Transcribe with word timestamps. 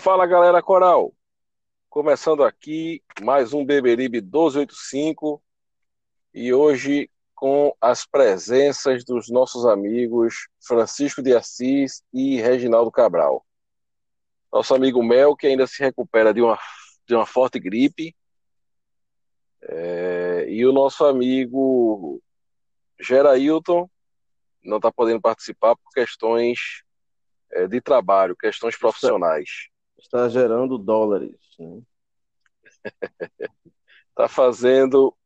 Fala 0.00 0.24
galera 0.24 0.62
coral, 0.62 1.12
começando 1.90 2.42
aqui 2.42 3.02
mais 3.20 3.52
um 3.52 3.66
Beberibe 3.66 4.22
1285 4.22 5.42
e 6.32 6.54
hoje 6.54 7.10
com 7.34 7.76
as 7.78 8.06
presenças 8.06 9.04
dos 9.04 9.28
nossos 9.28 9.66
amigos 9.66 10.48
Francisco 10.66 11.22
de 11.22 11.36
Assis 11.36 12.02
e 12.14 12.40
Reginaldo 12.40 12.90
Cabral. 12.90 13.44
Nosso 14.50 14.74
amigo 14.74 15.02
Mel, 15.02 15.36
que 15.36 15.46
ainda 15.46 15.66
se 15.66 15.82
recupera 15.82 16.32
de 16.32 16.40
uma, 16.40 16.58
de 17.06 17.14
uma 17.14 17.26
forte 17.26 17.60
gripe, 17.60 18.16
é, 19.60 20.46
e 20.48 20.64
o 20.64 20.72
nosso 20.72 21.04
amigo 21.04 22.22
Gerailton 22.98 23.86
não 24.64 24.78
está 24.78 24.90
podendo 24.90 25.20
participar 25.20 25.76
por 25.76 25.92
questões 25.92 26.84
é, 27.52 27.66
de 27.66 27.82
trabalho, 27.82 28.34
questões 28.34 28.78
profissionais. 28.78 29.68
Está, 30.00 30.28
gerando 30.28 30.78
dólares. 30.78 31.36
Está 31.50 31.64
né? 31.64 31.82
Tá 34.14 34.28
fazendo 34.28 35.16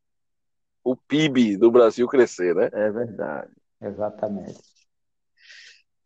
o 0.85 0.95
PIB 0.95 1.57
do 1.57 1.71
Brasil 1.71 2.07
crescer, 2.07 2.55
né? 2.55 2.69
É 2.73 2.91
verdade, 2.91 3.51
exatamente. 3.81 4.61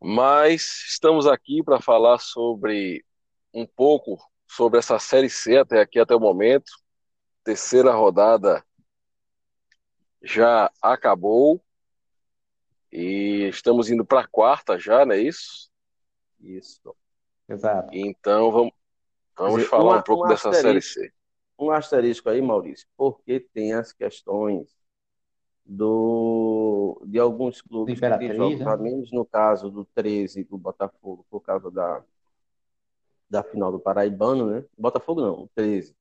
Mas 0.01 0.85
estamos 0.89 1.27
aqui 1.27 1.63
para 1.63 1.81
falar 1.81 2.19
sobre 2.19 3.05
um 3.53 3.67
pouco 3.67 4.17
sobre 4.47 4.79
essa 4.79 4.99
série 4.99 5.29
C 5.29 5.59
até 5.59 5.81
aqui 5.81 5.99
até 5.99 6.15
o 6.15 6.21
momento. 6.21 6.71
Terceira 7.43 7.93
rodada 7.93 8.65
já 10.23 10.71
acabou 10.81 11.63
e 12.93 13.49
estamos 13.49 13.91
indo 13.91 14.05
para 14.05 14.21
a 14.21 14.29
quarta 14.29 14.79
já, 14.79 15.05
não 15.05 15.15
é 15.15 15.21
isso? 15.21 15.71
Isso. 16.41 16.95
Exato. 17.49 17.89
Então 17.93 18.51
vamos, 18.51 18.73
vamos 19.37 19.57
dizer, 19.57 19.69
falar 19.69 19.97
um, 19.97 19.99
um 19.99 20.03
pouco 20.03 20.27
um 20.27 20.29
dessa 20.29 20.53
série 20.53 20.83
C. 20.83 21.13
Um 21.59 21.71
asterisco 21.71 22.29
aí, 22.29 22.41
Maurício, 22.41 22.87
porque 22.97 23.41
tem 23.41 23.73
as 23.73 23.93
questões 23.93 24.77
do, 25.65 27.03
de 27.05 27.19
alguns 27.19 27.61
clubes 27.61 27.99
que 27.99 28.19
têm 28.19 28.35
jogos 28.35 28.61
né? 28.61 28.67
a 28.67 28.77
menos, 28.77 29.11
no 29.11 29.25
caso 29.25 29.71
do 29.71 29.85
13 29.95 30.45
do 30.45 30.57
Botafogo, 30.57 31.27
por 31.29 31.41
causa 31.41 31.71
da, 31.71 32.03
da 33.29 33.43
final 33.43 33.73
do 33.73 33.81
Paraibano, 33.81 34.47
né? 34.47 34.65
Botafogo 34.79 35.21
não, 35.21 35.43
o 35.43 35.51
13 35.55 35.99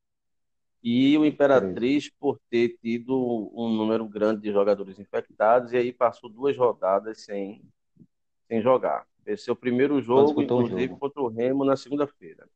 e 0.83 1.17
o 1.17 1.25
Imperatriz 1.25 2.09
por 2.09 2.39
ter 2.49 2.77
tido 2.81 3.51
um 3.53 3.69
número 3.69 4.07
grande 4.07 4.41
de 4.41 4.51
jogadores 4.51 4.99
infectados 4.99 5.73
e 5.73 5.77
aí 5.77 5.91
passou 5.91 6.29
duas 6.29 6.55
rodadas 6.55 7.23
sem, 7.23 7.61
sem 8.47 8.61
jogar. 8.61 9.05
Esse 9.27 9.49
é 9.49 9.53
o 9.53 9.55
primeiro 9.55 10.01
jogo, 10.01 10.41
inclusive, 10.41 10.87
jogo. 10.87 10.99
contra 10.99 11.21
o 11.21 11.27
Remo 11.27 11.65
na 11.65 11.75
segunda-feira. 11.75 12.47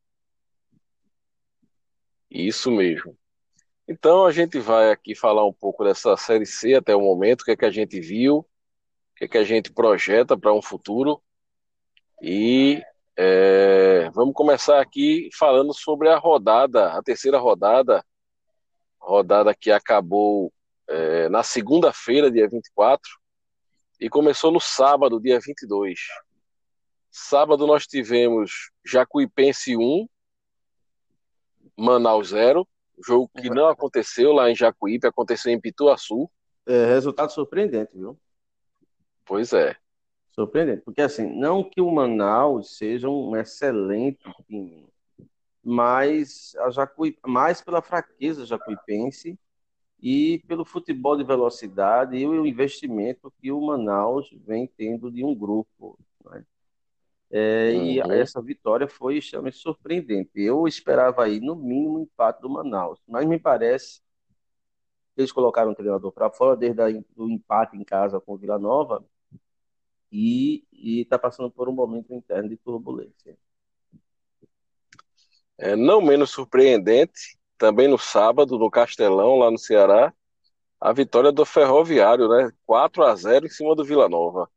Isso 2.30 2.72
mesmo. 2.72 3.18
Então 3.86 4.26
a 4.26 4.32
gente 4.32 4.58
vai 4.58 4.90
aqui 4.90 5.14
falar 5.14 5.46
um 5.46 5.52
pouco 5.52 5.84
dessa 5.84 6.16
Série 6.16 6.46
C 6.46 6.76
até 6.76 6.96
o 6.96 7.02
momento, 7.02 7.42
o 7.42 7.46
que 7.46 7.52
é 7.52 7.58
que 7.58 7.66
a 7.66 7.72
gente 7.72 8.00
viu, 8.00 8.38
o 8.38 8.46
que 9.18 9.26
é 9.26 9.28
que 9.28 9.38
a 9.38 9.44
gente 9.44 9.72
projeta 9.72 10.38
para 10.38 10.54
um 10.54 10.62
futuro. 10.62 11.22
E 12.22 12.82
é, 13.18 14.10
vamos 14.12 14.34
começar 14.34 14.80
aqui 14.80 15.30
falando 15.38 15.74
sobre 15.74 16.08
a 16.08 16.18
rodada, 16.18 16.94
a 16.94 17.04
terceira 17.04 17.38
rodada 17.38 18.02
rodada 19.02 19.54
que 19.54 19.72
acabou 19.72 20.54
é, 20.88 21.28
na 21.28 21.44
segunda-feira, 21.44 22.32
dia 22.32 22.48
24, 22.48 23.02
e 24.00 24.10
começou 24.10 24.52
no 24.52 24.60
sábado, 24.60 25.20
dia 25.20 25.40
22. 25.40 26.00
Sábado 27.12 27.68
nós 27.68 27.86
tivemos 27.86 28.72
Jacuipense 28.86 29.76
1, 29.76 30.08
Manaus 31.78 32.30
0, 32.30 32.66
jogo 33.06 33.30
que 33.38 33.50
não 33.50 33.68
aconteceu 33.68 34.32
lá 34.32 34.50
em 34.50 34.56
Jacuípe, 34.56 35.06
aconteceu 35.06 35.52
em 35.52 35.60
Pituaçu. 35.60 36.32
É, 36.66 36.86
resultado 36.86 37.32
surpreendente, 37.32 37.98
viu? 37.98 38.18
Pois 39.26 39.52
é. 39.52 39.76
Surpreendente, 40.32 40.84
porque 40.84 41.02
assim, 41.02 41.28
não 41.38 41.64
que 41.64 41.82
o 41.82 41.92
Manaus 41.92 42.78
seja 42.78 43.10
um 43.10 43.36
excelente 43.36 44.24
time, 44.48 44.88
mas 45.62 46.56
a 46.60 46.70
Jacuí, 46.70 47.18
mais 47.28 47.62
pela 47.62 47.82
fraqueza 47.82 48.46
jacuipense 48.46 49.38
e 50.02 50.42
pelo 50.48 50.64
futebol 50.64 51.18
de 51.18 51.26
velocidade 51.26 52.16
e 52.16 52.26
o 52.26 52.46
investimento 52.46 53.34
que 53.42 53.52
o 53.52 53.60
Manaus 53.60 54.30
vem 54.46 54.66
tendo 54.66 55.12
de 55.12 55.26
um 55.26 55.36
grupo. 55.36 56.00
Né? 56.26 56.46
É, 57.32 57.72
uhum. 57.74 57.86
E 57.86 58.00
essa 58.20 58.42
vitória 58.42 58.88
foi 58.88 59.18
extremamente 59.18 59.58
surpreendente. 59.58 60.32
Eu 60.36 60.68
esperava 60.68 61.24
aí, 61.24 61.40
no 61.40 61.56
mínimo, 61.56 62.00
um 62.00 62.04
empate 62.04 62.42
do 62.42 62.50
Manaus, 62.50 63.00
mas 63.08 63.26
me 63.26 63.40
parece 63.40 64.02
que 65.16 65.22
eles 65.22 65.32
colocaram 65.32 65.72
o 65.72 65.76
treinador 65.76 66.12
para 66.12 66.30
fora 66.30 66.58
desde 66.58 66.82
o 67.16 67.30
empate 67.30 67.78
em 67.78 67.84
casa 67.84 68.20
com 68.20 68.34
o 68.34 68.38
Vila 68.38 68.60
Nova 68.60 69.06
e 70.12 70.66
está 70.74 71.18
passando 71.18 71.50
por 71.50 71.70
um 71.70 71.74
momento 71.74 72.14
interno 72.14 72.50
de 72.50 72.58
turbulência. 72.58 73.38
É, 75.58 75.76
não 75.76 76.02
menos 76.02 76.32
surpreendente, 76.32 77.40
também 77.58 77.88
no 77.88 77.98
sábado, 77.98 78.58
no 78.58 78.70
Castelão, 78.70 79.38
lá 79.38 79.50
no 79.50 79.58
Ceará, 79.58 80.14
a 80.80 80.92
vitória 80.92 81.32
do 81.32 81.46
Ferroviário, 81.46 82.28
né? 82.28 82.52
4 82.66 83.04
a 83.04 83.16
0 83.16 83.46
em 83.46 83.50
cima 83.50 83.76
do 83.76 83.86
Vila 83.86 84.10
Nova. 84.10 84.50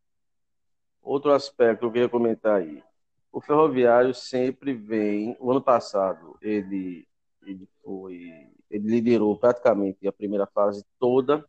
Outro 1.05 1.33
aspecto 1.33 1.81
que 1.81 1.85
eu 1.87 1.93
queria 1.93 2.09
comentar 2.09 2.57
aí. 2.57 2.83
O 3.31 3.41
Ferroviário 3.41 4.15
sempre 4.15 4.73
vem. 4.73 5.37
O 5.39 5.51
ano 5.51 5.63
passado, 5.63 6.39
ele, 6.41 7.07
ele 7.47 7.69
foi. 7.83 8.51
Ele 8.71 8.89
liderou 8.89 9.39
praticamente 9.39 10.09
a 10.09 10.13
primeira 10.13 10.47
fase 10.47 10.85
toda. 10.99 11.45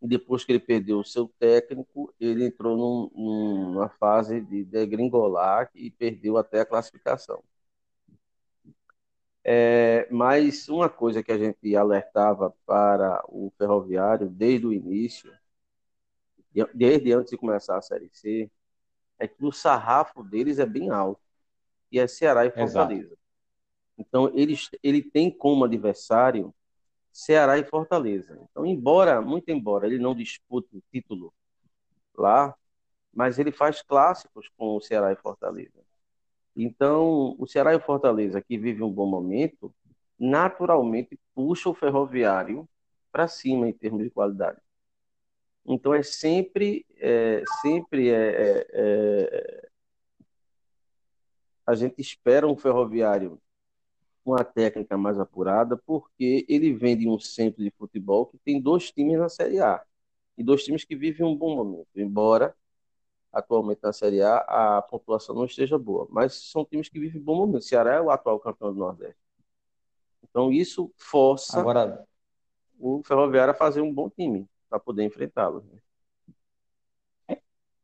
Depois 0.00 0.44
que 0.44 0.52
ele 0.52 0.60
perdeu 0.60 1.00
o 1.00 1.04
seu 1.04 1.26
técnico, 1.38 2.14
ele 2.20 2.46
entrou 2.46 2.76
num, 2.76 3.72
numa 3.72 3.88
fase 3.88 4.40
de 4.42 4.62
degringolar 4.64 5.70
e 5.74 5.90
perdeu 5.90 6.36
até 6.36 6.60
a 6.60 6.66
classificação. 6.66 7.42
É, 9.42 10.06
mas 10.10 10.68
uma 10.68 10.88
coisa 10.88 11.22
que 11.22 11.32
a 11.32 11.38
gente 11.38 11.74
alertava 11.74 12.54
para 12.66 13.24
o 13.28 13.50
ferroviário 13.56 14.28
desde 14.28 14.66
o 14.66 14.72
início, 14.72 15.32
desde 16.74 17.12
antes 17.12 17.30
de 17.30 17.36
começar 17.38 17.78
a 17.78 17.82
Série 17.82 18.10
C, 18.12 18.50
é 19.18 19.26
que 19.26 19.44
o 19.44 19.52
sarrafo 19.52 20.22
deles 20.22 20.58
é 20.58 20.66
bem 20.66 20.90
alto, 20.90 21.20
e 21.90 21.98
é 21.98 22.06
Ceará 22.06 22.44
e 22.44 22.50
Fortaleza. 22.50 23.04
Exato. 23.04 23.18
Então, 23.98 24.30
ele, 24.34 24.54
ele 24.82 25.02
tem 25.02 25.30
como 25.30 25.64
adversário 25.64 26.54
Ceará 27.12 27.58
e 27.58 27.64
Fortaleza. 27.64 28.38
Então, 28.50 28.66
embora, 28.66 29.22
muito 29.22 29.50
embora 29.50 29.86
ele 29.86 29.98
não 29.98 30.14
dispute 30.14 30.68
o 30.76 30.82
título 30.92 31.32
lá, 32.14 32.54
mas 33.14 33.38
ele 33.38 33.50
faz 33.50 33.80
clássicos 33.80 34.50
com 34.56 34.76
o 34.76 34.80
Ceará 34.80 35.12
e 35.12 35.16
Fortaleza. 35.16 35.82
Então, 36.54 37.34
o 37.38 37.46
Ceará 37.46 37.72
e 37.72 37.76
o 37.76 37.80
Fortaleza, 37.80 38.42
que 38.42 38.58
vive 38.58 38.82
um 38.82 38.90
bom 38.90 39.06
momento, 39.06 39.74
naturalmente 40.18 41.18
puxa 41.34 41.68
o 41.68 41.74
ferroviário 41.74 42.68
para 43.10 43.28
cima 43.28 43.68
em 43.68 43.72
termos 43.72 44.02
de 44.02 44.10
qualidade. 44.10 44.58
Então, 45.66 45.92
é 45.92 46.02
sempre, 46.02 46.86
é, 46.96 47.42
sempre 47.60 48.08
é, 48.08 48.14
é, 48.14 48.66
é, 48.72 49.68
a 51.66 51.74
gente 51.74 52.00
espera 52.00 52.46
um 52.46 52.56
ferroviário 52.56 53.40
com 54.24 54.34
a 54.34 54.44
técnica 54.44 54.96
mais 54.96 55.18
apurada, 55.18 55.76
porque 55.76 56.46
ele 56.48 56.72
vem 56.72 56.96
de 56.96 57.08
um 57.08 57.18
centro 57.18 57.62
de 57.62 57.70
futebol 57.72 58.26
que 58.26 58.38
tem 58.38 58.60
dois 58.60 58.92
times 58.92 59.18
na 59.18 59.28
Série 59.28 59.60
A 59.60 59.84
e 60.38 60.44
dois 60.44 60.64
times 60.64 60.84
que 60.84 60.94
vivem 60.94 61.26
um 61.26 61.34
bom 61.34 61.56
momento, 61.56 61.88
embora 61.96 62.54
atualmente 63.32 63.80
na 63.82 63.92
Série 63.92 64.22
A, 64.22 64.38
a 64.38 64.82
pontuação 64.82 65.34
não 65.34 65.44
esteja 65.44 65.78
boa. 65.78 66.06
Mas 66.10 66.34
são 66.34 66.64
times 66.64 66.88
que 66.88 66.98
vivem 66.98 67.20
bom 67.20 67.36
momento. 67.36 67.58
O 67.58 67.62
Ceará 67.62 67.94
é 67.94 68.00
o 68.00 68.10
atual 68.10 68.40
campeão 68.40 68.72
do 68.72 68.78
Nordeste. 68.78 69.20
Então 70.22 70.52
isso 70.52 70.92
força 70.96 71.60
Agora... 71.60 72.06
o 72.78 73.02
Ferroviário 73.04 73.52
a 73.52 73.54
fazer 73.54 73.80
um 73.80 73.92
bom 73.92 74.08
time 74.08 74.48
para 74.68 74.78
poder 74.78 75.04
enfrentá-lo. 75.04 75.64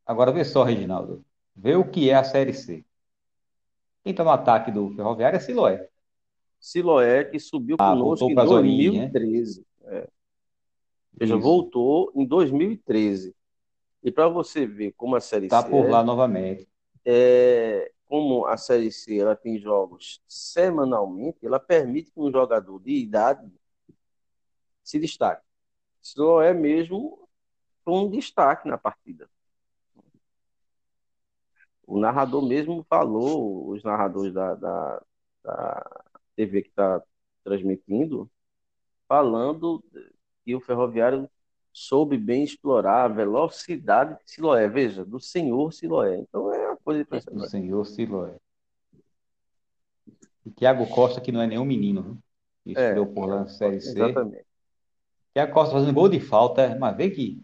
Agora 0.05 0.31
vê 0.31 0.43
só, 0.43 0.63
Reginaldo. 0.63 1.23
Vê 1.55 1.75
o 1.75 1.89
que 1.89 2.09
é 2.09 2.15
a 2.15 2.23
Série 2.23 2.53
C. 2.53 2.85
Quem 4.03 4.11
está 4.11 4.23
no 4.23 4.31
ataque 4.31 4.71
do 4.71 4.89
Ferroviário 4.95 5.37
é 5.37 5.39
Siloé. 5.39 5.87
Siloé, 6.59 7.23
que 7.25 7.39
subiu 7.39 7.77
ah, 7.79 7.91
conosco 7.91 8.29
em 8.29 8.35
2013. 8.35 9.65
Né? 9.81 9.97
É. 9.97 10.09
Veja, 11.13 11.37
voltou 11.37 12.11
em 12.15 12.25
2013. 12.25 13.35
E 14.03 14.11
para 14.11 14.27
você 14.27 14.65
ver 14.65 14.93
como 14.97 15.15
a 15.15 15.21
Série 15.21 15.47
tá 15.47 15.61
C. 15.61 15.67
Está 15.67 15.77
por 15.77 15.89
lá 15.89 16.03
novamente. 16.03 16.67
É, 17.05 17.91
como 18.05 18.45
a 18.45 18.57
Série 18.57 18.91
C 18.91 19.19
ela 19.19 19.35
tem 19.35 19.57
jogos 19.57 20.21
semanalmente, 20.27 21.45
ela 21.45 21.59
permite 21.59 22.11
que 22.11 22.19
um 22.19 22.31
jogador 22.31 22.79
de 22.79 22.91
idade 22.91 23.49
se 24.83 24.99
destaque. 24.99 25.45
Siloé 26.03 26.53
mesmo 26.53 27.27
um 27.87 28.09
destaque 28.09 28.67
na 28.67 28.77
partida. 28.77 29.29
O 31.87 31.99
narrador 31.99 32.45
mesmo 32.45 32.85
falou, 32.89 33.69
os 33.69 33.83
narradores 33.83 34.33
da, 34.33 34.55
da, 34.55 35.01
da 35.43 36.03
TV 36.35 36.61
que 36.61 36.69
está 36.69 37.01
transmitindo, 37.43 38.29
falando 39.07 39.83
que 40.45 40.55
o 40.55 40.61
ferroviário 40.61 41.29
soube 41.71 42.17
bem 42.17 42.43
explorar 42.43 43.05
a 43.05 43.07
velocidade 43.07 44.17
de 44.23 44.31
Siloé. 44.31 44.67
Veja, 44.67 45.03
do 45.03 45.19
senhor 45.19 45.73
Siloé. 45.73 46.17
Então 46.17 46.53
é 46.53 46.67
uma 46.67 46.77
coisa 46.77 47.01
impressionante. 47.01 47.43
Do 47.43 47.49
senhor 47.49 47.85
Siloé. 47.85 48.37
E 50.45 50.51
Tiago 50.51 50.87
Costa, 50.87 51.21
que 51.21 51.31
não 51.31 51.41
é 51.41 51.47
nenhum 51.47 51.65
menino, 51.65 52.03
né? 52.03 52.17
estreou 52.65 53.05
é, 53.05 53.13
por 53.13 53.25
lá 53.25 53.39
na 53.41 53.47
Série 53.47 53.81
C. 53.81 53.89
Exatamente. 53.91 54.52
Tiago 55.33 55.53
Costa 55.53 55.73
fazendo 55.73 55.93
gol 55.93 56.09
de 56.09 56.19
falta, 56.19 56.75
mas 56.79 56.95
vê 56.95 57.09
que. 57.09 57.41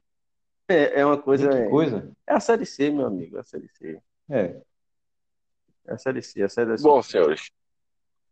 É, 0.67 1.01
é 1.01 1.05
uma 1.05 1.17
coisa. 1.17 1.49
Que 1.49 1.69
coisa. 1.69 2.11
É 2.27 2.33
a 2.33 2.39
Série 2.39 2.65
C, 2.65 2.89
meu 2.91 3.07
amigo, 3.07 3.37
é 3.37 3.39
a 3.39 3.43
Série 3.43 3.67
C. 3.69 3.99
É. 4.29 4.61
É 5.87 5.93
a 5.93 5.97
Série 5.97 6.21
C, 6.21 6.43
a 6.43 6.49
Série 6.49 6.77
C. 6.77 6.83
Bom, 6.83 7.01
senhores, 7.01 7.49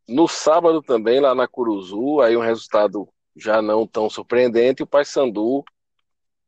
no 0.08 0.28
sábado 0.28 0.82
também, 0.82 1.20
lá 1.20 1.34
na 1.34 1.48
Curuzu, 1.48 2.22
aí 2.22 2.38
um 2.38 2.42
resultado 2.42 3.10
já 3.36 3.62
não 3.62 3.86
tão 3.86 4.10
surpreendente, 4.10 4.84
o 4.84 4.88
Paysandu 4.88 5.64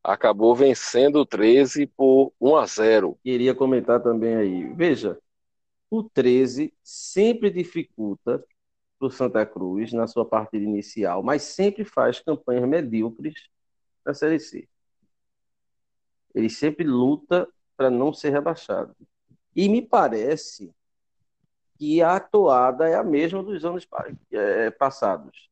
acabou 0.04 0.56
vencendo 0.56 1.18
o 1.18 1.26
13 1.26 1.88
por 1.88 2.32
1 2.40 2.56
a 2.56 2.66
0. 2.66 3.20
Queria 3.24 3.54
comentar 3.54 4.02
também 4.02 4.36
aí. 4.36 4.74
Veja, 4.74 5.18
o 5.90 6.04
13 6.04 6.74
sempre 6.84 7.50
dificulta 7.50 8.44
para 9.00 9.08
o 9.08 9.12
Santa 9.12 9.46
Cruz 9.46 9.94
na 9.94 10.06
sua 10.06 10.26
partida 10.26 10.64
inicial, 10.64 11.24
mas 11.24 11.44
sempre 11.44 11.86
faz 11.86 12.20
campanhas 12.20 12.68
medíocres 12.68 13.50
na 14.06 14.14
Série 14.14 14.40
C. 14.40 14.68
Ele 16.36 16.50
sempre 16.50 16.86
luta 16.86 17.48
para 17.78 17.90
não 17.90 18.14
ser 18.14 18.30
rebaixado. 18.32 18.96
E 19.56 19.70
me 19.70 19.82
parece 19.82 20.74
que 21.78 22.02
a 22.02 22.20
toada 22.20 22.88
é 22.88 22.96
a 22.96 23.04
mesma 23.04 23.42
dos 23.42 23.64
anos 23.64 23.88
é, 24.32 24.70
passados. 24.70 25.50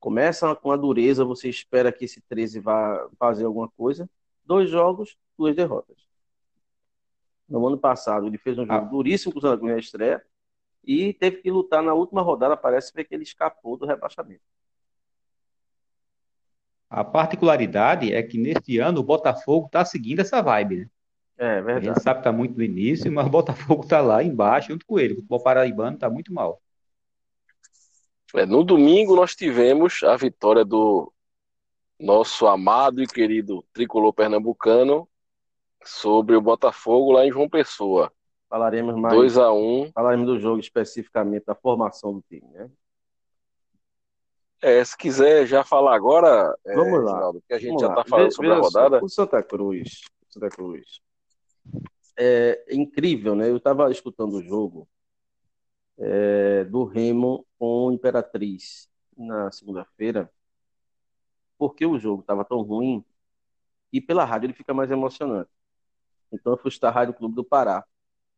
Começa 0.00 0.54
com 0.56 0.72
a 0.72 0.76
dureza, 0.76 1.24
você 1.24 1.48
espera 1.48 1.92
que 1.92 2.06
esse 2.06 2.20
13 2.22 2.58
vá 2.60 3.06
fazer 3.18 3.44
alguma 3.44 3.68
coisa. 3.68 4.08
Dois 4.44 4.70
jogos, 4.70 5.16
duas 5.36 5.54
derrotas. 5.54 5.96
No 7.48 7.66
ano 7.66 7.78
passado, 7.78 8.26
ele 8.26 8.38
fez 8.38 8.58
um 8.58 8.66
jogo 8.66 8.86
ah. 8.86 8.88
duríssimo 8.88 9.32
com 9.32 9.38
o 9.38 9.42
Santa 9.42 9.58
Cruz 9.58 9.72
na 9.72 9.78
estreia 9.78 10.24
e 10.86 11.12
teve 11.12 11.38
que 11.38 11.50
lutar 11.50 11.82
na 11.82 11.92
última 11.92 12.22
rodada. 12.22 12.56
Parece 12.56 12.92
que 12.92 13.14
ele 13.14 13.24
escapou 13.24 13.76
do 13.76 13.84
rebaixamento. 13.84 14.42
A 16.88 17.02
particularidade 17.02 18.12
é 18.12 18.22
que 18.22 18.38
neste 18.38 18.78
ano 18.78 19.00
o 19.00 19.04
Botafogo 19.04 19.66
está 19.66 19.84
seguindo 19.84 20.20
essa 20.20 20.40
vibe, 20.40 20.76
né? 20.76 20.90
É 21.36 21.60
verdade. 21.60 21.90
A 21.90 21.92
gente 21.92 22.02
sabe 22.02 22.20
que 22.20 22.20
está 22.20 22.32
muito 22.32 22.56
no 22.56 22.62
início, 22.62 23.12
mas 23.12 23.26
o 23.26 23.30
Botafogo 23.30 23.82
está 23.82 24.00
lá 24.00 24.22
embaixo 24.22 24.68
junto 24.68 24.86
com 24.86 24.98
ele. 24.98 25.14
O 25.14 25.16
futebol 25.16 25.42
paraibano 25.42 25.96
está 25.96 26.08
muito 26.08 26.32
mal. 26.32 26.62
É, 28.34 28.46
no 28.46 28.64
domingo 28.64 29.16
nós 29.16 29.34
tivemos 29.34 30.02
a 30.02 30.16
vitória 30.16 30.64
do 30.64 31.12
nosso 31.98 32.46
amado 32.46 33.02
e 33.02 33.06
querido 33.06 33.64
tricolor 33.72 34.12
pernambucano 34.12 35.08
sobre 35.84 36.36
o 36.36 36.40
Botafogo 36.40 37.12
lá 37.12 37.26
em 37.26 37.32
João 37.32 37.48
Pessoa. 37.48 38.12
Falaremos 38.48 38.94
mais. 38.96 39.14
2 39.14 39.38
a 39.38 39.52
1 39.52 39.56
um. 39.56 39.92
Falaremos 39.92 40.26
do 40.26 40.38
jogo 40.38 40.60
especificamente, 40.60 41.44
da 41.44 41.54
formação 41.54 42.14
do 42.14 42.22
time, 42.22 42.48
né? 42.52 42.70
É, 44.62 44.82
se 44.82 44.96
quiser 44.96 45.46
já 45.46 45.62
falar 45.62 45.94
agora, 45.94 46.56
é, 46.64 46.74
Vamos 46.74 47.00
é, 47.00 47.02
lá. 47.02 47.14
Ginaldo, 47.14 47.42
que 47.46 47.54
a 47.54 47.58
gente 47.58 47.68
Vamos 47.68 47.82
já 47.82 47.88
está 47.88 48.04
falando 48.04 48.34
sobre 48.34 48.52
a 48.52 48.58
rodada. 48.58 49.04
O 49.04 49.08
Santa 49.08 49.42
Cruz, 49.42 50.00
Santa 50.28 50.48
Cruz. 50.48 51.00
É 52.18 52.64
incrível, 52.70 53.34
né? 53.34 53.50
Eu 53.50 53.58
estava 53.58 53.90
escutando 53.90 54.34
o 54.34 54.42
jogo 54.42 54.88
é, 55.98 56.64
do 56.64 56.84
Remo 56.84 57.46
com 57.58 57.92
Imperatriz 57.92 58.88
na 59.16 59.50
segunda-feira, 59.50 60.30
porque 61.58 61.84
o 61.84 61.98
jogo 61.98 62.20
estava 62.20 62.44
tão 62.44 62.62
ruim 62.62 63.04
e 63.92 64.00
pela 64.00 64.24
rádio 64.24 64.46
ele 64.46 64.52
fica 64.52 64.74
mais 64.74 64.90
emocionante. 64.90 65.50
Então 66.32 66.52
eu 66.52 66.58
fui 66.58 66.70
estar 66.70 66.90
Rádio 66.90 67.14
Clube 67.14 67.34
do 67.34 67.44
Pará. 67.44 67.84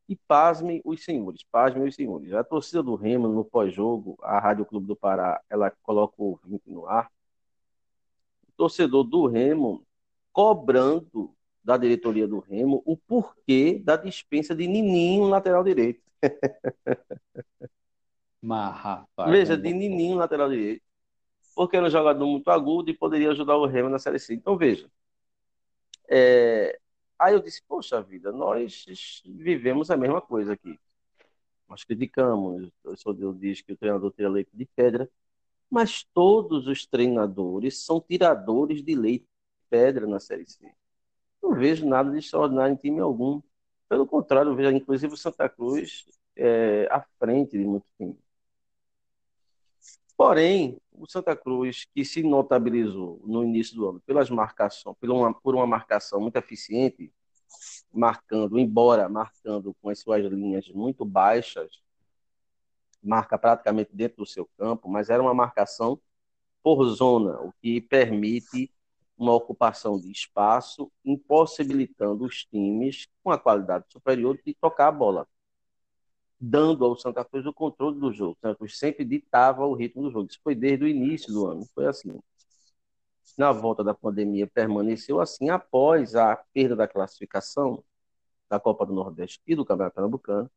E 0.09 0.17
pasme 0.17 0.81
os 0.85 1.05
senhores, 1.05 1.45
pasme 1.45 1.87
os 1.87 1.95
senhores. 1.95 2.33
A 2.33 2.43
torcida 2.43 2.83
do 2.83 2.95
Remo, 2.95 3.29
no 3.29 3.45
pós-jogo, 3.45 4.17
a 4.23 4.39
Rádio 4.39 4.65
Clube 4.65 4.87
do 4.87 4.97
Pará, 4.97 5.41
ela 5.51 5.71
coloca 5.83 6.15
o 6.17 6.31
ouvinte 6.31 6.71
no 6.71 6.87
ar. 6.87 7.11
O 8.49 8.53
torcedor 8.57 9.05
do 9.05 9.27
Remo 9.27 9.87
cobrando 10.33 11.35
da 11.63 11.77
diretoria 11.77 12.27
do 12.27 12.39
Remo 12.39 12.83
o 12.87 12.97
porquê 12.97 13.79
da 13.85 13.97
dispensa 13.97 14.55
de 14.55 14.67
Nininho, 14.67 15.29
lateral 15.29 15.63
direito. 15.63 16.01
Mas, 18.41 18.75
rapaz, 18.77 19.31
Veja, 19.31 19.57
de 19.57 19.73
Nininho, 19.73 20.17
lateral 20.17 20.49
direito. 20.49 20.83
Porque 21.55 21.77
era 21.77 21.87
um 21.87 21.91
jogador 21.91 22.25
muito 22.25 22.49
agudo 22.51 22.89
e 22.89 22.97
poderia 22.97 23.31
ajudar 23.33 23.57
o 23.57 23.67
Remo 23.67 23.89
na 23.89 23.99
Série 23.99 24.19
C. 24.19 24.33
Então, 24.33 24.57
veja. 24.57 24.89
É... 26.09 26.79
Aí 27.19 27.35
eu 27.35 27.41
disse, 27.41 27.63
poxa 27.67 28.01
vida, 28.01 28.31
nós 28.33 28.87
vivemos 29.25 29.91
a 29.91 29.97
mesma 29.97 30.21
coisa 30.21 30.53
aqui. 30.53 30.79
Nós 31.69 31.85
criticamos, 31.85 32.71
o 32.85 32.97
senhor 32.97 33.35
diz 33.35 33.61
que 33.61 33.73
o 33.73 33.77
treinador 33.77 34.13
tira 34.13 34.29
leite 34.29 34.51
de 34.55 34.65
pedra, 34.67 35.11
mas 35.71 36.03
todos 36.15 36.67
os 36.67 36.87
treinadores 36.87 37.85
são 37.85 38.01
tiradores 38.01 38.83
de 38.83 38.95
leite 38.95 39.25
de 39.25 39.69
pedra 39.69 40.07
na 40.07 40.21
Série 40.21 40.47
C. 40.47 40.73
Não 41.43 41.55
vejo 41.55 41.87
nada 41.87 42.11
de 42.11 42.19
extraordinário 42.19 42.73
em 42.75 42.77
time 42.77 43.01
algum. 43.01 43.43
Pelo 43.89 44.07
contrário, 44.07 44.51
eu 44.53 44.57
vejo 44.57 44.71
inclusive 44.71 45.13
o 45.15 45.17
Santa 45.17 45.49
Cruz 45.49 46.07
é, 46.37 46.87
à 46.91 47.03
frente 47.19 47.59
de 47.59 47.65
muito 47.65 47.87
time. 47.99 48.17
Porém, 50.19 50.77
o 50.93 51.09
Santa 51.09 51.37
Cruz, 51.37 51.87
que 51.95 52.05
se 52.05 52.25
notabilizou 52.25 53.23
no 53.25 53.45
início 53.45 53.77
do 53.77 53.89
ano 53.89 54.01
pelas 54.01 54.29
marcações, 54.29 54.97
por 54.99 55.09
uma, 55.09 55.33
por 55.33 55.55
uma 55.55 55.65
marcação 55.65 56.21
muito 56.21 56.35
eficiente, 56.35 57.13
marcando, 57.93 58.59
embora 58.59 59.09
marcando 59.09 59.73
com 59.81 59.89
as 59.89 60.01
suas 60.01 60.25
linhas 60.25 60.69
muito 60.71 61.05
baixas, 61.05 61.81
marca 63.01 63.39
praticamente 63.39 63.95
dentro 63.95 64.17
do 64.17 64.27
seu 64.27 64.45
campo, 64.59 64.89
mas 64.89 65.09
era 65.09 65.23
uma 65.23 65.33
marcação 65.33 66.01
por 66.65 66.85
zona, 66.89 67.41
o 67.41 67.53
que 67.63 67.81
permite 67.81 68.73
uma 69.17 69.33
ocupação 69.33 70.01
de 70.01 70.11
espaço, 70.11 70.91
impossibilitando 71.05 72.25
os 72.25 72.45
times 72.45 73.07
com 73.23 73.31
a 73.31 73.39
qualidade 73.39 73.85
superior 73.89 74.37
de 74.45 74.53
tocar 74.55 74.89
a 74.89 74.93
bola 74.93 75.29
dando 76.41 76.85
ao 76.85 76.97
Santa 76.97 77.25
Cruz 77.25 77.47
o 77.47 77.53
controle 77.53 77.99
do 77.99 78.13
jogo. 78.13 78.33
O 78.33 78.41
Santa 78.41 78.57
Cruz 78.57 78.79
sempre 78.79 79.05
ditava 79.05 79.67
o 79.67 79.75
ritmo 79.75 80.03
do 80.03 80.11
jogo. 80.11 80.29
Isso 80.31 80.41
foi 80.43 80.55
desde 80.55 80.85
o 80.85 80.89
início 80.89 81.33
do 81.33 81.47
ano, 81.47 81.67
foi 81.75 81.87
assim. 81.87 82.19
Na 83.37 83.53
volta 83.53 83.85
da 83.85 83.95
pandemia 83.95 84.47
permaneceu 84.47 85.21
assim 85.21 85.51
após 85.51 86.15
a 86.15 86.37
perda 86.53 86.75
da 86.77 86.89
classificação 86.89 87.85
da 88.49 88.59
Copa 88.59 88.87
do 88.87 88.93
Nordeste 88.93 89.41
e 89.47 89.55
do 89.55 89.65
Campeonato 89.65 89.95
Pernambucano. 89.95 90.51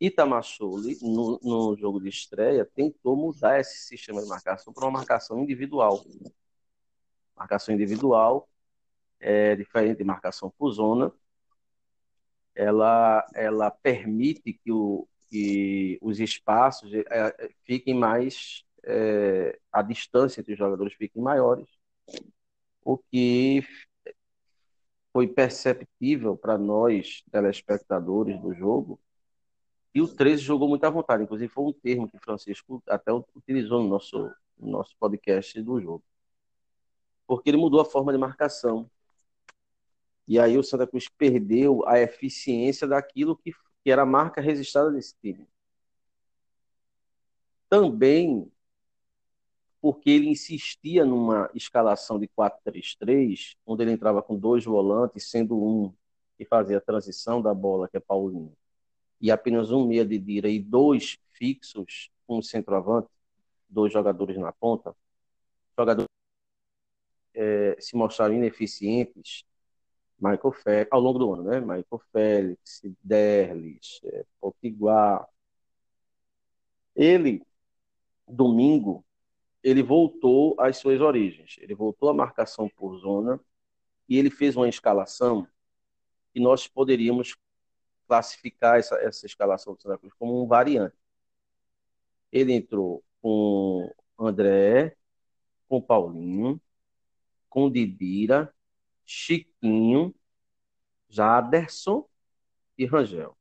Itamachule, 0.00 0.98
no, 1.00 1.40
no 1.42 1.76
jogo 1.76 2.00
de 2.00 2.08
estreia, 2.08 2.64
tentou 2.64 3.16
mudar 3.16 3.60
esse 3.60 3.78
sistema 3.78 4.22
de 4.22 4.28
marcação 4.28 4.72
para 4.72 4.84
uma 4.84 4.90
marcação 4.90 5.42
individual. 5.42 6.04
Marcação 7.34 7.74
individual 7.74 8.48
é 9.20 9.56
diferente 9.56 9.98
de 9.98 10.04
marcação 10.04 10.50
por 10.50 10.70
zona, 10.70 11.12
ela, 12.56 13.24
ela 13.34 13.70
permite 13.70 14.54
que, 14.54 14.72
o, 14.72 15.06
que 15.28 15.98
os 16.00 16.18
espaços 16.18 16.92
é, 16.92 17.04
é, 17.10 17.50
fiquem 17.64 17.94
mais, 17.94 18.64
é, 18.82 19.58
a 19.70 19.82
distância 19.82 20.40
entre 20.40 20.54
os 20.54 20.58
jogadores 20.58 20.94
fiquem 20.94 21.22
maiores, 21.22 21.68
o 22.82 22.96
que 22.96 23.62
foi 25.12 25.28
perceptível 25.28 26.36
para 26.36 26.56
nós, 26.56 27.22
telespectadores 27.30 28.40
do 28.40 28.54
jogo, 28.54 28.98
e 29.94 30.00
o 30.00 30.08
13 30.08 30.42
jogou 30.42 30.68
muito 30.68 30.84
à 30.84 30.90
vontade. 30.90 31.22
Inclusive, 31.22 31.50
foi 31.50 31.64
um 31.64 31.72
termo 31.72 32.08
que 32.08 32.16
o 32.16 32.20
Francisco 32.20 32.82
até 32.86 33.10
utilizou 33.34 33.82
no 33.82 33.88
nosso, 33.88 34.30
no 34.58 34.70
nosso 34.70 34.94
podcast 34.98 35.60
do 35.62 35.80
jogo. 35.80 36.04
Porque 37.26 37.48
ele 37.48 37.56
mudou 37.56 37.80
a 37.80 37.84
forma 37.84 38.12
de 38.12 38.18
marcação. 38.18 38.90
E 40.26 40.38
aí 40.38 40.58
o 40.58 40.62
Santa 40.62 40.86
Cruz 40.86 41.08
perdeu 41.08 41.86
a 41.86 42.00
eficiência 42.00 42.86
daquilo 42.86 43.36
que, 43.36 43.52
que 43.84 43.90
era 43.90 44.02
a 44.02 44.06
marca 44.06 44.40
registrada 44.40 44.90
desse 44.90 45.14
time. 45.20 45.46
Também 47.68 48.50
porque 49.80 50.10
ele 50.10 50.28
insistia 50.28 51.04
numa 51.04 51.48
escalação 51.54 52.18
de 52.18 52.26
4-3-3, 52.26 53.54
onde 53.64 53.84
ele 53.84 53.92
entrava 53.92 54.20
com 54.20 54.36
dois 54.36 54.64
volantes, 54.64 55.30
sendo 55.30 55.56
um 55.62 55.94
que 56.36 56.44
fazia 56.44 56.78
a 56.78 56.80
transição 56.80 57.40
da 57.40 57.54
bola, 57.54 57.88
que 57.88 57.96
é 57.96 58.00
Paulinho, 58.00 58.52
e 59.20 59.30
apenas 59.30 59.70
um 59.70 59.86
meia 59.86 60.04
de 60.04 60.18
direita 60.18 60.48
e 60.48 60.68
dois 60.68 61.18
fixos, 61.32 62.10
um 62.28 62.42
centroavante, 62.42 63.08
dois 63.68 63.92
jogadores 63.92 64.36
na 64.36 64.52
ponta, 64.52 64.92
jogadores 65.78 66.08
é, 67.32 67.76
se 67.78 67.96
mostraram 67.96 68.34
ineficientes, 68.34 69.44
Michael 70.18 70.52
Félix, 70.52 70.88
ao 70.90 71.00
longo 71.00 71.18
do 71.18 71.32
ano, 71.34 71.44
né? 71.44 71.60
Michael 71.60 72.02
Félix, 72.12 72.82
Derlis, 73.02 74.00
é, 74.04 74.24
Potiguar. 74.40 75.28
Ele, 76.94 77.42
domingo, 78.26 79.04
ele 79.62 79.82
voltou 79.82 80.54
às 80.58 80.78
suas 80.78 81.00
origens. 81.00 81.56
Ele 81.60 81.74
voltou 81.74 82.08
à 82.08 82.14
marcação 82.14 82.68
por 82.68 82.96
zona 82.98 83.40
e 84.08 84.18
ele 84.18 84.30
fez 84.30 84.56
uma 84.56 84.68
escalação 84.68 85.46
que 86.32 86.40
nós 86.40 86.66
poderíamos 86.66 87.36
classificar 88.06 88.78
essa, 88.78 88.96
essa 88.96 89.26
escalação 89.26 89.74
do 89.74 89.82
Santa 89.82 89.98
Cruz 89.98 90.14
como 90.14 90.42
um 90.42 90.46
variante. 90.46 90.96
Ele 92.32 92.52
entrou 92.52 93.02
com 93.20 93.92
André, 94.18 94.96
com 95.68 95.80
Paulinho, 95.80 96.60
com 97.48 97.70
Didira, 97.70 98.54
Chiquinho, 99.06 100.14
Jaderson 101.08 102.06
e 102.76 102.84
Rangel. 102.84 103.36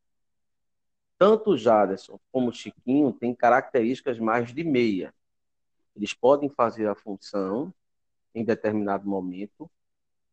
Tanto 1.18 1.58
Jaderson 1.58 2.20
como 2.32 2.54
Chiquinho 2.54 3.12
têm 3.12 3.34
características 3.34 4.20
mais 4.20 4.54
de 4.54 4.64
meia. 4.64 5.14
Eles 5.96 6.14
podem 6.14 6.50
fazer 6.50 6.88
a 6.88 6.96
função 6.96 7.74
em 8.34 8.44
determinado 8.44 9.08
momento, 9.08 9.70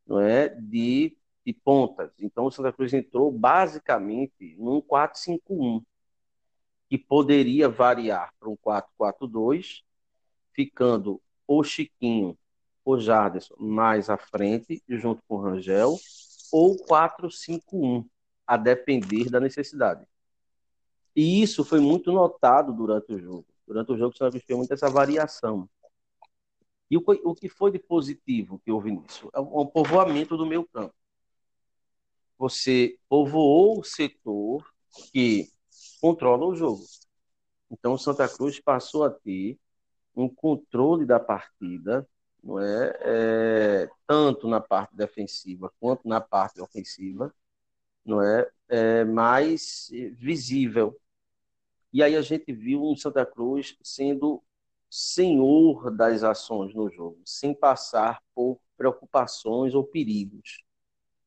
não 0.07 0.21
é, 0.21 0.49
de, 0.49 1.17
de 1.47 1.53
pontas. 1.53 2.12
Então 2.19 2.47
o 2.47 2.51
Santa 2.51 2.73
Cruz 2.73 2.93
entrou 2.93 3.31
basicamente 3.31 4.57
num 4.59 4.83
4-5-1, 4.83 5.83
que 6.89 6.99
poderia 6.99 7.69
variar 7.69 8.35
para 8.39 8.51
um 8.51 8.57
4-4-2, 8.57 9.83
ficando 10.53 11.23
o 11.47 11.62
Chiquinho, 11.62 12.37
o 12.85 12.99
Jarderson 12.99 13.55
mais 13.59 14.11
à 14.11 14.17
frente, 14.17 14.83
junto 14.89 15.23
com 15.27 15.37
o 15.37 15.41
Rangel, 15.41 15.97
ou 16.53 16.77
4-5-1, 16.85 18.07
a 18.47 18.57
depender 18.57 19.31
da 19.31 19.41
necessidade. 19.41 20.07
E 21.15 21.43
isso 21.43 21.65
foi 21.65 21.81
muito 21.81 22.12
notado 22.12 22.73
durante 22.73 23.12
o 23.12 23.19
jogo. 23.19 23.47
Durante 23.67 23.93
o 23.93 23.97
jogo, 23.97 24.17
você 24.17 24.43
viu 24.47 24.59
muito 24.59 24.73
essa 24.73 24.91
variação. 24.91 25.69
E 26.91 26.97
o, 26.97 27.35
que 27.35 27.49
foi 27.49 27.71
de 27.71 27.79
positivo 27.79 28.61
que 28.62 28.71
houve 28.71 28.91
nisso? 28.91 29.31
É 29.35 29.41
o 29.41 29.65
povoamento 29.65 30.37
do 30.37 30.45
meio 30.45 30.67
campo. 30.69 30.95
Você 32.37 32.99
povoou 33.09 33.81
o 33.81 33.85
setor 33.85 34.62
que 35.12 35.51
controla 36.01 36.45
o 36.45 36.55
jogo. 36.55 36.83
Então, 37.71 37.95
o 37.95 37.99
Santa 37.99 38.29
Cruz 38.29 38.61
passou 38.61 39.05
a 39.05 39.11
ter 39.11 39.59
um 40.15 40.29
controle 40.29 41.07
da 41.07 41.19
partida, 41.19 42.07
é? 42.61 42.99
é 43.03 43.91
tanto 44.07 44.49
na 44.49 44.61
parte 44.61 44.97
defensiva 44.97 45.73
quanto 45.81 46.09
na 46.09 46.21
parte 46.21 46.61
ofensiva, 46.61 47.33
não 48.05 48.23
é? 48.23 48.49
é 48.69 49.05
mais 49.05 49.89
visível. 50.19 50.99
E 51.93 52.03
aí 52.03 52.17
a 52.17 52.23
gente 52.23 52.53
viu 52.53 52.83
um 52.83 52.97
Santa 52.97 53.25
Cruz 53.27 53.77
sendo 53.83 54.43
senhor 54.91 55.91
das 55.91 56.23
ações 56.25 56.75
no 56.75 56.91
jogo, 56.91 57.21
sem 57.25 57.55
passar 57.55 58.23
por 58.35 58.61
preocupações 58.77 59.75
ou 59.75 59.85
perigos. 59.85 60.63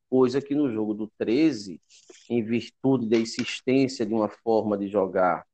Coisa 0.10 0.42
que 0.42 0.54
no 0.56 0.72
jogo 0.72 0.94
do 0.94 1.08
13, 1.18 1.82
em 2.30 2.44
virtude 2.44 3.08
da 3.10 3.18
insistência 3.18 4.06
de 4.06 4.14
uma 4.14 4.30
forma 4.30 4.78
de 4.78 4.88
jogar 4.88 5.48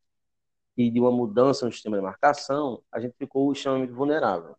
e 0.77 0.89
de 0.89 0.99
uma 0.99 1.11
mudança 1.11 1.65
no 1.65 1.71
sistema 1.71 1.97
de 1.97 2.03
marcação, 2.03 2.83
a 2.91 2.99
gente 2.99 3.15
ficou 3.17 3.51
extremamente 3.51 3.93
vulnerável. 3.93 4.55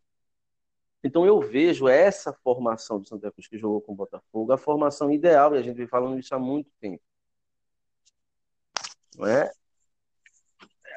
Então 1.03 1.27
eu 1.27 1.41
vejo 1.41 1.89
essa 1.89 2.33
formação 2.33 3.01
do 3.01 3.09
Santa 3.09 3.31
Cruz 3.33 3.49
que 3.49 3.59
jogou 3.59 3.81
com 3.81 3.93
o 3.93 3.97
Botafogo, 3.97 4.53
a 4.53 4.59
formação 4.59 5.11
ideal, 5.11 5.55
e 5.55 5.59
a 5.59 5.63
gente 5.63 5.77
vem 5.77 5.87
falando 5.87 6.19
isso 6.19 6.35
há 6.35 6.39
muito 6.39 6.71
tempo. 6.81 7.03
Não 9.17 9.27
é? 9.27 9.51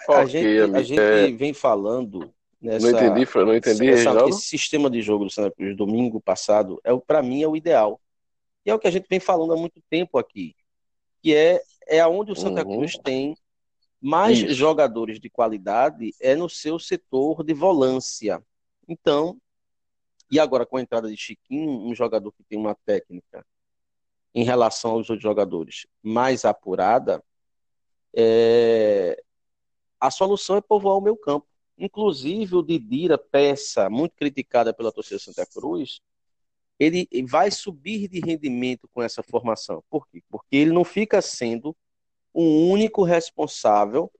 Okay, 0.07 0.15
a 0.15 0.25
gente, 0.25 0.75
a 0.75 0.83
gente 0.83 0.99
é... 0.99 1.31
vem 1.31 1.53
falando 1.53 2.31
nessa, 2.61 2.91
não 2.91 2.99
entendi, 2.99 3.27
não 3.35 3.55
entendi, 3.55 3.89
essa, 3.89 4.29
esse 4.29 4.41
sistema 4.41 4.89
de 4.89 5.01
jogo 5.01 5.25
do 5.25 5.31
Santa 5.31 5.51
Cruz 5.55 5.75
domingo 5.75 6.21
passado 6.21 6.79
é 6.83 6.95
para 6.95 7.23
mim 7.23 7.41
é 7.41 7.47
o 7.47 7.55
ideal. 7.55 7.99
E 8.63 8.69
é 8.69 8.75
o 8.75 8.79
que 8.79 8.87
a 8.87 8.91
gente 8.91 9.07
vem 9.09 9.19
falando 9.19 9.53
há 9.53 9.57
muito 9.57 9.81
tempo 9.89 10.17
aqui, 10.17 10.55
que 11.21 11.35
é 11.35 11.61
é 11.87 11.99
aonde 11.99 12.31
o 12.31 12.35
Santa 12.35 12.65
uhum. 12.65 12.77
Cruz 12.77 12.97
tem 12.97 13.35
mais 14.01 14.39
Isso. 14.39 14.53
jogadores 14.53 15.19
de 15.19 15.29
qualidade 15.29 16.13
é 16.19 16.35
no 16.35 16.49
seu 16.49 16.79
setor 16.79 17.43
de 17.43 17.53
volância. 17.53 18.43
Então, 18.87 19.37
e 20.35 20.39
agora 20.39 20.65
com 20.65 20.75
a 20.75 20.81
entrada 20.81 21.09
de 21.09 21.15
Chiquinho, 21.15 21.71
um 21.71 21.95
jogador 21.95 22.29
que 22.33 22.43
tem 22.43 22.59
uma 22.59 22.75
técnica 22.85 23.45
em 24.33 24.43
relação 24.43 24.91
aos 24.91 25.09
outros 25.09 25.23
jogadores 25.23 25.87
mais 26.03 26.43
apurada, 26.43 27.23
é, 28.13 29.23
a 29.97 30.11
solução 30.11 30.57
é 30.57 30.61
povoar 30.61 30.97
o 30.97 31.01
meu 31.01 31.15
campo. 31.15 31.47
Inclusive 31.77 32.53
o 32.53 32.61
Didira, 32.61 33.17
peça 33.17 33.89
muito 33.89 34.13
criticada 34.13 34.73
pela 34.73 34.91
torcida 34.91 35.19
Santa 35.19 35.45
Cruz, 35.45 36.01
ele 36.77 37.07
vai 37.25 37.49
subir 37.49 38.09
de 38.09 38.19
rendimento 38.19 38.89
com 38.93 39.01
essa 39.01 39.23
formação. 39.23 39.81
Por 39.89 40.05
quê? 40.05 40.21
Porque 40.29 40.57
ele 40.57 40.73
não 40.73 40.83
fica 40.83 41.21
sendo 41.21 41.73
o 42.33 42.43
único 42.69 43.03
responsável 43.03 44.11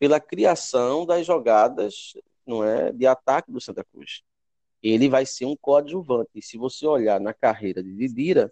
pela 0.00 0.18
criação 0.18 1.06
das 1.06 1.24
jogadas 1.24 2.14
não 2.44 2.64
é, 2.64 2.90
de 2.90 3.06
ataque 3.06 3.52
do 3.52 3.60
Santa 3.60 3.84
Cruz. 3.84 4.24
Ele 4.82 5.08
vai 5.08 5.26
ser 5.26 5.46
um 5.46 5.56
coadjuvante. 5.56 6.30
E 6.34 6.42
se 6.42 6.56
você 6.56 6.86
olhar 6.86 7.20
na 7.20 7.34
carreira 7.34 7.82
de 7.82 7.94
Didira, 7.94 8.50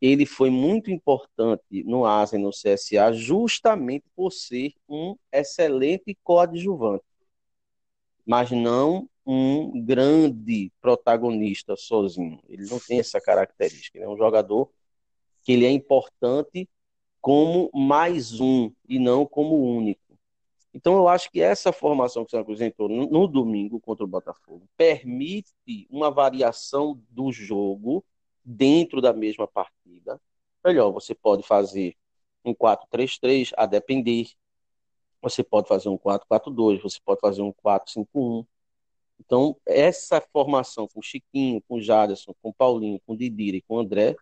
ele 0.00 0.26
foi 0.26 0.50
muito 0.50 0.90
importante 0.90 1.82
no 1.84 2.04
ASA 2.04 2.36
e 2.36 2.38
no 2.38 2.50
CSA 2.50 3.12
justamente 3.12 4.04
por 4.14 4.32
ser 4.32 4.72
um 4.88 5.16
excelente 5.32 6.16
coadjuvante, 6.22 7.04
mas 8.26 8.50
não 8.50 9.08
um 9.26 9.82
grande 9.82 10.70
protagonista 10.80 11.74
sozinho. 11.76 12.38
Ele 12.48 12.66
não 12.66 12.78
tem 12.78 12.98
essa 12.98 13.20
característica. 13.20 13.96
Ele 13.96 14.04
é 14.04 14.08
um 14.08 14.16
jogador 14.16 14.70
que 15.42 15.52
ele 15.52 15.64
é 15.64 15.70
importante 15.70 16.68
como 17.20 17.70
mais 17.72 18.38
um 18.38 18.70
e 18.86 18.98
não 18.98 19.24
como 19.24 19.56
único. 19.56 20.03
Então 20.74 20.96
eu 20.96 21.06
acho 21.06 21.30
que 21.30 21.40
essa 21.40 21.72
formação 21.72 22.24
que 22.24 22.36
entrou 22.36 22.88
no, 22.88 23.08
no 23.08 23.28
domingo 23.28 23.80
contra 23.80 24.04
o 24.04 24.08
Botafogo 24.08 24.68
permite 24.76 25.54
uma 25.88 26.10
variação 26.10 27.00
do 27.10 27.30
jogo 27.30 28.04
dentro 28.44 29.00
da 29.00 29.12
mesma 29.12 29.46
partida. 29.46 30.20
Melhor, 30.64 30.90
você 30.90 31.14
pode 31.14 31.44
fazer 31.44 31.96
um 32.44 32.52
4-3-3 32.52 33.52
a 33.56 33.66
depender. 33.66 34.30
Você 35.22 35.44
pode 35.44 35.68
fazer 35.68 35.88
um 35.88 35.96
4-4-2, 35.96 36.82
você 36.82 36.98
pode 37.04 37.20
fazer 37.20 37.40
um 37.40 37.52
4-5-1. 37.52 38.44
Então, 39.20 39.56
essa 39.64 40.20
formação 40.20 40.88
com 40.88 41.00
Chiquinho, 41.00 41.62
com 41.68 41.80
Jaderson, 41.80 42.34
com 42.42 42.52
Paulinho, 42.52 43.00
com 43.06 43.16
Didira 43.16 43.56
e 43.56 43.62
com 43.62 43.78
André, 43.78 44.16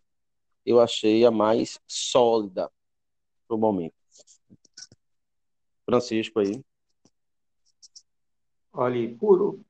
eu 0.67 0.81
achei 0.81 1.25
a 1.25 1.31
mais 1.31 1.81
sólida 1.87 2.71
para 3.49 3.57
o 3.57 3.59
momento. 3.59 4.02
Francisco 5.93 6.41
aí. 6.41 6.65
Olha, 8.73 9.15
puro, 9.19 9.63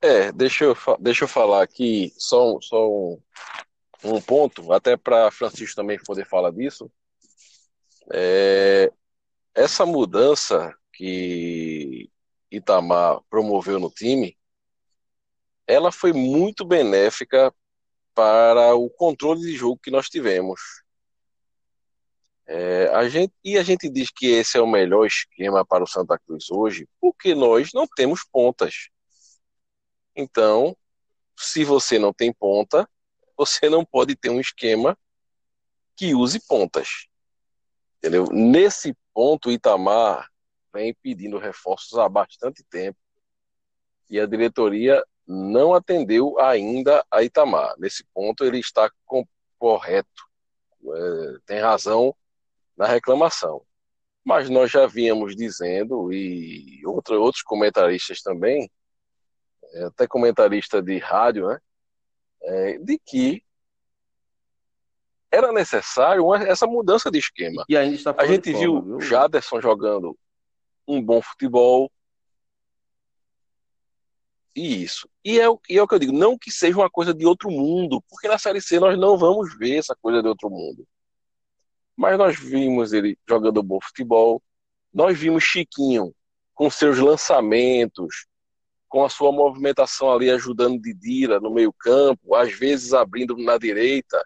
É, 0.00 0.30
deixa 0.32 0.64
eu, 0.64 0.76
deixa 1.00 1.24
eu 1.24 1.28
falar 1.28 1.62
aqui 1.62 2.12
só, 2.16 2.58
só 2.62 2.88
um, 2.88 3.20
um 4.04 4.22
ponto, 4.22 4.72
até 4.72 4.96
para 4.96 5.30
Francisco 5.30 5.74
também 5.74 5.98
poder 6.02 6.24
falar 6.24 6.52
disso. 6.52 6.90
É, 8.10 8.90
essa 9.54 9.84
mudança 9.84 10.72
que 10.92 12.08
Itamar 12.50 13.20
promoveu 13.28 13.78
no 13.80 13.90
time, 13.90 14.38
ela 15.66 15.92
foi 15.92 16.12
muito 16.12 16.64
benéfica 16.64 17.52
para 18.14 18.74
o 18.74 18.88
controle 18.88 19.40
de 19.40 19.56
jogo 19.56 19.80
que 19.82 19.90
nós 19.90 20.08
tivemos. 20.08 20.60
É, 22.50 22.86
a 22.94 23.06
gente, 23.10 23.34
e 23.44 23.58
a 23.58 23.62
gente 23.62 23.90
diz 23.90 24.10
que 24.10 24.26
esse 24.26 24.56
é 24.56 24.60
o 24.60 24.66
melhor 24.66 25.04
esquema 25.06 25.66
para 25.66 25.84
o 25.84 25.86
Santa 25.86 26.18
Cruz 26.18 26.50
hoje, 26.50 26.88
porque 26.98 27.34
nós 27.34 27.74
não 27.74 27.86
temos 27.86 28.24
pontas. 28.24 28.88
Então, 30.16 30.74
se 31.36 31.62
você 31.62 31.98
não 31.98 32.10
tem 32.10 32.32
ponta, 32.32 32.88
você 33.36 33.68
não 33.68 33.84
pode 33.84 34.16
ter 34.16 34.30
um 34.30 34.40
esquema 34.40 34.98
que 35.94 36.14
use 36.14 36.40
pontas. 36.40 37.06
Entendeu? 37.98 38.26
Nesse 38.32 38.96
ponto, 39.12 39.50
Itamar 39.50 40.26
vem 40.72 40.94
pedindo 41.02 41.36
reforços 41.36 41.98
há 41.98 42.08
bastante 42.08 42.64
tempo 42.64 42.98
e 44.08 44.18
a 44.18 44.24
diretoria 44.24 45.04
não 45.26 45.74
atendeu 45.74 46.40
ainda 46.40 47.04
a 47.10 47.22
Itamar. 47.22 47.74
Nesse 47.76 48.04
ponto, 48.14 48.42
ele 48.42 48.58
está 48.58 48.90
correto, 49.58 50.22
é, 50.82 51.38
tem 51.44 51.60
razão 51.60 52.16
na 52.78 52.86
reclamação. 52.86 53.62
Mas 54.24 54.48
nós 54.48 54.70
já 54.70 54.86
vínhamos 54.86 55.34
dizendo, 55.34 56.12
e 56.12 56.80
outro, 56.86 57.20
outros 57.20 57.42
comentaristas 57.42 58.22
também, 58.22 58.70
é, 59.72 59.84
até 59.84 60.06
comentarista 60.06 60.80
de 60.80 60.98
rádio, 60.98 61.48
né, 61.48 61.58
é, 62.42 62.78
de 62.78 62.98
que 63.04 63.42
era 65.30 65.52
necessário 65.52 66.24
uma, 66.24 66.38
essa 66.42 66.66
mudança 66.66 67.10
de 67.10 67.18
esquema. 67.18 67.64
E 67.68 67.76
ainda 67.76 67.96
está 67.96 68.14
A 68.16 68.26
gente 68.26 68.52
viu 68.52 68.80
viu? 68.80 69.00
Jaderson 69.00 69.60
jogando 69.60 70.16
um 70.86 71.02
bom 71.02 71.20
futebol. 71.20 71.90
E 74.54 74.82
isso. 74.82 75.08
E 75.24 75.38
é, 75.38 75.48
o, 75.48 75.60
e 75.68 75.76
é 75.76 75.82
o 75.82 75.86
que 75.86 75.94
eu 75.94 75.98
digo, 75.98 76.12
não 76.12 76.38
que 76.38 76.50
seja 76.50 76.78
uma 76.78 76.88
coisa 76.88 77.12
de 77.12 77.26
outro 77.26 77.50
mundo, 77.50 78.02
porque 78.08 78.26
na 78.26 78.38
Série 78.38 78.60
C 78.60 78.80
nós 78.80 78.98
não 78.98 79.18
vamos 79.18 79.56
ver 79.58 79.76
essa 79.76 79.94
coisa 80.00 80.22
de 80.22 80.28
outro 80.28 80.48
mundo. 80.48 80.86
Mas 81.98 82.16
nós 82.16 82.38
vimos 82.38 82.92
ele 82.92 83.18
jogando 83.28 83.60
bom 83.60 83.80
futebol, 83.82 84.40
nós 84.94 85.18
vimos 85.18 85.42
Chiquinho 85.42 86.14
com 86.54 86.70
seus 86.70 86.96
lançamentos, 86.96 88.28
com 88.88 89.04
a 89.04 89.08
sua 89.08 89.32
movimentação 89.32 90.12
ali 90.12 90.30
ajudando 90.30 90.80
Didira 90.80 91.40
no 91.40 91.52
meio 91.52 91.72
campo, 91.72 92.36
às 92.36 92.52
vezes 92.52 92.94
abrindo 92.94 93.36
na 93.36 93.58
direita, 93.58 94.24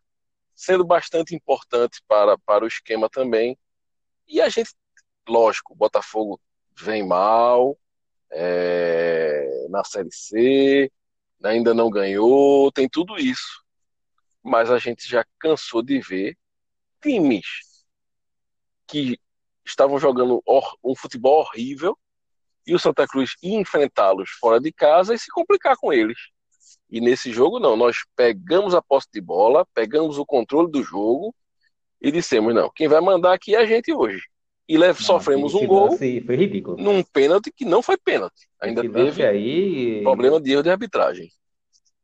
sendo 0.55 0.85
bastante 0.85 1.35
importante 1.35 2.03
para, 2.07 2.37
para 2.37 2.63
o 2.63 2.69
esquema 2.69 3.09
também. 3.09 3.59
E 4.29 4.39
a 4.43 4.51
gente, 4.51 4.75
lógico, 5.27 5.73
o 5.73 5.77
Botafogo 5.77 6.39
vem 6.79 7.03
mal 7.03 7.79
é, 8.31 9.67
na 9.71 9.83
Série 9.83 10.13
C, 10.13 10.93
ainda 11.43 11.73
não 11.73 11.89
ganhou, 11.89 12.71
tem 12.71 12.87
tudo 12.87 13.17
isso. 13.17 13.65
Mas 14.43 14.71
a 14.71 14.77
gente 14.77 15.09
já 15.09 15.25
cansou 15.41 15.83
de 15.83 15.99
ver 16.01 16.37
times 17.03 17.45
que 18.87 19.19
estavam 19.65 19.99
jogando 19.99 20.43
um 20.85 20.95
futebol 20.95 21.41
horrível 21.41 21.99
e 22.67 22.75
o 22.75 22.79
Santa 22.79 23.07
Cruz 23.07 23.35
ia 23.43 23.59
enfrentá-los 23.59 24.31
fora 24.41 24.61
de 24.61 24.73
casa 24.73 25.15
e 25.15 25.19
se 25.19 25.31
complicar 25.31 25.77
com 25.77 25.93
eles. 25.93 26.19
E 26.91 27.01
nesse 27.01 27.33
jogo, 27.33 27.59
não. 27.59 27.77
Nós 27.77 27.97
pegamos 28.15 28.75
a 28.75 28.83
posse 28.83 29.09
de 29.13 29.21
bola, 29.21 29.67
pegamos 29.75 30.19
o 30.19 30.27
controle 30.27 30.71
do 30.71 30.83
jogo 30.83 31.35
e 32.01 32.13
dissemos: 32.13 32.55
não, 32.55 32.71
quem 32.75 32.87
vai 32.87 33.01
mandar 33.01 33.33
aqui 33.33 33.55
é 33.55 33.61
a 33.61 33.67
gente 33.67 33.93
hoje. 33.93 34.23
E 34.69 34.79
não, 34.79 34.95
sofremos 34.95 35.55
um 35.55 35.67
gol 35.67 35.97
foi 35.97 36.37
ridículo. 36.37 36.77
num 36.77 37.03
pênalti 37.03 37.51
que 37.51 37.65
não 37.65 37.83
foi 37.83 37.97
pênalti. 37.97 38.49
Ainda 38.61 38.83
teve 38.83 39.25
aí... 39.25 40.03
problema 40.03 40.41
de 40.41 40.53
erro 40.53 40.63
de 40.63 40.71
arbitragem. 40.71 41.29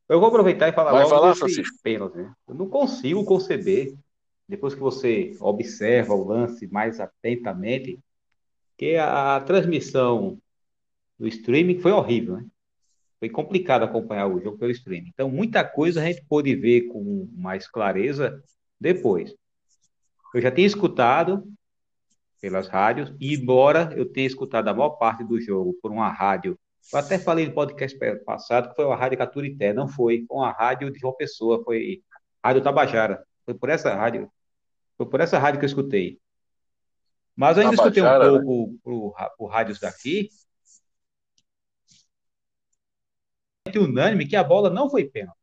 Eu 0.08 0.18
vou 0.18 0.28
aproveitar 0.28 0.68
e 0.68 0.72
falar 0.72 0.90
Vai 0.90 1.02
logo 1.02 1.14
falar, 1.14 1.34
Francisco. 1.34 1.76
pênalti. 1.82 2.16
Né? 2.16 2.32
Eu 2.48 2.54
não 2.54 2.68
consigo 2.68 3.24
conceber, 3.24 3.94
depois 4.48 4.74
que 4.74 4.80
você 4.80 5.36
observa 5.40 6.14
o 6.14 6.26
lance 6.26 6.66
mais 6.68 6.98
atentamente, 7.00 8.00
que 8.76 8.96
a, 8.96 9.36
a 9.36 9.40
transmissão 9.40 10.40
do 11.18 11.28
streaming 11.28 11.80
foi 11.80 11.92
horrível, 11.92 12.38
né? 12.38 12.46
Foi 13.18 13.28
complicado 13.28 13.82
acompanhar 13.82 14.28
o 14.28 14.40
jogo 14.40 14.56
pelo 14.56 14.70
streaming. 14.70 15.10
Então, 15.12 15.28
muita 15.28 15.64
coisa 15.64 16.00
a 16.00 16.04
gente 16.04 16.24
pôde 16.28 16.54
ver 16.54 16.82
com 16.82 17.28
mais 17.36 17.66
clareza 17.66 18.42
depois. 18.80 19.34
Eu 20.32 20.40
já 20.40 20.50
tinha 20.52 20.66
escutado 20.66 21.44
pelas 22.40 22.68
rádios, 22.68 23.12
e 23.20 23.34
embora 23.34 23.92
eu 23.96 24.06
tenha 24.06 24.26
escutado 24.26 24.68
a 24.68 24.74
maior 24.74 24.90
parte 24.90 25.24
do 25.24 25.40
jogo 25.40 25.76
por 25.82 25.90
uma 25.90 26.08
rádio, 26.08 26.56
eu 26.92 26.98
até 26.98 27.18
falei 27.18 27.46
no 27.46 27.52
podcast 27.52 27.98
passado 28.24 28.70
que 28.70 28.76
foi 28.76 28.84
uma 28.84 28.96
rádio 28.96 29.18
Caturité, 29.18 29.72
não 29.72 29.88
foi, 29.88 30.24
foi 30.26 30.36
uma 30.36 30.52
rádio 30.52 30.90
de 30.90 30.98
João 30.98 31.12
Pessoa, 31.14 31.62
foi 31.64 32.02
Rádio 32.42 32.62
Tabajara. 32.62 33.22
Foi 33.44 33.54
por 33.54 33.68
essa 33.68 33.94
rádio, 33.94 34.30
foi 34.98 35.06
por 35.08 35.20
essa 35.20 35.38
rádio 35.38 35.60
que 35.60 35.64
eu 35.64 35.68
escutei. 35.68 36.20
Mas 37.34 37.56
ainda 37.56 37.74
escutei 37.74 38.02
um 38.02 38.06
né? 38.06 38.28
pouco 38.28 38.78
por, 38.82 39.14
por 39.38 39.46
rádios 39.46 39.78
daqui, 39.78 40.28
unânime 43.76 44.26
que 44.26 44.36
a 44.36 44.42
bola 44.42 44.70
não 44.70 44.90
foi 44.90 45.08
pênalti. 45.08 45.38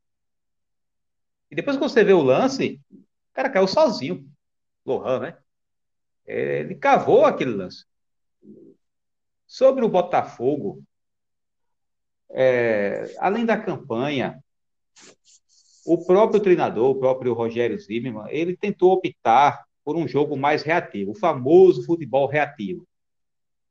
E 1.49 1.55
depois 1.55 1.77
que 1.77 1.83
você 1.83 2.03
vê 2.03 2.13
o 2.13 2.21
lance, 2.21 2.81
o 2.91 3.33
cara 3.33 3.49
caiu 3.49 3.67
sozinho. 3.67 4.27
Lohan, 4.85 5.19
né? 5.19 5.37
Ele 6.25 6.75
cavou 6.75 7.25
aquele 7.25 7.51
lance. 7.51 7.85
Sobre 9.45 9.85
o 9.85 9.89
Botafogo, 9.89 10.83
é, 12.31 13.15
além 13.19 13.45
da 13.45 13.57
campanha, 13.57 14.43
o 15.85 16.03
próprio 16.05 16.39
treinador, 16.39 16.89
o 16.89 16.99
próprio 16.99 17.33
Rogério 17.33 17.79
Zimmermann, 17.79 18.27
ele 18.29 18.57
tentou 18.57 18.93
optar 18.93 19.63
por 19.83 19.95
um 19.95 20.07
jogo 20.07 20.35
mais 20.35 20.63
reativo, 20.63 21.11
o 21.11 21.15
famoso 21.15 21.85
futebol 21.85 22.27
reativo. 22.27 22.87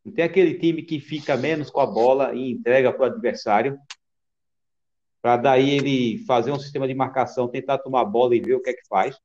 Não 0.05 0.13
tem 0.13 0.25
aquele 0.25 0.55
time 0.55 0.83
que 0.83 1.01
fica 1.01 1.37
menos 1.37 1.71
com 1.71 1.81
a 1.81 1.87
bola 1.87 2.35
e 2.35 2.53
entrega 2.53 2.93
para 2.93 3.03
o 3.03 3.07
adversário, 3.07 3.79
para 5.21 5.37
daí 5.37 5.71
ele 5.71 6.19
fazer 6.25 6.53
um 6.53 6.59
sistema 6.59 6.87
de 6.87 6.95
marcação, 6.95 7.49
tentar 7.49 7.79
tomar 7.79 8.03
a 8.03 8.05
bola 8.05 8.37
e 8.37 8.41
ver 8.41 8.55
o 8.55 8.63
que 8.63 8.71
é 8.71 8.75
que 8.75 8.87
faz. 8.87 9.19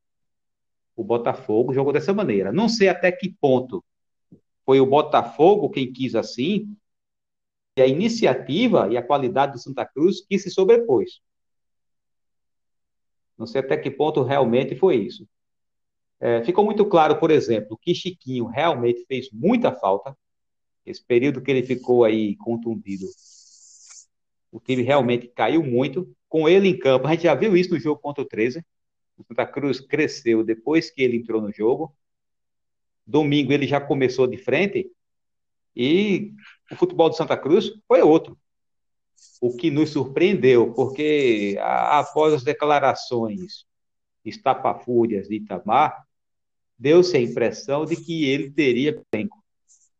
O 0.96 1.04
Botafogo 1.04 1.74
jogou 1.74 1.94
dessa 1.94 2.14
maneira. 2.14 2.52
Não 2.52 2.70
sei 2.70 2.88
até 2.88 3.12
que 3.12 3.36
ponto 3.40 3.84
foi 4.66 4.80
o 4.80 4.86
Botafogo 4.86 5.70
quem 5.70 5.92
quis 5.92 6.16
assim, 6.16 6.76
e 7.78 7.82
a 7.82 7.88
iniciativa 7.88 8.88
e 8.92 8.98
a 8.98 9.04
qualidade 9.04 9.54
do 9.54 9.60
Santa 9.60 9.86
Cruz 9.86 10.26
que 10.26 10.40
se 10.40 10.50
sobrepôs. 10.50 11.22
Não 13.40 13.48
sei 13.48 13.62
até 13.62 13.78
que 13.78 13.90
ponto 13.90 14.22
realmente 14.22 14.76
foi 14.76 14.98
isso. 14.98 15.26
É, 16.20 16.44
ficou 16.44 16.66
muito 16.66 16.86
claro, 16.86 17.18
por 17.18 17.32
exemplo, 17.32 17.80
que 17.82 17.96
Chiquinho 17.96 18.46
realmente 18.46 19.06
fez 19.08 19.30
muita 19.32 19.72
falta. 19.72 20.16
Esse 20.86 21.02
período 21.04 21.42
que 21.42 21.50
ele 21.50 21.64
ficou 21.64 22.04
aí 22.04 22.36
contundido, 22.36 23.06
o 24.52 24.60
time 24.60 24.82
realmente 24.84 25.28
caiu 25.30 25.64
muito. 25.64 26.14
Com 26.28 26.48
ele 26.48 26.68
em 26.68 26.78
campo, 26.78 27.08
a 27.08 27.12
gente 27.12 27.24
já 27.24 27.34
viu 27.34 27.56
isso 27.56 27.72
no 27.72 27.80
jogo 27.80 28.02
contra 28.02 28.24
o 28.24 28.28
13. 28.28 28.64
O 29.18 29.24
Santa 29.24 29.46
Cruz 29.48 29.80
cresceu 29.80 30.44
depois 30.44 30.92
que 30.92 31.02
ele 31.02 31.18
entrou 31.18 31.42
no 31.42 31.52
jogo. 31.52 31.96
Domingo 33.08 33.52
ele 33.52 33.66
já 33.66 33.82
começou 33.82 34.28
de 34.28 34.38
frente 34.38 34.92
e 35.76 36.34
o 36.72 36.76
futebol 36.76 37.10
do 37.10 37.16
Santa 37.16 37.36
Cruz 37.38 37.72
foi 37.88 38.02
outro. 38.02 38.38
O 39.42 39.56
que 39.56 39.72
nos 39.72 39.92
surpreendeu, 39.92 40.74
porque 40.74 41.58
após 41.62 42.34
as 42.34 42.44
declarações 42.44 43.66
estapafúrias 44.26 45.28
de 45.28 45.36
Itamar, 45.36 46.06
deu-se 46.78 47.16
a 47.16 47.22
impressão 47.22 47.86
de 47.86 47.96
que 47.96 48.26
ele 48.26 48.52
teria 48.52 49.02
elenco. 49.14 49.44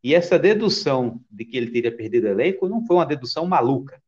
E 0.04 0.16
essa 0.16 0.40
dedução 0.40 1.22
de 1.30 1.46
que 1.46 1.58
ele 1.58 1.72
teria 1.72 1.96
perdido 1.96 2.28
elenco 2.28 2.68
não 2.70 2.86
foi 2.86 2.98
uma 2.98 3.06
dedução 3.06 3.46
maluca. 3.46 4.02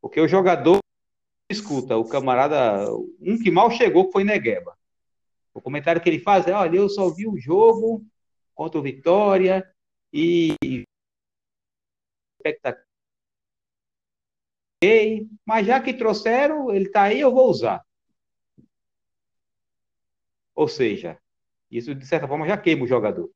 Porque 0.00 0.20
o 0.20 0.28
jogador 0.28 0.78
escuta, 1.50 1.96
o 1.96 2.08
camarada, 2.08 2.86
um 3.20 3.38
que 3.38 3.50
mal 3.50 3.70
chegou 3.70 4.10
foi 4.12 4.24
Negueba. 4.24 4.76
O 5.54 5.60
comentário 5.60 6.00
que 6.00 6.08
ele 6.08 6.20
faz 6.20 6.46
é: 6.46 6.52
olha, 6.52 6.76
eu 6.76 6.88
só 6.88 7.08
vi 7.10 7.26
o 7.26 7.38
jogo 7.38 8.04
contra 8.54 8.78
o 8.78 8.82
Vitória 8.82 9.68
e 10.12 10.54
mas 15.44 15.66
já 15.66 15.80
que 15.80 15.92
trouxeram, 15.92 16.70
ele 16.72 16.86
está 16.86 17.04
aí, 17.04 17.20
eu 17.20 17.32
vou 17.32 17.50
usar. 17.50 17.84
Ou 20.54 20.68
seja, 20.68 21.18
isso 21.70 21.94
de 21.94 22.06
certa 22.06 22.28
forma 22.28 22.46
já 22.46 22.56
queima 22.56 22.84
o 22.84 22.88
jogador. 22.88 23.30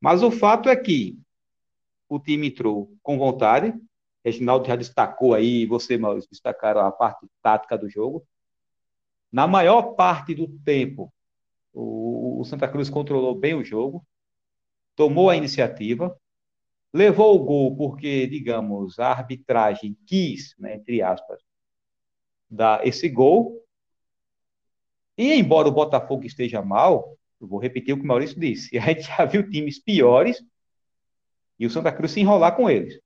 Mas 0.00 0.22
o 0.22 0.30
fato 0.30 0.68
é 0.68 0.76
que 0.76 1.18
o 2.08 2.18
time 2.18 2.48
entrou 2.48 2.92
com 3.02 3.18
vontade. 3.18 3.74
Reginaldo 4.24 4.66
já 4.66 4.76
destacou 4.76 5.34
aí, 5.34 5.66
você, 5.66 5.96
Maurício, 5.96 6.30
destacaram 6.30 6.80
a 6.80 6.90
parte 6.90 7.26
tática 7.42 7.78
do 7.78 7.88
jogo. 7.88 8.26
Na 9.30 9.46
maior 9.46 9.94
parte 9.94 10.34
do 10.34 10.48
tempo, 10.60 11.12
o, 11.72 12.42
Santa 12.44 12.66
Cruz 12.68 12.88
controlou 12.88 13.34
bem 13.34 13.54
o 13.54 13.64
jogo, 13.64 14.06
tomou 14.94 15.28
a 15.28 15.36
iniciativa, 15.36 16.18
levou 16.96 17.36
o 17.36 17.44
gol 17.44 17.76
porque, 17.76 18.26
digamos, 18.26 18.98
a 18.98 19.08
arbitragem 19.10 19.96
quis, 20.06 20.54
né, 20.58 20.76
entre 20.76 21.02
aspas, 21.02 21.42
dar 22.50 22.86
esse 22.86 23.08
gol. 23.08 23.62
E 25.18 25.34
embora 25.34 25.68
o 25.68 25.72
Botafogo 25.72 26.24
esteja 26.24 26.62
mal, 26.62 27.16
eu 27.40 27.46
vou 27.46 27.58
repetir 27.58 27.94
o 27.94 27.98
que 27.98 28.02
o 28.02 28.06
Maurício 28.06 28.40
disse, 28.40 28.76
a 28.78 28.80
gente 28.80 29.02
já 29.02 29.24
viu 29.26 29.48
times 29.48 29.78
piores 29.78 30.42
e 31.58 31.66
o 31.66 31.70
Santa 31.70 31.92
Cruz 31.92 32.12
se 32.12 32.20
enrolar 32.20 32.56
com 32.56 32.68
eles. 32.68 32.98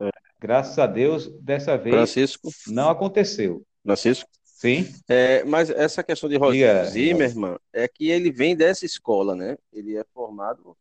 É. 0.00 0.08
Graças 0.38 0.78
a 0.78 0.86
Deus, 0.86 1.30
dessa 1.40 1.76
vez 1.76 1.94
Francisco, 1.94 2.48
não 2.68 2.88
aconteceu. 2.88 3.62
Francisco, 3.82 4.28
Sim. 4.42 4.86
É, 5.08 5.44
mas 5.44 5.68
essa 5.70 6.02
questão 6.02 6.28
de 6.28 6.36
Rogério 6.36 6.90
Zimmermann 6.90 7.58
é 7.72 7.86
que 7.88 8.10
ele 8.10 8.30
vem 8.30 8.56
dessa 8.56 8.84
escola, 8.84 9.34
né? 9.34 9.56
Ele 9.72 9.96
é 9.96 10.04
formado 10.12 10.76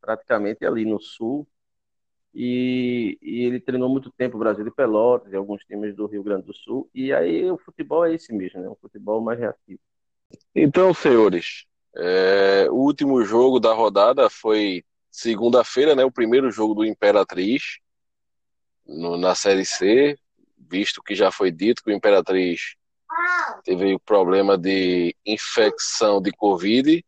praticamente 0.00 0.64
ali 0.64 0.84
no 0.84 1.00
Sul 1.00 1.46
e, 2.34 3.16
e 3.22 3.44
ele 3.44 3.60
treinou 3.60 3.88
muito 3.88 4.10
tempo 4.10 4.36
o 4.36 4.40
Brasil 4.40 4.64
de 4.64 4.70
Pelotas 4.70 5.32
e 5.32 5.36
alguns 5.36 5.62
times 5.64 5.94
do 5.94 6.06
Rio 6.06 6.22
Grande 6.22 6.46
do 6.46 6.54
Sul. 6.54 6.90
E 6.92 7.12
aí 7.12 7.48
o 7.50 7.56
futebol 7.58 8.04
é 8.04 8.14
esse 8.14 8.32
mesmo, 8.32 8.60
né? 8.60 8.68
Um 8.68 8.74
futebol 8.74 9.20
mais 9.20 9.38
reativo. 9.38 9.78
Então, 10.54 10.92
senhores, 10.92 11.64
é, 11.96 12.66
o 12.70 12.74
último 12.74 13.24
jogo 13.24 13.60
da 13.60 13.72
rodada 13.72 14.28
foi 14.28 14.84
segunda-feira, 15.10 15.94
né? 15.94 16.04
O 16.04 16.10
primeiro 16.10 16.50
jogo 16.50 16.74
do 16.74 16.84
Imperatriz 16.84 17.78
no, 18.84 19.16
na 19.16 19.34
Série 19.34 19.64
C, 19.64 20.18
visto 20.58 21.02
que 21.02 21.14
já 21.14 21.30
foi 21.30 21.52
dito 21.52 21.84
que 21.84 21.90
o 21.90 21.94
Imperatriz 21.94 22.74
teve 23.62 23.96
problema 24.00 24.58
de 24.58 25.14
infecção 25.24 26.20
de 26.20 26.32
Covid. 26.32 27.04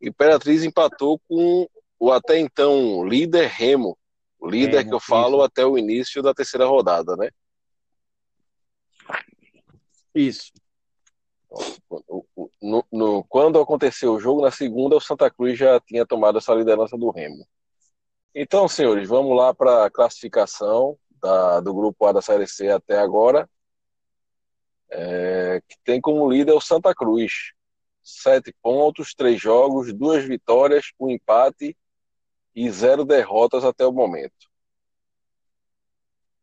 Imperatriz 0.00 0.62
empatou 0.62 1.18
com 1.28 1.66
o 1.98 2.12
até 2.12 2.38
então 2.38 3.06
líder 3.06 3.48
Remo. 3.48 3.96
O 4.42 4.50
líder 4.50 4.78
Remo, 4.78 4.90
que 4.90 4.94
eu 4.96 5.00
falo 5.00 5.36
isso. 5.36 5.44
até 5.44 5.64
o 5.64 5.78
início 5.78 6.20
da 6.20 6.34
terceira 6.34 6.66
rodada, 6.66 7.16
né? 7.16 7.30
Isso. 10.12 10.52
No, 12.60 12.84
no, 12.90 13.24
quando 13.24 13.60
aconteceu 13.60 14.14
o 14.14 14.20
jogo, 14.20 14.42
na 14.42 14.50
segunda, 14.50 14.96
o 14.96 15.00
Santa 15.00 15.30
Cruz 15.30 15.56
já 15.56 15.78
tinha 15.78 16.04
tomado 16.04 16.38
essa 16.38 16.52
liderança 16.52 16.98
do 16.98 17.10
Remo. 17.10 17.46
Então, 18.34 18.66
senhores, 18.66 19.08
vamos 19.08 19.36
lá 19.36 19.54
para 19.54 19.84
a 19.86 19.90
classificação 19.90 20.98
da, 21.20 21.60
do 21.60 21.72
grupo 21.72 22.04
A 22.06 22.12
da 22.12 22.22
Série 22.22 22.46
C 22.46 22.68
até 22.68 22.98
agora 22.98 23.48
é, 24.90 25.62
que 25.68 25.76
tem 25.84 26.00
como 26.00 26.30
líder 26.30 26.52
o 26.52 26.60
Santa 26.60 26.94
Cruz. 26.94 27.52
Sete 28.02 28.52
pontos, 28.60 29.14
três 29.14 29.40
jogos, 29.40 29.92
duas 29.92 30.24
vitórias, 30.24 30.86
um 30.98 31.08
empate 31.08 31.76
e 32.54 32.70
zero 32.70 33.04
derrotas 33.04 33.64
até 33.64 33.86
o 33.86 33.92
momento. 33.92 34.50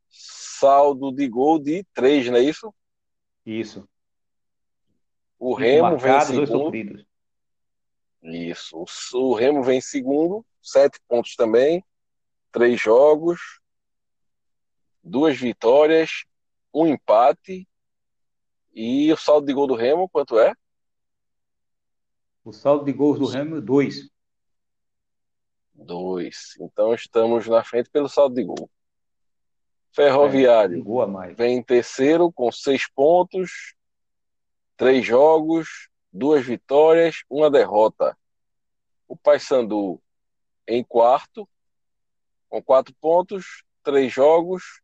Saldo 0.09 1.11
de 1.11 1.27
gol 1.27 1.59
de 1.59 1.83
três, 1.93 2.27
não 2.27 2.37
é 2.37 2.41
isso? 2.41 2.73
Isso. 3.45 3.87
O 5.37 5.53
Remo 5.53 5.97
vem 5.97 6.21
segundo. 6.21 7.05
Isso. 8.21 8.85
O 9.13 9.33
Remo 9.33 9.63
vem 9.63 9.79
segundo, 9.79 10.45
sete 10.61 10.99
pontos 11.07 11.35
também, 11.35 11.83
três 12.51 12.81
jogos, 12.81 13.39
duas 15.01 15.37
vitórias, 15.37 16.25
um 16.73 16.85
empate 16.87 17.67
e 18.73 19.11
o 19.11 19.17
saldo 19.17 19.47
de 19.47 19.53
gol 19.53 19.67
do 19.67 19.75
Remo, 19.75 20.09
quanto 20.09 20.37
é? 20.37 20.53
O 22.43 22.51
saldo 22.51 22.85
de 22.85 22.93
gols 22.93 23.19
do 23.19 23.25
Remo, 23.25 23.61
dois. 23.61 24.09
Dois. 25.81 26.55
Então 26.59 26.93
estamos 26.93 27.47
na 27.47 27.63
frente 27.63 27.89
pelo 27.89 28.09
saldo 28.09 28.35
de 28.35 28.43
gol. 28.43 28.69
Ferroviário 29.91 30.83
é, 31.23 31.33
vem 31.33 31.57
em 31.57 31.63
terceiro 31.63 32.31
com 32.31 32.51
seis 32.51 32.87
pontos, 32.87 33.75
três 34.77 35.05
jogos, 35.05 35.89
duas 36.11 36.45
vitórias, 36.45 37.23
uma 37.29 37.49
derrota. 37.49 38.15
O 39.07 39.15
Paysandu 39.15 40.01
em 40.67 40.83
quarto, 40.83 41.49
com 42.47 42.61
quatro 42.61 42.93
pontos, 43.01 43.63
três 43.83 44.13
jogos, 44.13 44.81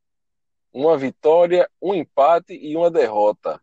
uma 0.74 0.98
vitória, 0.98 1.70
um 1.80 1.94
empate 1.94 2.54
e 2.54 2.76
uma 2.76 2.90
derrota. 2.90 3.62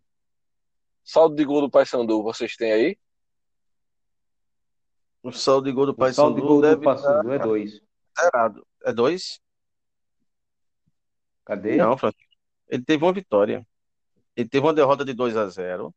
Saldo 1.03 1.35
de 1.35 1.45
gol 1.45 1.63
do 1.63 1.71
Paysandu, 1.71 2.23
vocês 2.23 2.57
têm 2.57 2.73
aí? 2.73 2.99
O 5.23 5.33
saldo 5.33 5.67
de 5.67 5.73
gol 5.73 5.87
do 5.87 5.95
Paysandu. 5.95 6.15
saldo 6.15 6.41
de 6.41 6.47
gol 6.47 6.61
do 6.61 6.81
Paysandu 6.81 7.33
é 7.33 7.39
dois. 7.39 7.81
Zerado. 8.19 8.67
É 8.85 8.93
dois? 8.93 9.41
Cadê? 11.45 11.77
Não, 11.77 11.97
Francisco. 11.97 12.33
Ele 12.69 12.85
teve 12.85 13.05
uma 13.05 13.13
vitória. 13.13 13.67
Ele 14.37 14.49
teve 14.49 14.67
uma 14.67 14.75
derrota 14.75 15.05
de 15.05 15.13
2 15.13 15.37
a 15.37 15.47
0 15.49 15.95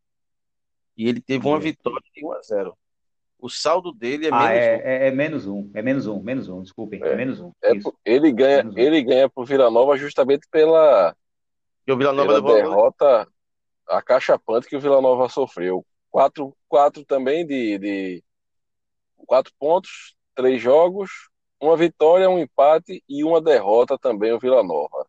e 0.98 1.08
ele 1.08 1.22
teve 1.22 1.48
uma 1.48 1.60
vitória 1.60 2.02
de 2.14 2.26
1 2.26 2.32
a 2.34 2.42
0 2.42 2.78
O 3.40 3.50
saldo 3.50 3.94
dele 3.94 4.28
é 4.28 4.30
ah, 4.32 4.50
menos 4.50 4.66
é, 4.66 4.76
um. 4.76 4.82
É, 4.82 5.08
é, 5.08 5.12
menos 5.12 5.48
um. 5.48 5.72
É 5.74 5.82
menos 5.82 6.08
um. 6.08 6.22
Menos 6.22 6.50
um, 6.50 6.62
desculpem. 6.62 7.02
É, 7.02 7.08
é 7.08 7.16
menos 7.16 7.40
um. 7.40 7.52
É, 7.64 7.72
ele 8.04 8.32
ganha, 8.32 8.66
um. 8.66 8.78
ele 8.78 9.02
ganha 9.04 9.30
pro 9.30 9.46
Vila 9.46 9.72
Nova 9.72 9.96
justamente 9.98 10.48
pela, 10.52 11.16
e 11.88 11.92
o 11.92 11.98
Vila 11.98 12.12
Nova 12.12 12.42
pela 12.42 12.56
derrota 12.56 13.28
a 13.88 14.02
caixa 14.02 14.38
pante 14.40 14.68
que 14.68 14.76
o 14.76 14.80
Vila 14.80 15.02
Nova 15.02 15.30
sofreu. 15.30 15.86
Quatro, 16.10 16.56
quatro 16.68 17.06
também 17.06 17.46
de, 17.46 17.78
de 17.78 18.24
quatro 19.26 19.52
pontos, 19.60 20.16
três 20.36 20.62
jogos, 20.62 21.10
uma 21.60 21.76
vitória, 21.76 22.30
um 22.30 22.40
empate 22.40 23.04
e 23.08 23.24
uma 23.24 23.42
derrota 23.42 23.98
também 23.98 24.32
o 24.32 24.40
Vila 24.40 24.64
Nova. 24.64 25.08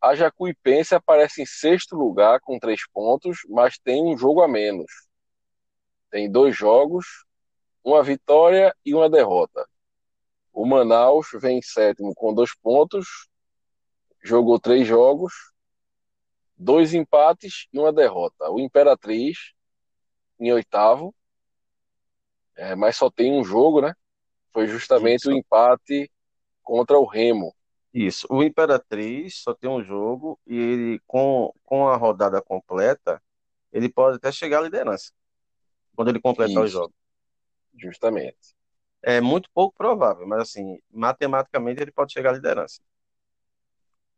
A 0.00 0.14
Jacuipense 0.14 0.94
aparece 0.94 1.42
em 1.42 1.46
sexto 1.46 1.94
lugar 1.94 2.40
com 2.40 2.58
três 2.58 2.80
pontos, 2.92 3.38
mas 3.48 3.78
tem 3.78 4.02
um 4.02 4.18
jogo 4.18 4.42
a 4.42 4.48
menos. 4.48 4.90
Tem 6.10 6.30
dois 6.30 6.56
jogos, 6.56 7.06
uma 7.84 8.02
vitória 8.02 8.74
e 8.84 8.94
uma 8.94 9.08
derrota. 9.08 9.66
O 10.52 10.66
Manaus 10.66 11.28
vem 11.40 11.58
em 11.58 11.62
sétimo 11.62 12.12
com 12.14 12.34
dois 12.34 12.54
pontos, 12.54 13.28
jogou 14.22 14.58
três 14.58 14.86
jogos, 14.86 15.32
dois 16.56 16.94
empates 16.94 17.66
e 17.72 17.78
uma 17.78 17.92
derrota. 17.92 18.50
O 18.50 18.60
Imperatriz 18.60 19.52
em 20.38 20.52
oitavo, 20.52 21.14
é, 22.56 22.74
mas 22.74 22.96
só 22.96 23.10
tem 23.10 23.32
um 23.32 23.44
jogo, 23.44 23.80
né? 23.80 23.94
Foi 24.52 24.66
justamente 24.66 25.22
Isso. 25.22 25.30
o 25.30 25.32
empate 25.32 26.10
contra 26.62 26.98
o 26.98 27.06
Remo. 27.06 27.54
Isso. 27.92 28.26
O 28.30 28.42
Imperatriz 28.42 29.36
só 29.42 29.54
tem 29.54 29.68
um 29.68 29.82
jogo 29.82 30.38
e 30.46 30.56
ele, 30.56 31.00
com, 31.06 31.52
com 31.64 31.88
a 31.88 31.96
rodada 31.96 32.40
completa, 32.40 33.22
ele 33.72 33.88
pode 33.88 34.16
até 34.16 34.30
chegar 34.32 34.58
à 34.58 34.62
liderança. 34.62 35.12
Quando 35.94 36.08
ele 36.08 36.20
completar 36.20 36.64
Isso. 36.64 36.78
o 36.78 36.80
jogo. 36.80 36.94
Justamente. 37.76 38.56
É 39.02 39.20
muito 39.20 39.50
pouco 39.52 39.76
provável, 39.76 40.26
mas 40.26 40.42
assim, 40.42 40.78
matematicamente 40.90 41.82
ele 41.82 41.90
pode 41.90 42.12
chegar 42.12 42.30
à 42.30 42.34
liderança. 42.34 42.80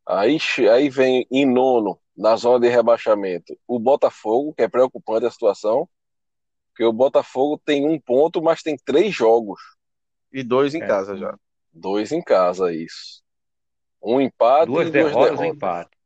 Aí, 0.07 0.39
aí 0.71 0.91
vem 0.91 1.27
em 1.31 1.47
nono 1.47 1.99
na 2.17 2.37
zona 2.37 2.61
de 2.61 2.69
rebaixamento 2.69 3.59
o 3.67 3.79
Botafogo, 3.79 4.53
que 4.53 4.63
é 4.63 4.69
preocupante 4.69 5.25
a 5.25 5.31
situação, 5.31 5.89
porque 6.75 6.85
o 6.85 6.93
Botafogo 6.93 7.61
tem 7.65 7.89
um 7.89 8.01
ponto, 8.01 8.43
mas 8.43 8.61
tem 8.61 8.77
três 8.77 9.15
jogos. 9.15 9.61
E 10.33 10.43
dois 10.43 10.75
em 10.75 10.83
é. 10.83 10.87
casa 10.87 11.17
já. 11.17 11.39
Dois 11.73 12.11
em 12.11 12.21
casa, 12.21 12.75
isso. 12.75 13.23
Um 14.03 14.21
empate 14.21 14.67
duas 14.67 14.89
e 14.89 14.91
derrotas, 14.91 15.15
duas 15.15 15.31
derrotas. 15.31 15.41
Um 15.41 15.55
empate. 15.55 15.97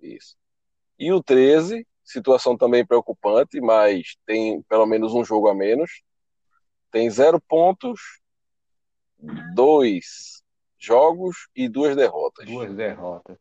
Isso. 0.00 0.36
E 0.98 1.12
o 1.12 1.22
13, 1.22 1.86
situação 2.02 2.56
também 2.56 2.84
preocupante, 2.84 3.60
mas 3.60 4.16
tem 4.26 4.60
pelo 4.62 4.86
menos 4.86 5.14
um 5.14 5.24
jogo 5.24 5.48
a 5.48 5.54
menos. 5.54 6.02
Tem 6.90 7.08
zero 7.08 7.40
pontos, 7.40 8.00
dois 9.54 10.42
jogos 10.76 11.48
e 11.54 11.68
duas 11.68 11.94
derrotas. 11.94 12.44
Duas 12.44 12.74
derrotas. 12.74 13.38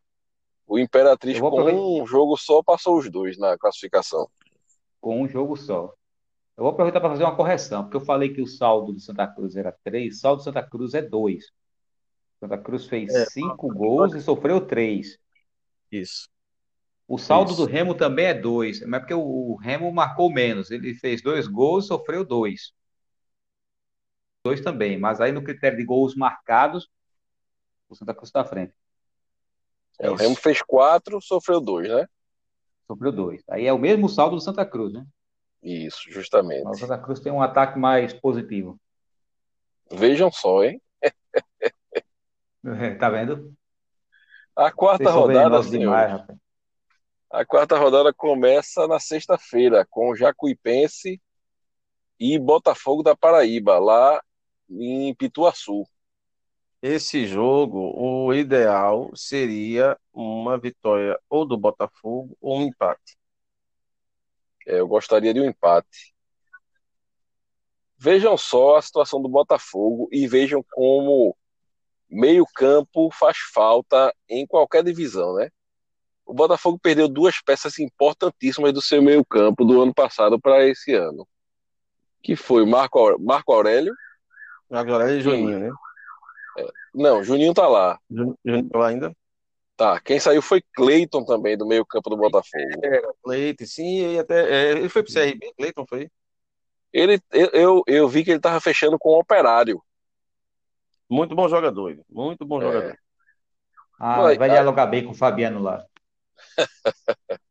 O 0.68 0.78
Imperatriz 0.78 1.40
com 1.40 2.00
um 2.00 2.06
jogo 2.06 2.38
só 2.38 2.62
passou 2.62 3.00
os 3.00 3.10
dois 3.10 3.36
na 3.40 3.58
classificação. 3.58 4.30
Com 5.02 5.24
um 5.24 5.28
jogo 5.28 5.58
só. 5.58 5.92
Eu 6.58 6.64
vou 6.64 6.74
aproveitar 6.74 7.00
para 7.00 7.10
fazer 7.10 7.24
uma 7.24 7.36
correção, 7.36 7.84
porque 7.84 7.98
eu 7.98 8.02
falei 8.02 8.34
que 8.34 8.42
o 8.42 8.48
saldo 8.48 8.94
do 8.94 9.00
Santa 9.00 9.28
Cruz 9.28 9.56
era 9.56 9.72
3, 9.84 10.16
o 10.16 10.20
saldo 10.20 10.38
do 10.42 10.44
Santa 10.44 10.64
Cruz 10.64 10.94
é 10.94 11.02
2. 11.02 11.46
Santa 12.40 12.58
Cruz 12.58 12.88
fez 12.88 13.12
5 13.32 13.72
é, 13.72 13.76
gols 13.76 14.14
e 14.14 14.22
sofreu 14.22 14.66
3. 14.66 15.18
Isso. 15.92 16.28
O 17.08 17.18
saldo 17.18 17.52
Isso. 17.52 17.66
do 17.66 17.72
Remo 17.72 17.94
também 17.94 18.26
é 18.26 18.34
2, 18.34 18.82
mas 18.82 18.94
é 18.94 19.00
porque 19.00 19.14
o 19.14 19.56
Remo 19.56 19.92
marcou 19.92 20.32
menos. 20.32 20.72
Ele 20.72 20.94
fez 20.96 21.22
dois 21.22 21.48
gols 21.48 21.86
e 21.86 21.88
sofreu 21.90 22.26
2. 22.26 22.74
Dois 24.44 24.62
também, 24.62 24.98
mas 24.98 25.22
aí 25.22 25.32
no 25.32 25.44
critério 25.44 25.78
de 25.78 25.86
gols 25.86 26.16
marcados, 26.16 26.90
o 27.88 27.96
Santa 27.96 28.14
Cruz 28.14 28.30
está 28.30 28.42
à 28.42 28.46
frente. 28.46 28.74
É, 30.00 30.10
o 30.10 30.16
Remo 30.16 30.36
fez 30.36 30.62
quatro, 30.64 31.22
sofreu 31.22 31.62
dois, 31.62 31.88
né? 31.88 32.08
Sofreu 32.88 33.12
dois. 33.12 33.44
Aí 33.50 33.68
é 33.68 33.74
o 33.74 33.78
mesmo 33.78 34.10
saldo 34.10 34.36
do 34.36 34.42
Santa 34.42 34.66
Cruz, 34.66 34.92
né? 34.92 35.06
Isso, 35.62 36.12
justamente. 36.12 36.68
O 36.68 36.74
Santa 36.74 36.98
Cruz 36.98 37.20
tem 37.20 37.32
um 37.32 37.42
ataque 37.42 37.78
mais 37.78 38.14
positivo. 38.14 38.80
Vejam 39.92 40.32
só, 40.32 40.64
hein? 40.64 40.82
É, 41.02 41.12
tá 42.96 43.10
vendo? 43.10 43.54
A 44.56 44.72
quarta 44.72 45.10
rodada, 45.10 45.62
demais, 45.64 46.24
a 47.32 47.46
quarta 47.46 47.78
rodada 47.78 48.14
começa 48.14 48.86
na 48.88 49.00
sexta-feira 49.00 49.88
com 49.90 50.10
o 50.10 50.16
Jacuipense 50.16 51.22
e 52.20 52.38
Botafogo 52.38 53.02
da 53.02 53.16
Paraíba, 53.16 53.80
lá 53.80 54.22
em 54.70 55.16
Pituaçu. 55.16 55.86
Esse 56.82 57.26
jogo, 57.26 57.94
o 57.96 58.34
ideal 58.34 59.12
seria 59.16 59.98
uma 60.14 60.58
vitória 60.58 61.18
ou 61.30 61.46
do 61.46 61.58
Botafogo 61.58 62.36
ou 62.42 62.60
um 62.60 62.64
empate. 62.64 63.18
É, 64.68 64.80
eu 64.80 64.88
gostaria 64.88 65.34
de 65.34 65.40
um 65.40 65.46
empate. 65.46 66.14
Vejam 67.98 68.36
só 68.36 68.78
a 68.78 68.82
situação 68.82 69.22
do 69.22 69.30
Botafogo 69.30 70.10
e 70.12 70.28
vejam 70.28 70.64
como 70.72 71.36
meio-campo 72.10 73.10
faz 73.12 73.38
falta 73.54 74.14
em 74.28 74.46
qualquer 74.46 74.84
divisão, 74.84 75.36
né? 75.36 75.50
O 76.26 76.34
Botafogo 76.34 76.80
perdeu 76.82 77.08
duas 77.08 77.42
peças 77.42 77.78
importantíssimas 77.80 78.74
do 78.74 78.82
seu 78.82 79.02
meio-campo 79.02 79.66
do 79.66 79.82
ano 79.82 79.94
passado 79.94 80.40
para 80.40 80.66
esse 80.66 80.94
ano. 80.94 81.28
Que 82.22 82.36
foi 82.36 82.66
Marco, 82.66 83.20
Marco 83.20 83.54
Aurélio. 83.54 83.94
Marco 84.70 84.92
Aurélio 84.92 85.20
e 85.20 85.22
Juninho, 85.22 85.60
né? 85.60 85.72
É, 86.58 86.68
não, 86.94 87.24
Juninho 87.24 87.54
tá 87.54 87.68
lá. 87.68 88.00
Juninho 88.10 88.70
tá 88.70 88.80
lá 88.80 88.88
ainda? 88.88 89.16
Tá, 89.82 90.00
quem 90.00 90.20
saiu 90.20 90.44
foi 90.44 90.62
Cleiton 90.76 91.26
também, 91.26 91.58
do 91.58 91.66
meio-campo 91.66 92.08
do 92.08 92.16
Botafogo. 92.16 92.86
É, 92.86 93.02
Cleiton, 93.24 93.66
sim, 93.66 94.14
e 94.14 94.20
até, 94.20 94.48
é, 94.48 94.72
ele 94.74 94.90
foi 94.90 95.02
pro 95.02 95.12
CRB, 95.12 95.52
Cleiton 95.58 95.88
foi? 95.90 96.08
Ele, 96.94 97.20
eu, 97.32 97.82
eu 97.88 98.08
vi 98.08 98.24
que 98.24 98.30
ele 98.30 98.40
tava 98.40 98.62
fechando 98.62 99.00
com 99.00 99.10
o 99.10 99.20
Operário. 99.20 99.82
Muito 101.10 101.34
bom 101.34 101.50
jogador, 101.50 102.00
muito 102.08 102.46
bom 102.46 102.62
é. 102.62 102.66
jogador. 102.66 102.98
Ah, 104.00 104.22
vai, 104.22 104.38
vai 104.38 104.50
dialogar 104.52 104.86
bem 104.86 105.04
com 105.04 105.14
o 105.14 105.16
Fabiano 105.16 105.60
lá. 105.60 105.84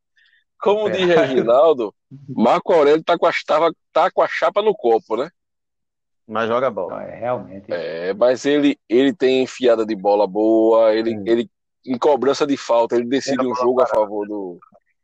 Como 0.62 0.88
é. 0.88 0.92
diz 0.92 1.06
Reginaldo, 1.08 1.92
Marco 2.28 2.72
Aurélio 2.72 3.02
tá 3.02 3.18
com, 3.18 3.26
a, 3.26 3.32
tava, 3.44 3.74
tá 3.92 4.08
com 4.08 4.22
a 4.22 4.28
chapa 4.28 4.62
no 4.62 4.72
copo, 4.72 5.16
né? 5.16 5.28
Mas 6.28 6.46
joga 6.46 6.70
bola. 6.70 7.02
É, 7.02 7.18
realmente. 7.18 7.72
É, 7.72 8.14
mas 8.14 8.46
ele, 8.46 8.78
ele 8.88 9.12
tem 9.12 9.42
enfiada 9.42 9.84
de 9.84 9.96
bola 9.96 10.28
boa, 10.28 10.94
ele, 10.94 11.18
hum. 11.18 11.24
ele 11.26 11.50
em 11.84 11.98
cobrança 11.98 12.46
de 12.46 12.56
falta, 12.56 12.96
ele 12.96 13.06
decide 13.06 13.46
um 13.46 13.54
jogo 13.54 13.76
parada. 13.76 13.92
a 13.92 14.00
favor 14.00 14.26
do. 14.26 14.60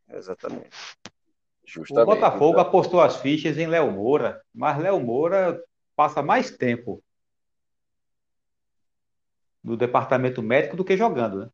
Exatamente. 0.08 0.70
Justamente. 1.64 2.04
O 2.04 2.14
Botafogo 2.14 2.52
então... 2.52 2.62
apostou 2.62 3.00
as 3.00 3.16
fichas 3.16 3.58
em 3.58 3.66
Léo 3.66 3.90
Moura, 3.90 4.40
mas 4.54 4.78
Léo 4.78 5.00
Moura 5.00 5.60
passa 5.96 6.22
mais 6.22 6.50
tempo 6.50 7.02
no 9.62 9.76
departamento 9.76 10.42
médico 10.42 10.76
do 10.76 10.84
que 10.84 10.96
jogando, 10.96 11.40
né? 11.40 11.48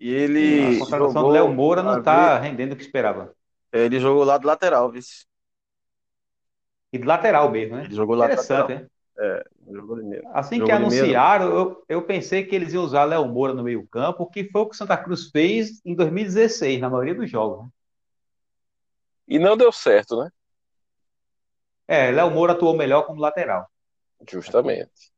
E 0.00 0.08
ele. 0.08 0.76
A 0.76 0.78
contratação 0.80 1.22
do 1.22 1.28
Léo 1.28 1.52
Moura 1.52 1.82
não 1.82 1.98
está 1.98 2.38
rendendo 2.38 2.72
o 2.72 2.76
que 2.76 2.82
esperava. 2.82 3.34
Ele 3.70 4.00
jogou 4.00 4.24
lá 4.24 4.38
do 4.38 4.46
lateral, 4.46 4.90
vice. 4.90 5.26
E 6.90 6.98
de 6.98 7.04
lateral 7.04 7.50
mesmo, 7.50 7.76
né? 7.76 7.84
Ele 7.84 7.94
jogou 7.94 8.16
lá 8.16 8.24
Interessante, 8.26 8.74
né? 8.74 8.86
É. 9.20 9.44
Assim 10.32 10.64
que 10.64 10.70
anunciaram, 10.70 11.46
eu, 11.46 11.84
eu 11.88 12.02
pensei 12.02 12.44
que 12.44 12.54
eles 12.54 12.72
iam 12.72 12.84
usar 12.84 13.04
Léo 13.04 13.26
Moura 13.26 13.52
no 13.52 13.64
meio-campo, 13.64 14.30
que 14.30 14.44
foi 14.44 14.62
o 14.62 14.68
que 14.68 14.76
Santa 14.76 14.96
Cruz 14.96 15.28
fez 15.30 15.80
em 15.84 15.94
2016, 15.94 16.80
na 16.80 16.88
maioria 16.88 17.16
dos 17.16 17.28
jogos. 17.28 17.64
Né? 17.64 17.70
E 19.26 19.38
não 19.38 19.56
deu 19.56 19.72
certo, 19.72 20.22
né? 20.22 20.30
É, 21.88 22.10
Léo 22.12 22.30
Moura 22.30 22.52
atuou 22.52 22.76
melhor 22.76 23.02
como 23.06 23.20
lateral. 23.20 23.68
Justamente. 24.28 25.12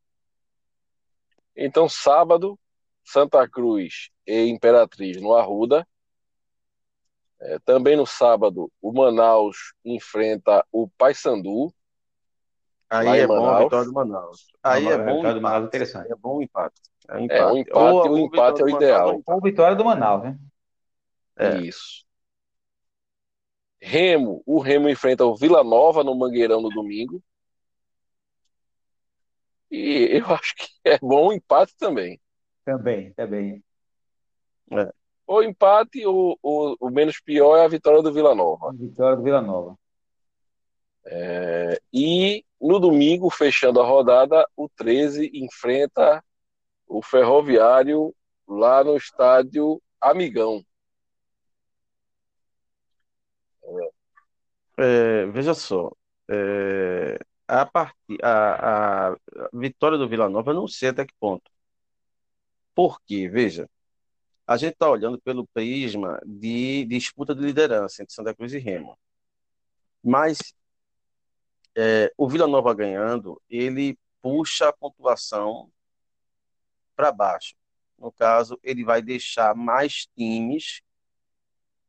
Então, 1.54 1.88
sábado, 1.88 2.58
Santa 3.04 3.46
Cruz 3.48 4.08
e 4.26 4.46
Imperatriz 4.46 5.20
no 5.20 5.34
Arruda. 5.34 5.86
É, 7.40 7.58
também 7.60 7.96
no 7.96 8.06
sábado, 8.06 8.70
o 8.80 8.92
Manaus 8.92 9.74
enfrenta 9.84 10.64
o 10.70 10.88
Paysandu. 10.88 11.72
Aí 12.90 13.20
é 13.20 13.26
bom 13.26 13.48
a 13.48 13.62
vitória 13.62 13.86
do 13.86 13.92
Manaus. 13.92 14.46
Aí 14.62 14.88
é 14.88 14.98
bom 14.98 15.16
vitória 15.16 15.34
do 15.34 15.40
Manaus 15.40 15.66
interessante. 15.66 16.12
É 16.12 16.16
bom 16.16 16.38
o 16.38 16.42
empate. 16.42 16.80
É, 17.08 17.16
um 17.16 17.20
empate. 17.20 17.40
é 17.40 17.46
o 17.46 17.56
empate, 17.56 17.78
ou, 17.78 18.12
o 18.12 18.18
empate 18.18 18.60
é 18.60 18.64
o 18.64 18.68
ideal. 18.68 19.22
Ou 19.24 19.40
vitória 19.40 19.76
do 19.76 19.84
Manaus, 19.84 20.24
né? 20.24 20.38
É. 21.36 21.56
Isso. 21.58 22.04
Remo, 23.80 24.42
o 24.44 24.58
Remo 24.58 24.88
enfrenta 24.88 25.24
o 25.24 25.36
Vila 25.36 25.64
Nova 25.64 26.04
no 26.04 26.14
Mangueirão 26.14 26.60
no 26.60 26.68
domingo. 26.68 27.22
E 29.70 30.08
eu 30.18 30.26
acho 30.34 30.54
que 30.56 30.68
é 30.84 30.98
bom 30.98 31.28
o 31.28 31.32
empate 31.32 31.74
também. 31.78 32.20
Também, 32.64 33.12
também. 33.12 33.64
É. 34.72 34.92
Ou 35.26 35.44
empate, 35.44 36.04
ou, 36.04 36.36
ou 36.42 36.76
o 36.80 36.90
menos 36.90 37.20
pior 37.20 37.56
é 37.56 37.64
a 37.64 37.68
vitória 37.68 38.02
do 38.02 38.12
Vila 38.12 38.34
Nova. 38.34 38.72
Vitória 38.72 39.16
do 39.16 39.22
Vila 39.22 39.40
Nova. 39.40 39.78
É, 41.06 41.80
e 41.92 42.44
no 42.60 42.78
domingo, 42.78 43.30
fechando 43.30 43.80
a 43.80 43.86
rodada, 43.86 44.46
o 44.56 44.68
13 44.68 45.30
enfrenta 45.34 46.22
o 46.86 47.02
Ferroviário 47.02 48.14
lá 48.46 48.84
no 48.84 48.96
estádio 48.96 49.80
Amigão. 50.00 50.64
É, 54.78 55.26
veja 55.26 55.54
só, 55.54 55.92
é, 56.28 57.18
a, 57.46 57.66
part... 57.66 57.94
a, 58.22 59.10
a 59.12 59.16
vitória 59.52 59.98
do 59.98 60.08
Vila 60.08 60.28
Nova, 60.28 60.50
eu 60.50 60.54
não 60.54 60.66
sei 60.68 60.88
até 60.88 61.04
que 61.04 61.14
ponto. 61.20 61.50
Por 62.74 63.00
quê? 63.02 63.28
Veja, 63.28 63.68
a 64.46 64.56
gente 64.56 64.72
está 64.72 64.90
olhando 64.90 65.20
pelo 65.20 65.46
prisma 65.48 66.20
de 66.26 66.84
disputa 66.86 67.34
de 67.34 67.42
liderança 67.42 68.02
entre 68.02 68.14
Santa 68.14 68.34
Cruz 68.34 68.52
e 68.52 68.58
Remo. 68.58 68.98
Mas 70.02 70.54
é, 71.76 72.12
o 72.16 72.28
Vila 72.28 72.46
Nova 72.46 72.74
ganhando, 72.74 73.40
ele 73.48 73.98
puxa 74.20 74.68
a 74.68 74.72
pontuação 74.72 75.70
para 76.94 77.12
baixo. 77.12 77.54
No 77.98 78.12
caso, 78.12 78.58
ele 78.62 78.84
vai 78.84 79.02
deixar 79.02 79.54
mais 79.54 80.06
times 80.16 80.82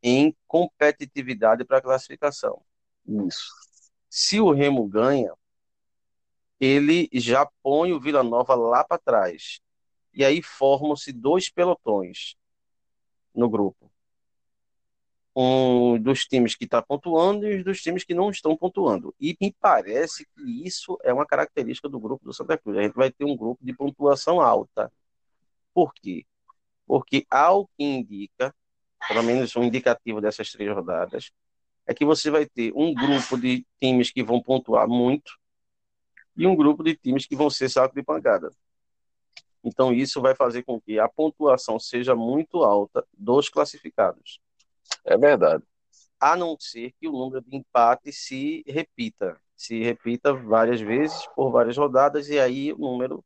em 0.03 0.35
competitividade 0.47 1.63
para 1.63 1.77
a 1.77 1.81
classificação. 1.81 2.61
Isso. 3.05 3.49
Se 4.09 4.39
o 4.39 4.51
Remo 4.51 4.87
ganha, 4.87 5.33
ele 6.59 7.09
já 7.13 7.45
põe 7.63 7.91
o 7.93 7.99
Vila 7.99 8.23
Nova 8.23 8.55
lá 8.55 8.83
para 8.83 8.97
trás. 8.97 9.59
E 10.13 10.23
aí 10.23 10.41
formam-se 10.41 11.11
dois 11.11 11.49
pelotões 11.49 12.35
no 13.33 13.49
grupo. 13.49 13.90
Um 15.35 15.97
dos 15.97 16.25
times 16.25 16.55
que 16.55 16.65
está 16.65 16.81
pontuando 16.81 17.47
e 17.47 17.57
os 17.57 17.63
dos 17.63 17.81
times 17.81 18.03
que 18.03 18.13
não 18.13 18.29
estão 18.29 18.55
pontuando. 18.57 19.15
E 19.19 19.37
me 19.39 19.55
parece 19.59 20.25
que 20.35 20.67
isso 20.67 20.97
é 21.03 21.13
uma 21.13 21.25
característica 21.25 21.87
do 21.87 21.99
grupo 21.99 22.25
do 22.25 22.33
Santa 22.33 22.57
Cruz. 22.57 22.77
A 22.77 22.81
gente 22.81 22.95
vai 22.95 23.11
ter 23.11 23.23
um 23.23 23.35
grupo 23.35 23.63
de 23.63 23.73
pontuação 23.73 24.41
alta. 24.41 24.91
Por 25.73 25.93
quê? 25.93 26.25
Porque, 26.85 27.25
ao 27.29 27.67
que 27.67 27.83
indica, 27.83 28.53
pelo 29.07 29.23
menos 29.23 29.55
um 29.55 29.63
indicativo 29.63 30.19
dessas 30.19 30.51
três 30.51 30.73
rodadas, 30.73 31.31
é 31.87 31.93
que 31.93 32.05
você 32.05 32.29
vai 32.29 32.45
ter 32.45 32.73
um 32.75 32.93
grupo 32.93 33.37
de 33.37 33.65
times 33.79 34.11
que 34.11 34.23
vão 34.23 34.41
pontuar 34.41 34.87
muito 34.87 35.31
e 36.35 36.45
um 36.45 36.55
grupo 36.55 36.83
de 36.83 36.95
times 36.95 37.25
que 37.25 37.35
vão 37.35 37.49
ser 37.49 37.69
saco 37.69 37.95
de 37.95 38.03
pancada. 38.03 38.51
Então, 39.63 39.93
isso 39.93 40.21
vai 40.21 40.35
fazer 40.35 40.63
com 40.63 40.81
que 40.81 40.99
a 40.99 41.07
pontuação 41.07 41.79
seja 41.79 42.15
muito 42.15 42.63
alta 42.63 43.05
dos 43.13 43.47
classificados. 43.47 44.39
É 45.05 45.17
verdade. 45.17 45.63
A 46.19 46.35
não 46.35 46.55
ser 46.59 46.93
que 46.99 47.07
o 47.07 47.11
número 47.11 47.43
de 47.43 47.57
empates 47.57 48.17
se 48.25 48.63
repita. 48.67 49.39
Se 49.55 49.81
repita 49.83 50.33
várias 50.33 50.79
vezes, 50.79 51.27
por 51.35 51.51
várias 51.51 51.77
rodadas, 51.77 52.29
e 52.29 52.39
aí 52.39 52.71
o 52.73 52.77
número, 52.77 53.23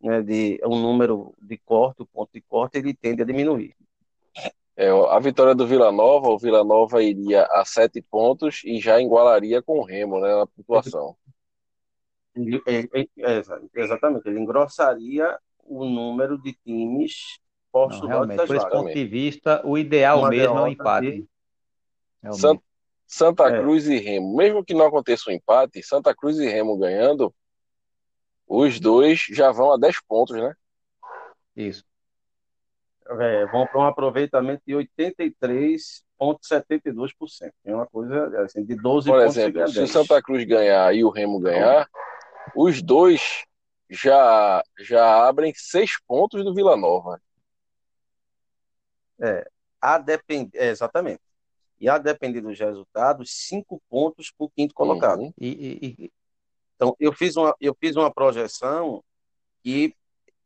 né, 0.00 0.22
de, 0.22 0.60
o 0.64 0.76
número 0.76 1.34
de 1.40 1.58
corte, 1.58 2.02
o 2.02 2.06
ponto 2.06 2.30
de 2.32 2.40
corte, 2.40 2.78
ele 2.78 2.94
tende 2.94 3.22
a 3.22 3.24
diminuir. 3.24 3.74
É, 4.76 4.90
a 4.90 5.18
vitória 5.18 5.56
do 5.56 5.66
Vila 5.66 5.90
Nova, 5.90 6.28
o 6.28 6.38
Vila 6.38 6.62
Nova 6.62 7.02
iria 7.02 7.44
a 7.50 7.64
sete 7.64 8.00
pontos 8.00 8.62
e 8.64 8.78
já 8.78 9.00
igualaria 9.00 9.60
com 9.60 9.80
o 9.80 9.84
Remo 9.84 10.20
né, 10.20 10.36
na 10.36 10.46
pontuação. 10.46 11.16
É, 12.64 13.00
é, 13.00 13.42
exatamente, 13.74 14.28
ele 14.28 14.38
engrossaria 14.38 15.36
o 15.64 15.84
número 15.84 16.40
de 16.40 16.52
times 16.52 17.40
postos 17.72 18.00
Não, 18.02 18.08
realmente, 18.08 18.46
por 18.46 18.56
esse 18.56 18.68
ponto 18.68 18.92
de 18.92 19.04
vista, 19.04 19.62
o 19.64 19.76
ideal 19.78 20.20
Uma 20.20 20.30
mesmo 20.30 20.58
é 20.58 20.62
o 20.62 20.66
empate. 20.68 21.28
Santa 23.06 23.48
é. 23.48 23.60
Cruz 23.60 23.86
e 23.86 23.96
Remo, 23.98 24.36
mesmo 24.36 24.64
que 24.64 24.74
não 24.74 24.86
aconteça 24.86 25.30
um 25.30 25.32
empate, 25.32 25.82
Santa 25.82 26.14
Cruz 26.14 26.38
e 26.38 26.46
Remo 26.46 26.76
ganhando, 26.76 27.34
os 28.46 28.78
dois 28.78 29.20
já 29.30 29.50
vão 29.50 29.72
a 29.72 29.78
10 29.78 30.02
pontos, 30.06 30.36
né? 30.36 30.54
Isso. 31.56 31.84
É, 33.08 33.46
vão 33.46 33.66
para 33.66 33.80
um 33.80 33.84
aproveitamento 33.84 34.62
de 34.66 34.74
83,72%. 34.74 36.02
É 37.64 37.74
uma 37.74 37.86
coisa 37.86 38.42
assim, 38.42 38.62
de 38.62 38.76
12 38.76 39.08
Por 39.08 39.22
exemplo, 39.22 39.66
se 39.68 39.80
o 39.80 39.88
Santa 39.88 40.22
Cruz 40.22 40.44
ganhar 40.44 40.94
e 40.94 41.02
o 41.02 41.08
Remo 41.08 41.40
ganhar, 41.40 41.88
os 42.54 42.82
dois 42.82 43.44
já, 43.88 44.62
já 44.78 45.26
abrem 45.26 45.54
seis 45.56 45.92
pontos 46.06 46.44
do 46.44 46.54
Vila 46.54 46.76
Nova. 46.76 47.18
É, 49.20 49.48
a 49.80 49.98
depend... 49.98 50.50
É, 50.54 50.68
exatamente. 50.68 51.20
E 51.80 51.88
a 51.88 51.96
depender 51.98 52.40
dos 52.40 52.58
resultados, 52.58 53.30
cinco 53.30 53.80
pontos 53.88 54.32
para 54.36 54.44
o 54.46 54.50
quinto 54.50 54.74
colocado. 54.74 55.20
Uhum. 55.20 55.32
E, 55.38 55.96
e, 55.98 56.12
Então, 56.74 56.96
eu 56.98 57.12
fiz 57.12 57.36
uma, 57.36 57.54
eu 57.60 57.74
fiz 57.78 57.96
uma 57.96 58.12
projeção 58.12 59.02
que, 59.62 59.94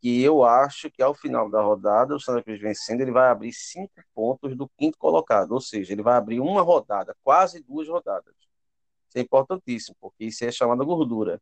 que 0.00 0.22
eu 0.22 0.44
acho 0.44 0.90
que 0.90 1.02
ao 1.02 1.14
final 1.14 1.48
da 1.48 1.62
rodada, 1.62 2.14
o 2.14 2.20
Santa 2.20 2.42
Cruz 2.42 2.60
vencendo, 2.60 3.00
ele 3.00 3.10
vai 3.12 3.28
abrir 3.30 3.52
cinco 3.52 3.92
pontos 4.14 4.56
do 4.56 4.68
quinto 4.76 4.98
colocado. 4.98 5.52
Ou 5.52 5.60
seja, 5.60 5.92
ele 5.92 6.02
vai 6.02 6.16
abrir 6.16 6.40
uma 6.40 6.62
rodada, 6.62 7.16
quase 7.22 7.62
duas 7.62 7.88
rodadas. 7.88 8.34
Isso 9.08 9.18
é 9.18 9.20
importantíssimo, 9.20 9.96
porque 10.00 10.24
isso 10.24 10.44
é 10.44 10.50
chamada 10.50 10.84
gordura. 10.84 11.40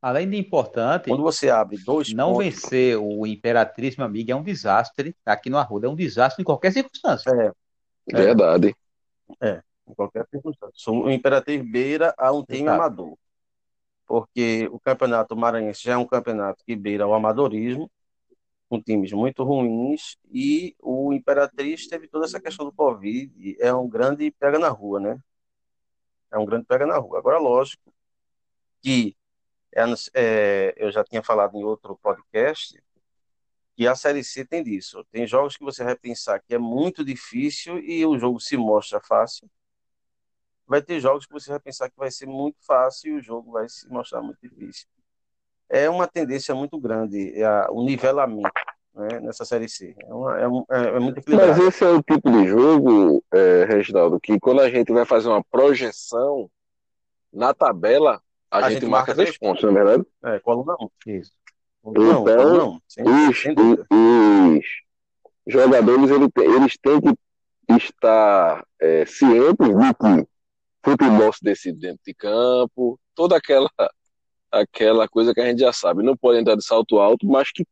Além 0.00 0.28
de 0.28 0.36
importante, 0.36 1.08
quando 1.08 1.22
você 1.22 1.48
abre 1.48 1.78
dois 1.78 2.12
não 2.12 2.34
pontos, 2.34 2.44
vencer 2.44 2.96
o 2.98 3.26
Imperatriz, 3.26 3.96
meu 3.96 4.06
amigo, 4.06 4.30
é 4.30 4.36
um 4.36 4.42
desastre. 4.42 5.16
Aqui 5.24 5.48
no 5.48 5.58
Arruda 5.58 5.86
é 5.86 5.90
um 5.90 5.96
desastre 5.96 6.42
em 6.42 6.44
qualquer 6.44 6.72
circunstância. 6.72 7.30
É, 7.30 7.52
Verdade. 8.12 8.74
é, 9.40 9.62
em 9.88 9.94
qualquer 9.94 10.26
circunstância. 10.28 10.92
O 10.92 11.10
Imperatriz 11.10 11.62
beira 11.62 12.14
a 12.16 12.32
um 12.32 12.44
time 12.44 12.62
Exato. 12.62 12.74
amador. 12.74 13.18
Porque 14.06 14.68
o 14.70 14.78
campeonato 14.78 15.34
maranhense 15.34 15.82
já 15.82 15.94
é 15.94 15.96
um 15.96 16.06
campeonato 16.06 16.62
que 16.64 16.76
beira 16.76 17.06
o 17.06 17.14
amadorismo, 17.14 17.90
com 18.68 18.80
times 18.80 19.12
muito 19.12 19.42
ruins, 19.42 20.16
e 20.30 20.76
o 20.80 21.12
Imperatriz 21.12 21.88
teve 21.88 22.06
toda 22.06 22.26
essa 22.26 22.40
questão 22.40 22.66
do 22.66 22.72
Covid, 22.72 23.56
é 23.58 23.72
um 23.72 23.88
grande 23.88 24.30
pega 24.32 24.58
na 24.58 24.68
rua, 24.68 25.00
né? 25.00 25.18
É 26.32 26.38
um 26.38 26.44
grande 26.44 26.66
pega 26.66 26.86
na 26.86 26.98
rua. 26.98 27.18
Agora, 27.18 27.38
lógico 27.38 27.92
que 28.82 29.16
é, 29.76 29.84
é, 30.14 30.74
eu 30.76 30.90
já 30.90 31.04
tinha 31.04 31.22
falado 31.22 31.56
em 31.56 31.64
outro 31.64 31.96
podcast 32.02 32.82
que 33.76 33.86
a 33.86 33.94
Série 33.94 34.24
C 34.24 34.44
tem 34.44 34.62
disso. 34.62 35.04
Tem 35.12 35.26
jogos 35.26 35.56
que 35.56 35.62
você 35.64 35.84
vai 35.84 35.94
pensar 35.94 36.40
que 36.40 36.54
é 36.54 36.58
muito 36.58 37.04
difícil 37.04 37.78
e 37.78 38.04
o 38.06 38.18
jogo 38.18 38.40
se 38.40 38.56
mostra 38.56 39.00
fácil. 39.00 39.48
Vai 40.66 40.80
ter 40.82 40.98
jogos 40.98 41.26
que 41.26 41.32
você 41.32 41.50
vai 41.50 41.60
pensar 41.60 41.90
que 41.90 41.96
vai 41.96 42.10
ser 42.10 42.26
muito 42.26 42.56
fácil 42.66 43.12
e 43.14 43.18
o 43.18 43.22
jogo 43.22 43.52
vai 43.52 43.68
se 43.68 43.86
mostrar 43.88 44.22
muito 44.22 44.38
difícil. 44.42 44.86
É 45.68 45.90
uma 45.90 46.06
tendência 46.08 46.54
muito 46.54 46.78
grande, 46.80 47.38
é 47.38 47.44
a, 47.44 47.68
o 47.70 47.84
nivelamento 47.84 48.48
né, 48.94 49.20
nessa 49.20 49.44
Série 49.44 49.68
C. 49.68 49.94
É, 49.98 50.14
uma, 50.14 50.38
é, 50.40 50.48
um- 50.48 50.64
é- 50.70 50.88
é 50.96 50.98
muito 50.98 51.16
Mas 51.16 51.18
equilibrado. 51.18 51.68
esse 51.68 51.84
é 51.84 51.88
o 51.90 52.02
tipo 52.02 52.30
de 52.30 52.46
jogo, 52.46 53.22
é, 53.32 53.64
Reginaldo, 53.64 54.18
que 54.18 54.40
quando 54.40 54.60
a 54.62 54.70
gente 54.70 54.90
vai 54.92 55.04
fazer 55.04 55.28
uma 55.28 55.44
projeção 55.44 56.50
na 57.32 57.52
tabela, 57.52 58.22
a, 58.50 58.58
A 58.58 58.70
gente, 58.70 58.80
gente 58.80 58.90
marca 58.90 59.08
marca 59.12 59.14
três 59.14 59.38
pontos, 59.38 59.62
não 59.62 59.70
é 59.70 59.74
verdade? 59.74 60.04
É, 60.24 60.38
coluna 60.40 60.74
1. 60.80 60.90
Isso. 61.06 61.32
Coluna 61.82 62.18
1, 62.18 62.22
Então, 62.22 62.36
coluna 62.36 62.64
1. 62.64 62.80
Sem, 62.88 63.04
Os, 63.04 63.44
os 65.46 65.52
jogadores 65.52 66.10
ele 66.10 66.28
eles 66.36 66.78
têm 66.78 67.00
que 67.00 67.16
estar 67.76 68.64
é, 68.80 69.04
cientes 69.06 69.68
de 69.68 69.94
que 69.94 70.28
futebol 70.82 71.32
se 71.32 71.42
decide 71.42 71.80
dentro 71.80 72.00
de 72.06 72.14
campo, 72.14 72.98
toda 73.14 73.36
aquela 73.36 73.70
aquela 74.50 75.08
coisa 75.08 75.34
que 75.34 75.40
a 75.40 75.46
gente 75.46 75.60
já 75.60 75.72
sabe. 75.72 76.02
Não 76.02 76.16
pode 76.16 76.38
entrar 76.38 76.56
de 76.56 76.64
salto 76.64 76.98
alto, 76.98 77.26
mas 77.26 77.50
que 77.50 77.66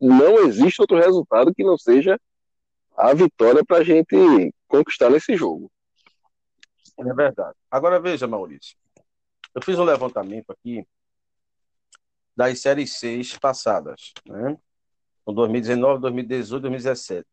não 0.00 0.38
existe 0.40 0.80
outro 0.80 0.96
resultado 0.96 1.54
que 1.54 1.64
não 1.64 1.76
seja 1.76 2.18
a 2.96 3.12
vitória 3.14 3.64
para 3.64 3.78
a 3.78 3.84
gente 3.84 4.52
conquistar 4.68 5.10
nesse 5.10 5.36
jogo. 5.36 5.70
É 6.98 7.14
verdade. 7.14 7.56
Agora 7.70 8.00
veja, 8.00 8.26
Maurício. 8.26 8.76
Eu 9.54 9.62
fiz 9.62 9.78
um 9.78 9.84
levantamento 9.84 10.50
aqui 10.50 10.86
das 12.34 12.60
séries 12.60 12.98
6 12.98 13.36
passadas, 13.38 14.12
né? 14.26 14.56
Com 15.24 15.34
2019, 15.34 16.00
2018, 16.00 16.62
2017. 16.62 17.28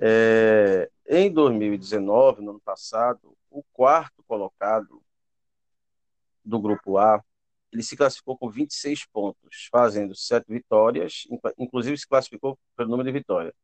É, 0.00 0.90
em 1.06 1.32
2019, 1.32 2.42
no 2.42 2.50
ano 2.52 2.60
passado, 2.60 3.36
o 3.50 3.62
quarto 3.72 4.22
colocado 4.26 5.02
do 6.44 6.60
grupo 6.60 6.98
A, 6.98 7.22
ele 7.72 7.82
se 7.82 7.96
classificou 7.96 8.36
com 8.36 8.50
26 8.50 9.06
pontos, 9.06 9.68
fazendo 9.70 10.14
sete 10.14 10.46
vitórias, 10.48 11.24
inclu- 11.30 11.54
inclusive 11.58 11.96
se 11.96 12.06
classificou 12.06 12.58
pelo 12.76 12.90
número 12.90 13.10
de 13.10 13.18
vitórias. 13.18 13.54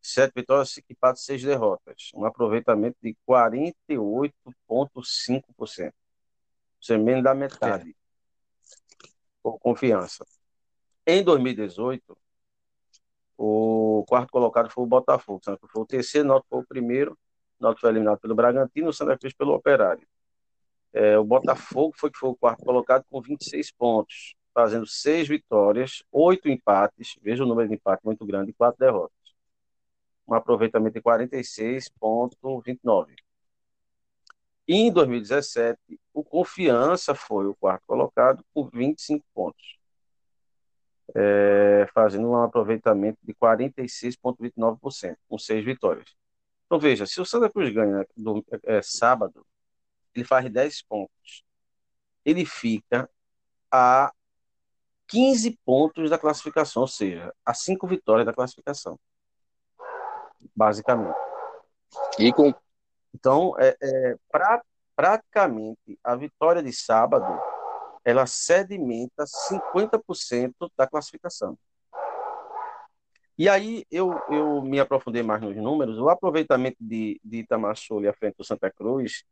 Sete 0.00 0.32
vitórias 0.34 0.76
equipadas 0.76 1.24
seis 1.24 1.42
derrotas, 1.42 2.10
um 2.14 2.24
aproveitamento 2.24 2.96
de 3.02 3.16
48,5%. 3.26 5.92
Isso 6.84 6.92
é 6.92 6.98
menos 6.98 7.24
da 7.24 7.34
metade. 7.34 7.96
Com 9.42 9.58
confiança. 9.58 10.26
Em 11.06 11.24
2018, 11.24 12.14
o 13.38 14.04
quarto 14.06 14.30
colocado 14.30 14.70
foi 14.70 14.84
o 14.84 14.86
Botafogo. 14.86 15.38
O 15.40 15.42
Santa 15.42 15.56
Cruz 15.56 15.72
foi 15.72 15.82
o 15.82 15.86
terceiro, 15.86 16.26
o 16.26 16.28
Náutico 16.28 16.48
foi 16.50 16.60
o 16.60 16.66
primeiro. 16.66 17.18
O 17.58 17.62
Náutico 17.62 17.80
foi 17.80 17.88
eliminado 17.88 18.18
pelo 18.18 18.34
Bragantino, 18.34 18.90
o 18.90 18.92
Santa 18.92 19.16
Cruz 19.16 19.32
pelo 19.32 19.54
Operário. 19.54 20.06
É, 20.92 21.18
o 21.18 21.24
Botafogo 21.24 21.94
foi 21.96 22.10
que 22.10 22.18
foi 22.18 22.28
o 22.28 22.36
quarto 22.36 22.62
colocado 22.62 23.06
com 23.08 23.18
26 23.18 23.72
pontos, 23.72 24.34
fazendo 24.52 24.86
seis 24.86 25.26
vitórias, 25.26 26.04
oito 26.12 26.50
empates, 26.50 27.16
veja 27.22 27.44
o 27.44 27.46
número 27.46 27.66
de 27.66 27.76
empates 27.76 28.04
muito 28.04 28.26
grande, 28.26 28.50
e 28.50 28.54
quatro 28.54 28.78
derrotas. 28.78 29.16
Um 30.28 30.34
aproveitamento 30.34 30.92
de 30.92 31.00
46,29. 31.00 33.23
E 34.66 34.74
em 34.74 34.92
2017, 34.92 35.78
o 36.12 36.24
Confiança 36.24 37.14
foi 37.14 37.46
o 37.46 37.54
quarto 37.54 37.82
colocado 37.86 38.44
com 38.54 38.68
25 38.68 39.24
pontos, 39.34 39.76
é, 41.14 41.86
fazendo 41.92 42.28
um 42.28 42.42
aproveitamento 42.42 43.18
de 43.22 43.34
46,29%, 43.34 45.16
com 45.28 45.38
seis 45.38 45.64
vitórias. 45.64 46.14
Então 46.66 46.78
veja, 46.78 47.06
se 47.06 47.20
o 47.20 47.26
Santa 47.26 47.50
Cruz 47.50 47.72
ganha 47.72 48.06
do, 48.16 48.44
é, 48.64 48.80
sábado, 48.80 49.46
ele 50.14 50.24
faz 50.24 50.50
10 50.50 50.82
pontos. 50.82 51.44
Ele 52.24 52.46
fica 52.46 53.08
a 53.70 54.12
15 55.08 55.58
pontos 55.64 56.08
da 56.08 56.18
classificação, 56.18 56.82
ou 56.82 56.88
seja, 56.88 57.34
a 57.44 57.52
5 57.52 57.86
vitórias 57.86 58.24
da 58.24 58.32
classificação. 58.32 58.98
Basicamente. 60.56 61.16
E 62.18 62.32
com 62.32 62.54
Então, 63.14 63.54
é, 63.58 63.76
é, 63.80 64.16
pra, 64.30 64.62
praticamente, 64.96 65.98
a 66.02 66.16
vitória 66.16 66.62
de 66.62 66.72
sábado, 66.72 67.40
ela 68.04 68.26
sedimenta 68.26 69.24
50% 69.26 70.70
da 70.76 70.86
classificação. 70.86 71.56
E 73.38 73.48
aí, 73.48 73.84
eu, 73.90 74.20
eu 74.28 74.62
me 74.62 74.78
aprofundei 74.78 75.22
mais 75.22 75.40
nos 75.42 75.56
números. 75.56 75.98
O 75.98 76.08
aproveitamento 76.08 76.76
de, 76.80 77.20
de 77.24 77.38
Itamachule 77.38 78.08
à 78.08 78.12
frente 78.12 78.36
do 78.36 78.44
Santa 78.44 78.70
Cruz 78.70 79.24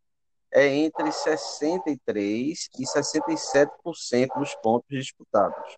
é 0.53 0.67
entre 0.67 1.11
63% 1.11 2.69
e 2.79 2.85
67% 2.85 4.39
dos 4.39 4.55
pontos 4.57 4.89
disputados. 4.89 5.77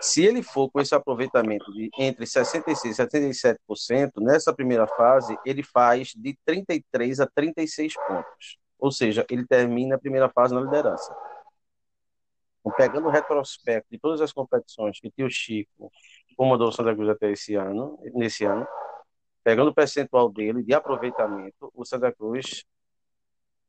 Se 0.00 0.24
ele 0.24 0.42
for 0.42 0.70
com 0.70 0.80
esse 0.80 0.94
aproveitamento 0.94 1.72
de 1.72 1.90
entre 1.98 2.24
66% 2.24 2.64
e 2.68 2.90
77%, 2.90 4.12
nessa 4.20 4.54
primeira 4.54 4.86
fase, 4.86 5.36
ele 5.44 5.62
faz 5.62 6.12
de 6.14 6.36
33 6.44 7.20
a 7.20 7.26
36 7.26 7.94
pontos. 7.94 8.58
Ou 8.78 8.92
seja, 8.92 9.26
ele 9.28 9.46
termina 9.46 9.96
a 9.96 9.98
primeira 9.98 10.28
fase 10.28 10.54
na 10.54 10.60
liderança. 10.60 11.14
Então, 12.60 12.72
pegando 12.76 13.08
o 13.08 13.10
retrospecto 13.10 13.88
de 13.90 13.98
todas 13.98 14.20
as 14.20 14.32
competições 14.32 14.98
que 15.00 15.24
o 15.24 15.30
Chico 15.30 15.90
comandou 16.36 16.68
o 16.68 16.72
Santa 16.72 16.94
Cruz 16.94 17.08
até 17.08 17.30
esse 17.30 17.54
ano, 17.54 17.98
nesse 18.14 18.44
ano, 18.44 18.66
pegando 19.42 19.70
o 19.70 19.74
percentual 19.74 20.30
dele 20.30 20.62
de 20.62 20.74
aproveitamento, 20.74 21.72
o 21.74 21.84
Santa 21.84 22.12
Cruz 22.12 22.64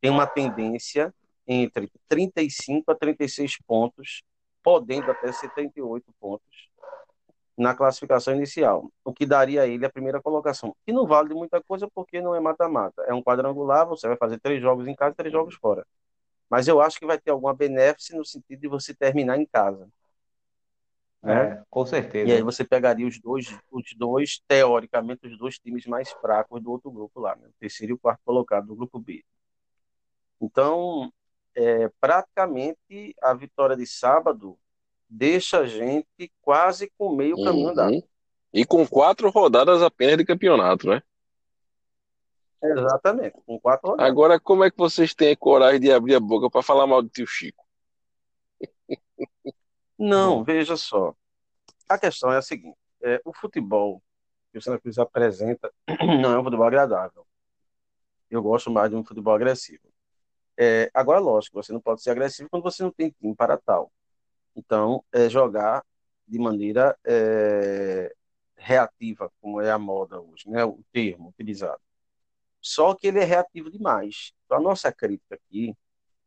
tem 0.01 0.11
uma 0.11 0.27
tendência 0.27 1.13
entre 1.47 1.91
35 2.07 2.91
a 2.91 2.95
36 2.95 3.57
pontos, 3.65 4.21
podendo 4.63 5.09
até 5.11 5.31
ser 5.31 5.49
38 5.53 6.05
pontos 6.19 6.69
na 7.57 7.75
classificação 7.75 8.33
inicial, 8.33 8.89
o 9.03 9.13
que 9.13 9.25
daria 9.25 9.63
a 9.63 9.67
ele 9.67 9.85
a 9.85 9.89
primeira 9.89 10.21
colocação. 10.21 10.73
E 10.87 10.93
não 10.93 11.05
vale 11.05 11.27
de 11.29 11.35
muita 11.35 11.61
coisa 11.61 11.89
porque 11.93 12.21
não 12.21 12.33
é 12.33 12.39
mata-mata. 12.39 13.01
É 13.03 13.13
um 13.13 13.21
quadrangular, 13.21 13.85
você 13.85 14.07
vai 14.07 14.15
fazer 14.15 14.39
três 14.39 14.61
jogos 14.61 14.87
em 14.87 14.95
casa 14.95 15.11
e 15.11 15.15
três 15.15 15.33
jogos 15.33 15.55
fora. 15.55 15.85
Mas 16.49 16.69
eu 16.69 16.81
acho 16.81 16.97
que 16.97 17.05
vai 17.05 17.19
ter 17.19 17.31
alguma 17.31 17.53
benéfice 17.53 18.15
no 18.15 18.23
sentido 18.23 18.61
de 18.61 18.67
você 18.69 18.95
terminar 18.95 19.37
em 19.37 19.45
casa. 19.45 19.89
Né? 21.21 21.59
É, 21.59 21.63
com 21.69 21.85
certeza. 21.85 22.29
E 22.29 22.33
aí 22.33 22.41
você 22.41 22.63
pegaria 22.63 23.05
os 23.05 23.19
dois, 23.19 23.53
os 23.69 23.93
dois, 23.93 24.41
teoricamente, 24.47 25.27
os 25.27 25.37
dois 25.37 25.59
times 25.59 25.85
mais 25.85 26.09
fracos 26.11 26.61
do 26.61 26.71
outro 26.71 26.89
grupo 26.89 27.19
lá, 27.19 27.35
né? 27.35 27.47
o 27.47 27.53
terceiro 27.59 27.91
e 27.91 27.95
o 27.95 27.99
quarto 27.99 28.21
colocado 28.23 28.67
do 28.67 28.75
grupo 28.75 28.97
B. 28.99 29.23
Então, 30.41 31.11
é, 31.59 31.91
praticamente 31.99 33.13
a 33.21 33.33
vitória 33.33 33.75
de 33.75 33.85
sábado 33.85 34.57
deixa 35.09 35.59
a 35.59 35.67
gente 35.67 36.31
quase 36.41 36.89
com 36.97 37.13
meio 37.13 37.35
caminho 37.43 37.69
andado. 37.69 37.91
Uhum. 37.91 38.03
E 38.53 38.65
com 38.65 38.87
quatro 38.87 39.29
rodadas 39.29 39.81
apenas 39.81 40.17
de 40.17 40.25
campeonato, 40.25 40.87
né? 40.87 41.03
Exatamente, 42.63 43.35
com 43.45 43.59
quatro 43.59 43.89
rodadas. 43.89 44.09
Agora, 44.09 44.39
como 44.39 44.63
é 44.63 44.71
que 44.71 44.77
vocês 44.77 45.13
têm 45.13 45.35
coragem 45.35 45.81
de 45.81 45.91
abrir 45.91 46.15
a 46.15 46.19
boca 46.19 46.49
para 46.49 46.63
falar 46.63 46.87
mal 46.87 47.01
do 47.01 47.09
tio 47.09 47.27
Chico? 47.27 47.65
Não, 49.97 50.45
veja 50.45 50.77
só. 50.77 51.13
A 51.89 51.99
questão 51.99 52.31
é 52.31 52.37
a 52.37 52.41
seguinte: 52.41 52.77
é, 53.01 53.21
o 53.25 53.33
futebol 53.33 54.01
que 54.51 54.57
o 54.57 54.61
Santa 54.61 54.79
Cruz 54.79 54.97
apresenta 54.97 55.71
não 56.21 56.31
é 56.31 56.39
um 56.39 56.43
futebol 56.43 56.65
agradável. 56.65 57.27
Eu 58.31 58.41
gosto 58.41 58.71
mais 58.71 58.89
de 58.89 58.95
um 58.95 59.03
futebol 59.03 59.33
agressivo. 59.33 59.88
É, 60.61 60.91
agora, 60.93 61.19
lógico, 61.19 61.61
você 61.63 61.71
não 61.71 61.79
pode 61.79 62.01
ser 62.03 62.11
agressivo 62.11 62.49
quando 62.49 62.63
você 62.63 62.83
não 62.83 62.91
tem 62.91 63.11
time 63.11 63.33
para 63.33 63.57
tal. 63.57 63.91
Então, 64.55 65.03
é 65.13 65.29
jogar 65.29 65.85
de 66.27 66.37
maneira 66.39 66.97
é, 67.05 68.13
reativa, 68.57 69.31
como 69.41 69.61
é 69.61 69.71
a 69.71 69.79
moda 69.79 70.19
hoje, 70.21 70.49
né? 70.49 70.65
O 70.65 70.79
termo 70.91 71.29
utilizado. 71.29 71.81
Só 72.61 72.93
que 72.95 73.07
ele 73.07 73.19
é 73.19 73.23
reativo 73.23 73.71
demais. 73.71 74.33
Então, 74.45 74.57
a 74.57 74.61
nossa 74.61 74.91
crítica 74.91 75.35
aqui 75.35 75.75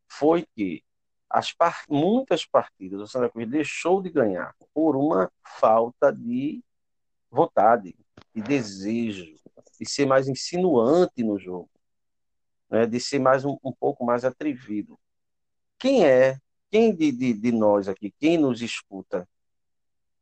foi 0.09 0.47
que 0.57 0.83
as 1.29 1.53
par 1.53 1.85
muitas 1.89 2.47
partidas 2.47 3.01
o 3.01 3.07
Santa 3.07 3.31
Cruz 3.31 3.49
deixou 3.49 4.03
de 4.03 4.11
ganhar 4.11 4.55
por 4.75 4.97
uma 4.97 5.31
falta 5.59 6.13
de 6.13 6.63
vontade, 7.31 7.95
de 8.35 8.43
desejo, 8.43 9.25
de 9.79 9.89
ser 9.89 10.07
mais 10.07 10.29
insinuante 10.29 11.23
no 11.23 11.39
jogo, 11.39 11.71
né? 12.73 12.87
de 12.87 12.99
ser 12.99 13.19
mais 13.19 13.45
um, 13.45 13.59
um 13.63 13.71
pouco 13.71 14.05
mais 14.05 14.25
atrevido. 14.25 14.99
Quem 15.79 16.07
é, 16.07 16.39
quem 16.71 16.95
de, 16.95 17.13
de, 17.13 17.35
de 17.35 17.53
nós 17.53 17.87
aqui, 17.87 18.13
quem 18.19 18.39
nos 18.39 18.63
escuta, 18.63 19.29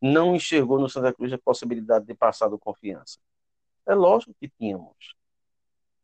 não 0.02 0.34
enxergou 0.34 0.80
no 0.80 0.88
Santa 0.88 1.12
Cruz 1.12 1.32
a 1.32 1.38
possibilidade 1.38 2.06
de 2.06 2.14
passar 2.14 2.48
do 2.48 2.58
confiança? 2.58 3.18
É 3.86 3.94
lógico 3.94 4.34
que 4.40 4.48
tínhamos. 4.48 5.14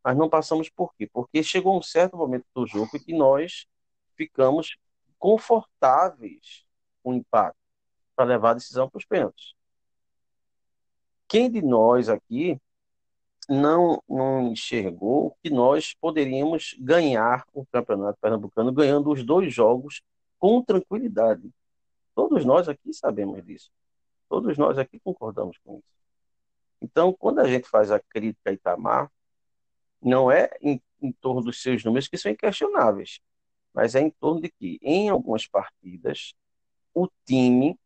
Mas 0.05 0.17
não 0.17 0.31
passamos 0.31 0.71
por 0.71 0.95
quê? 0.95 1.09
Porque 1.13 1.43
chegou 1.43 1.77
um 1.77 1.83
certo 1.83 2.17
momento 2.17 2.47
do 2.55 2.65
jogo 2.65 2.91
que 3.05 3.13
nós 3.13 3.67
ficamos 4.15 4.77
confortáveis 5.19 6.65
com 7.03 7.11
o 7.11 7.15
empate 7.15 7.59
para 8.15 8.25
levar 8.25 8.51
a 8.51 8.55
decisão 8.55 8.89
para 8.89 8.99
os 8.99 9.05
pênaltis. 9.05 9.55
Quem 11.27 11.51
de 11.51 11.61
nós 11.61 12.09
aqui 12.09 12.61
não, 13.49 14.03
não 14.09 14.53
enxergou 14.53 15.37
que 15.43 15.51
nós 15.51 15.95
poderíamos 15.95 16.75
ganhar 16.79 17.47
o 17.53 17.65
Campeonato 17.67 18.19
Pernambucano 18.21 18.73
ganhando 18.73 19.11
os 19.11 19.25
dois 19.25 19.53
jogos 19.53 20.03
com 20.39 20.63
tranquilidade? 20.63 21.51
Todos 22.15 22.45
nós 22.45 22.69
aqui 22.69 22.93
sabemos 22.93 23.45
disso. 23.45 23.71
Todos 24.29 24.59
nós 24.59 24.79
aqui 24.79 24.99
concordamos 24.99 25.59
com 25.59 25.79
isso. 25.79 25.97
Então, 26.81 27.13
quando 27.13 27.41
a 27.41 27.47
gente 27.47 27.69
faz 27.69 27.91
a 27.91 28.01
crítica 28.01 28.51
a 28.51 28.53
Itamar, 28.53 29.11
não 30.03 30.31
é 30.31 30.51
em, 30.61 30.81
em 31.01 31.13
torno 31.13 31.43
dos 31.43 31.63
seus 31.63 31.85
números 31.85 32.09
que 32.09 32.19
são 32.19 32.31
inquestionáveis, 32.31 33.21
mas 33.73 33.95
é 33.95 34.01
em 34.01 34.11
torno 34.11 34.41
de 34.41 34.51
que, 34.51 34.79
em 34.83 35.09
algumas 35.09 35.47
partidas, 35.47 36.35
o 36.95 37.09
time 37.25 37.79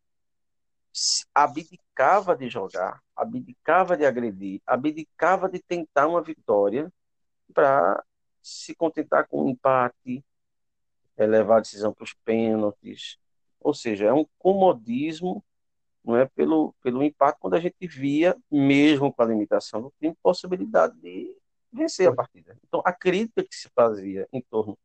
abdicava 2.01 2.37
de 2.37 2.49
jogar, 2.49 3.03
abdicava 3.15 3.97
de 3.97 4.07
agredir, 4.07 4.63
abdicava 4.67 5.49
de 5.49 5.59
tentar 5.59 6.07
uma 6.07 6.23
vitória 6.23 6.91
para 7.53 8.03
se 8.43 8.75
contentar 8.75 9.29
com 9.29 9.45
um 9.45 9.51
empate, 9.51 10.25
é, 11.17 11.27
levar 11.27 11.59
a 11.59 11.61
decisão 11.61 11.93
para 11.93 12.05
os 12.05 12.15
pênaltis. 12.25 13.19
Ou 13.61 13.75
seja, 13.75 14.07
é 14.07 14.13
um 14.13 14.27
comodismo 14.39 15.45
não 16.03 16.17
é 16.17 16.25
pelo, 16.25 16.75
pelo 16.83 17.03
empate 17.03 17.39
quando 17.39 17.55
a 17.55 17.61
gente 17.61 17.87
via, 17.87 18.35
mesmo 18.51 19.13
com 19.13 19.23
a 19.23 19.27
limitação 19.27 19.83
do 19.83 19.93
time, 20.01 20.17
possibilidade 20.23 20.99
de 20.99 21.37
vencer 21.71 22.09
a 22.09 22.15
partida. 22.15 22.57
Então, 22.67 22.81
a 22.87 22.93
crítica 22.93 23.45
que 23.45 23.55
se 23.55 23.69
fazia 23.69 24.27
em 24.33 24.41
torno 24.41 24.79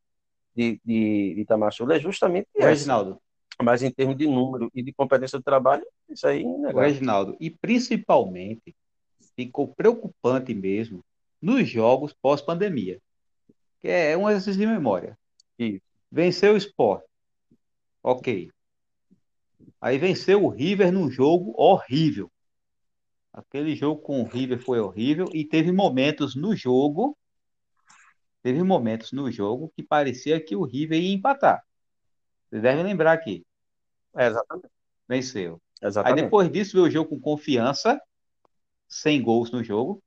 de, 0.53 0.81
de, 0.83 1.35
de 1.35 1.41
Itamachula 1.41 1.95
é 1.95 1.99
justamente 1.99 2.49
essa. 2.53 2.67
Reginaldo. 2.67 3.21
Mas 3.61 3.81
em 3.81 3.91
termos 3.91 4.17
de 4.17 4.27
número 4.27 4.69
e 4.73 4.81
de 4.83 4.91
competência 4.91 5.39
do 5.39 5.43
trabalho, 5.43 5.85
isso 6.09 6.27
aí 6.27 6.43
é 6.43 6.73
Reginaldo, 6.73 7.37
e 7.39 7.49
principalmente 7.49 8.75
ficou 9.35 9.67
preocupante 9.67 10.53
mesmo 10.53 11.03
nos 11.41 11.69
jogos 11.69 12.13
pós-pandemia, 12.13 12.99
que 13.81 13.87
é 13.87 14.17
um 14.17 14.29
exercício 14.29 14.59
de 14.59 14.67
memória. 14.67 15.17
Isso. 15.57 15.81
Venceu 16.11 16.53
o 16.53 16.57
Sport. 16.57 17.03
Ok. 18.01 18.51
Aí 19.81 19.97
venceu 19.97 20.43
o 20.43 20.49
River 20.49 20.91
num 20.91 21.09
jogo 21.09 21.53
horrível. 21.57 22.31
Aquele 23.31 23.75
jogo 23.75 24.01
com 24.01 24.21
o 24.21 24.25
River 24.25 24.59
foi 24.59 24.79
horrível 24.79 25.27
e 25.33 25.43
teve 25.43 25.71
momentos 25.71 26.35
no 26.35 26.55
jogo, 26.55 27.17
teve 28.41 28.63
momentos 28.63 29.11
no 29.11 29.29
jogo 29.29 29.71
que 29.75 29.83
parecia 29.83 30.39
que 30.39 30.55
o 30.55 30.63
River 30.63 31.01
ia 31.01 31.13
empatar. 31.13 31.61
Vocês 32.55 32.63
devem 32.63 32.83
lembrar 32.83 33.11
aqui. 33.11 33.45
É, 34.15 34.27
exatamente. 34.27 34.69
Venceu. 35.07 35.61
Exatamente. 35.81 36.19
Aí 36.19 36.23
depois 36.23 36.51
disso 36.51 36.73
veio 36.73 36.85
o 36.85 36.89
jogo 36.89 37.09
com 37.09 37.19
confiança, 37.19 37.99
sem 38.87 39.21
gols 39.21 39.51
no 39.51 39.63
jogo. 39.63 40.01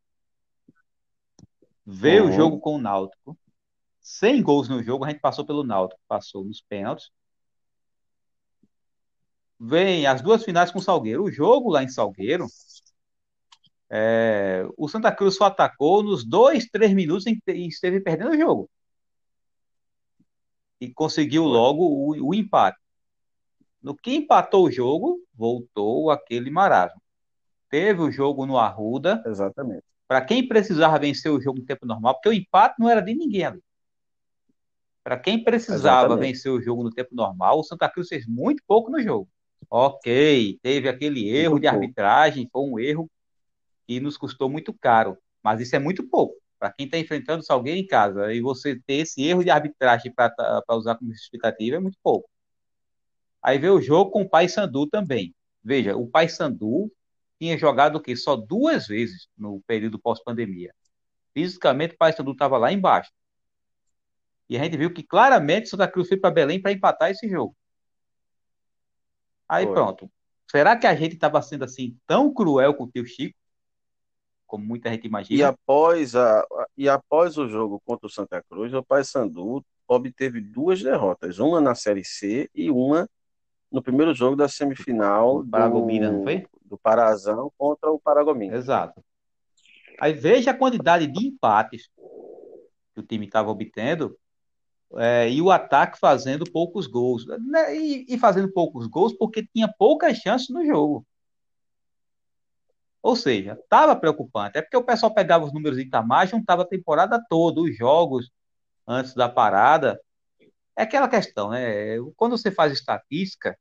Veio 1.84 2.24
uhum. 2.24 2.30
o 2.30 2.32
jogo 2.32 2.60
com 2.60 2.76
o 2.76 2.80
Náutico, 2.80 3.38
sem 4.00 4.42
gols 4.42 4.68
no 4.68 4.82
jogo, 4.82 5.04
a 5.04 5.10
gente 5.10 5.20
passou 5.20 5.44
pelo 5.44 5.64
Náutico, 5.64 6.00
passou 6.08 6.44
nos 6.44 6.60
pênaltis 6.60 7.10
vem 9.58 10.06
as 10.06 10.22
duas 10.22 10.44
finais 10.44 10.70
com 10.70 10.78
o 10.78 10.82
Salgueiro. 10.82 11.24
O 11.24 11.30
jogo 11.30 11.70
lá 11.70 11.82
em 11.82 11.88
Salgueiro, 11.88 12.46
é, 13.90 14.66
o 14.76 14.88
Santa 14.88 15.10
Cruz 15.10 15.36
só 15.36 15.44
atacou 15.44 16.02
nos 16.02 16.24
dois, 16.24 16.66
três 16.66 16.92
minutos 16.92 17.26
em 17.26 17.38
que 17.38 17.52
esteve 17.52 18.00
perdendo 18.00 18.32
o 18.32 18.38
jogo. 18.38 18.70
E 20.80 20.92
conseguiu 20.92 21.44
logo 21.44 21.84
o, 21.84 22.28
o 22.28 22.34
empate. 22.34 22.78
No 23.82 23.96
que 23.96 24.14
empatou 24.14 24.66
o 24.66 24.70
jogo, 24.70 25.20
voltou 25.34 26.10
aquele 26.10 26.50
marasmo. 26.50 27.00
Teve 27.70 28.00
o 28.00 28.10
jogo 28.10 28.46
no 28.46 28.58
Arruda. 28.58 29.22
Exatamente. 29.26 29.84
Para 30.06 30.22
quem 30.22 30.46
precisava 30.46 30.98
vencer 30.98 31.30
o 31.30 31.40
jogo 31.40 31.58
no 31.58 31.66
tempo 31.66 31.86
normal, 31.86 32.14
porque 32.14 32.28
o 32.30 32.32
empate 32.32 32.76
não 32.78 32.88
era 32.88 33.00
de 33.00 33.14
ninguém 33.14 33.44
ali. 33.44 33.62
Para 35.04 35.18
quem 35.18 35.42
precisava 35.42 36.06
Exatamente. 36.06 36.32
vencer 36.32 36.52
o 36.52 36.60
jogo 36.60 36.82
no 36.82 36.90
tempo 36.90 37.14
normal, 37.14 37.58
o 37.58 37.64
Santa 37.64 37.88
Cruz 37.88 38.08
fez 38.08 38.26
muito 38.26 38.62
pouco 38.66 38.90
no 38.90 39.00
jogo. 39.00 39.28
Ok, 39.70 40.58
teve 40.62 40.88
aquele 40.88 41.28
erro 41.28 41.52
muito 41.52 41.62
de 41.62 41.68
arbitragem, 41.68 42.48
foi 42.50 42.62
um 42.62 42.78
erro 42.78 43.10
que 43.86 44.00
nos 44.00 44.16
custou 44.16 44.48
muito 44.48 44.72
caro, 44.72 45.18
mas 45.42 45.60
isso 45.60 45.76
é 45.76 45.78
muito 45.78 46.06
pouco. 46.08 46.36
Para 46.58 46.72
quem 46.72 46.86
está 46.86 46.98
enfrentando 46.98 47.44
alguém 47.48 47.80
em 47.80 47.86
casa 47.86 48.32
e 48.32 48.40
você 48.40 48.78
ter 48.80 48.94
esse 48.94 49.22
erro 49.22 49.44
de 49.44 49.50
arbitragem 49.50 50.12
para 50.12 50.64
usar 50.70 50.96
como 50.96 51.12
justificativa 51.12 51.76
é 51.76 51.80
muito 51.80 51.98
pouco. 52.02 52.28
Aí 53.42 53.58
veio 53.58 53.74
o 53.74 53.82
jogo 53.82 54.10
com 54.10 54.22
o 54.22 54.28
Paysandu 54.28 54.86
também. 54.88 55.34
Veja, 55.62 55.96
o 55.96 56.06
Paysandu 56.06 56.92
tinha 57.38 57.56
jogado 57.56 57.96
o 57.96 58.00
quê? 58.00 58.16
Só 58.16 58.34
duas 58.34 58.88
vezes 58.88 59.28
no 59.36 59.60
período 59.66 59.98
pós-pandemia. 59.98 60.74
Fisicamente, 61.32 61.94
o 61.94 61.98
Paysandu 61.98 62.32
estava 62.32 62.58
lá 62.58 62.72
embaixo. 62.72 63.12
E 64.48 64.56
a 64.56 64.64
gente 64.64 64.76
viu 64.76 64.92
que 64.92 65.02
claramente 65.02 65.68
Santa 65.68 65.86
Cruz 65.86 66.08
foi 66.08 66.16
para 66.16 66.30
Belém 66.30 66.60
para 66.60 66.72
empatar 66.72 67.10
esse 67.10 67.28
jogo. 67.28 67.54
Aí 69.48 69.64
Foi. 69.64 69.74
pronto. 69.74 70.10
Será 70.50 70.76
que 70.76 70.86
a 70.86 70.94
gente 70.94 71.14
estava 71.14 71.40
sendo 71.42 71.64
assim 71.64 71.96
tão 72.06 72.32
cruel 72.32 72.74
com 72.74 72.84
o 72.84 72.90
tio 72.90 73.04
Chico? 73.04 73.38
Como 74.48 74.64
muita 74.64 74.90
gente 74.90 75.06
imagina. 75.06 75.38
E 75.38 75.42
após, 75.44 76.16
a, 76.16 76.44
e 76.76 76.88
após 76.88 77.38
o 77.38 77.48
jogo 77.48 77.80
contra 77.84 78.06
o 78.06 78.10
Santa 78.10 78.42
Cruz, 78.42 78.74
o 78.74 78.82
Paysandu 78.82 79.64
obteve 79.86 80.40
duas 80.40 80.82
derrotas, 80.82 81.38
uma 81.38 81.60
na 81.60 81.74
Série 81.74 82.04
C 82.04 82.50
e 82.54 82.70
uma 82.70 83.08
no 83.70 83.82
primeiro 83.82 84.14
jogo 84.14 84.34
da 84.34 84.48
semifinal 84.48 85.42
do, 85.42 85.50
Paragomina, 85.50 86.10
não 86.10 86.24
foi? 86.24 86.46
do 86.64 86.78
Parazão 86.78 87.52
contra 87.56 87.90
o 87.90 87.98
Paragomina. 87.98 88.56
Exato. 88.56 89.02
Aí 90.00 90.12
veja 90.12 90.52
a 90.52 90.56
quantidade 90.56 91.06
de 91.06 91.26
empates 91.26 91.88
que 92.94 93.00
o 93.00 93.02
time 93.02 93.26
estava 93.26 93.50
obtendo 93.50 94.16
é, 94.96 95.28
e 95.28 95.42
o 95.42 95.50
ataque 95.50 95.98
fazendo 95.98 96.50
poucos 96.50 96.86
gols. 96.86 97.26
Né? 97.26 97.76
E, 97.76 98.06
e, 98.08 98.18
fazendo 98.18 98.50
poucos 98.50 98.86
gols 98.86 99.12
porque 99.12 99.46
tinha 99.52 99.68
poucas 99.78 100.16
chances 100.16 100.48
no 100.48 100.64
jogo. 100.64 101.06
Ou 103.08 103.16
seja, 103.16 103.54
estava 103.54 103.96
preocupante. 103.96 104.58
É 104.58 104.60
porque 104.60 104.76
o 104.76 104.84
pessoal 104.84 105.14
pegava 105.14 105.42
os 105.42 105.50
números 105.50 105.78
de 105.78 105.84
Itamar, 105.84 106.28
juntava 106.28 106.60
a 106.60 106.66
temporada 106.66 107.18
toda, 107.26 107.62
os 107.62 107.74
jogos 107.74 108.30
antes 108.86 109.14
da 109.14 109.30
parada. 109.30 109.98
É 110.76 110.82
aquela 110.82 111.08
questão, 111.08 111.48
né? 111.48 111.96
Quando 112.18 112.36
você 112.36 112.50
faz 112.50 112.70
estatística, 112.70 113.58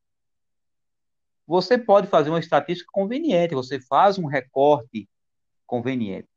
você 1.48 1.78
pode 1.78 2.08
fazer 2.08 2.30
uma 2.30 2.42
estatística 2.42 2.90
conveniente, 2.92 3.56
você 3.56 3.80
faz 3.80 4.18
um 4.18 4.26
recorte 4.26 5.08
conveniente. 5.66 6.28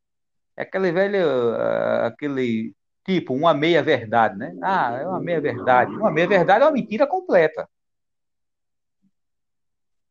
É 0.57 0.63
aquele 0.63 0.93
velho, 0.93 1.57
aquele 2.05 2.73
tipo 3.05 3.35
uma 3.35 3.53
meia-verdade, 3.53 4.39
né? 4.39 4.57
Ah, 4.63 4.99
é 5.01 5.05
uma 5.05 5.19
meia-verdade. 5.19 5.91
Uma 5.97 6.13
meia-verdade 6.13 6.63
é 6.63 6.67
uma 6.69 6.73
mentira 6.73 7.09
completa. 7.09 7.69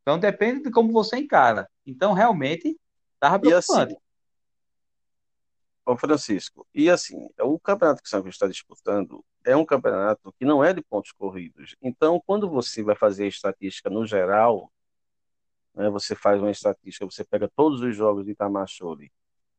Então 0.02 0.20
depende 0.20 0.64
de 0.64 0.70
como 0.70 0.92
você 0.92 1.16
encara. 1.16 1.66
Então, 1.86 2.12
realmente, 2.12 2.78
estava 3.20 3.40
preocupante. 3.40 3.94
E 3.94 3.96
assim, 3.96 4.02
Ô 5.90 5.98
Francisco, 5.98 6.68
e 6.72 6.88
assim, 6.88 7.30
o 7.40 7.60
campeonato 7.60 8.04
que 8.04 8.08
o 8.08 8.10
São 8.12 8.20
Paulo 8.20 8.30
está 8.30 8.48
disputando 8.48 9.26
é 9.44 9.56
um 9.56 9.66
campeonato 9.66 10.32
que 10.34 10.46
não 10.46 10.64
é 10.64 10.72
de 10.72 10.84
pontos 10.84 11.12
corridos. 11.12 11.76
Então, 11.82 12.22
quando 12.28 12.48
você 12.48 12.84
vai 12.84 12.96
fazer 12.96 13.24
a 13.24 13.28
estatística 13.28 13.90
no 13.90 14.06
geral, 14.06 14.72
né, 15.74 15.90
você 15.90 16.14
faz 16.14 16.40
uma 16.40 16.52
estatística, 16.52 17.06
você 17.06 17.24
pega 17.24 17.50
todos 17.56 17.82
os 17.82 17.96
jogos 17.96 18.24
de 18.24 18.34
Itamachore 18.34 19.12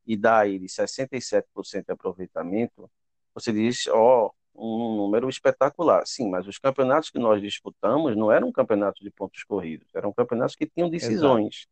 e 0.07 0.17
dá 0.17 0.47
ele 0.47 0.67
67% 0.67 1.87
de 1.87 1.93
aproveitamento, 1.93 2.89
você 3.35 3.53
diz, 3.53 3.89
ó, 3.89 4.31
um 4.55 4.99
número 4.99 5.29
espetacular. 5.29 6.07
Sim, 6.07 6.31
mas 6.31 6.47
os 6.47 6.59
campeonatos 6.59 7.11
que 7.11 7.19
nós 7.19 7.43
disputamos 7.43 8.17
não 8.17 8.31
eram 8.31 8.53
campeonatos 8.53 9.03
de 9.03 9.11
pontos 9.11 9.43
corridos, 9.43 9.89
eram 9.97 10.13
campeonatos 10.13 10.55
que 10.55 10.67
tinham 10.67 10.89
decisões. 10.89 11.67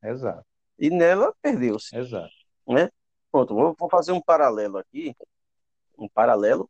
Exato. 0.00 0.36
Exato. 0.36 0.51
E 0.82 0.90
nela 0.90 1.32
perdeu-se. 1.40 1.96
Exato. 1.96 2.34
Né? 2.66 2.90
pronto, 3.30 3.54
vou, 3.54 3.76
vou 3.78 3.88
fazer 3.88 4.10
um 4.10 4.20
paralelo 4.20 4.78
aqui. 4.78 5.14
Um 5.96 6.08
paralelo. 6.08 6.68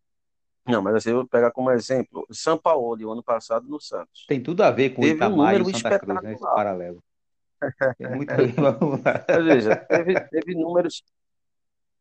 Não, 0.67 0.83
mas 0.83 0.97
assim, 0.97 1.11
eu 1.11 1.17
vou 1.17 1.27
pegar 1.27 1.51
como 1.51 1.71
exemplo 1.71 2.27
São 2.31 2.59
Paulo, 2.59 3.03
o 3.03 3.11
ano 3.11 3.23
passado, 3.23 3.67
no 3.67 3.81
Santos. 3.81 4.27
Tem 4.29 4.41
tudo 4.41 4.63
a 4.63 4.71
ver 4.71 4.91
com 4.91 5.01
Teve 5.01 5.15
um 5.15 5.17
Itamar 5.17 5.55
e 5.55 5.59
número 5.59 5.77
o 5.77 5.81
Santa 5.81 5.99
Cruz, 5.99 6.23
né? 6.23 6.35
Esse 6.35 6.43
paralelo. 6.43 7.03
Tem 7.97 8.11
muito 8.15 8.31
a 8.31 8.37
ver, 8.37 8.53
vamos 8.53 9.03
lá. 9.03 9.25
Ou 9.35 9.45
seja, 9.45 9.77
teve, 9.77 10.21
teve 10.29 10.55
números, 10.55 11.03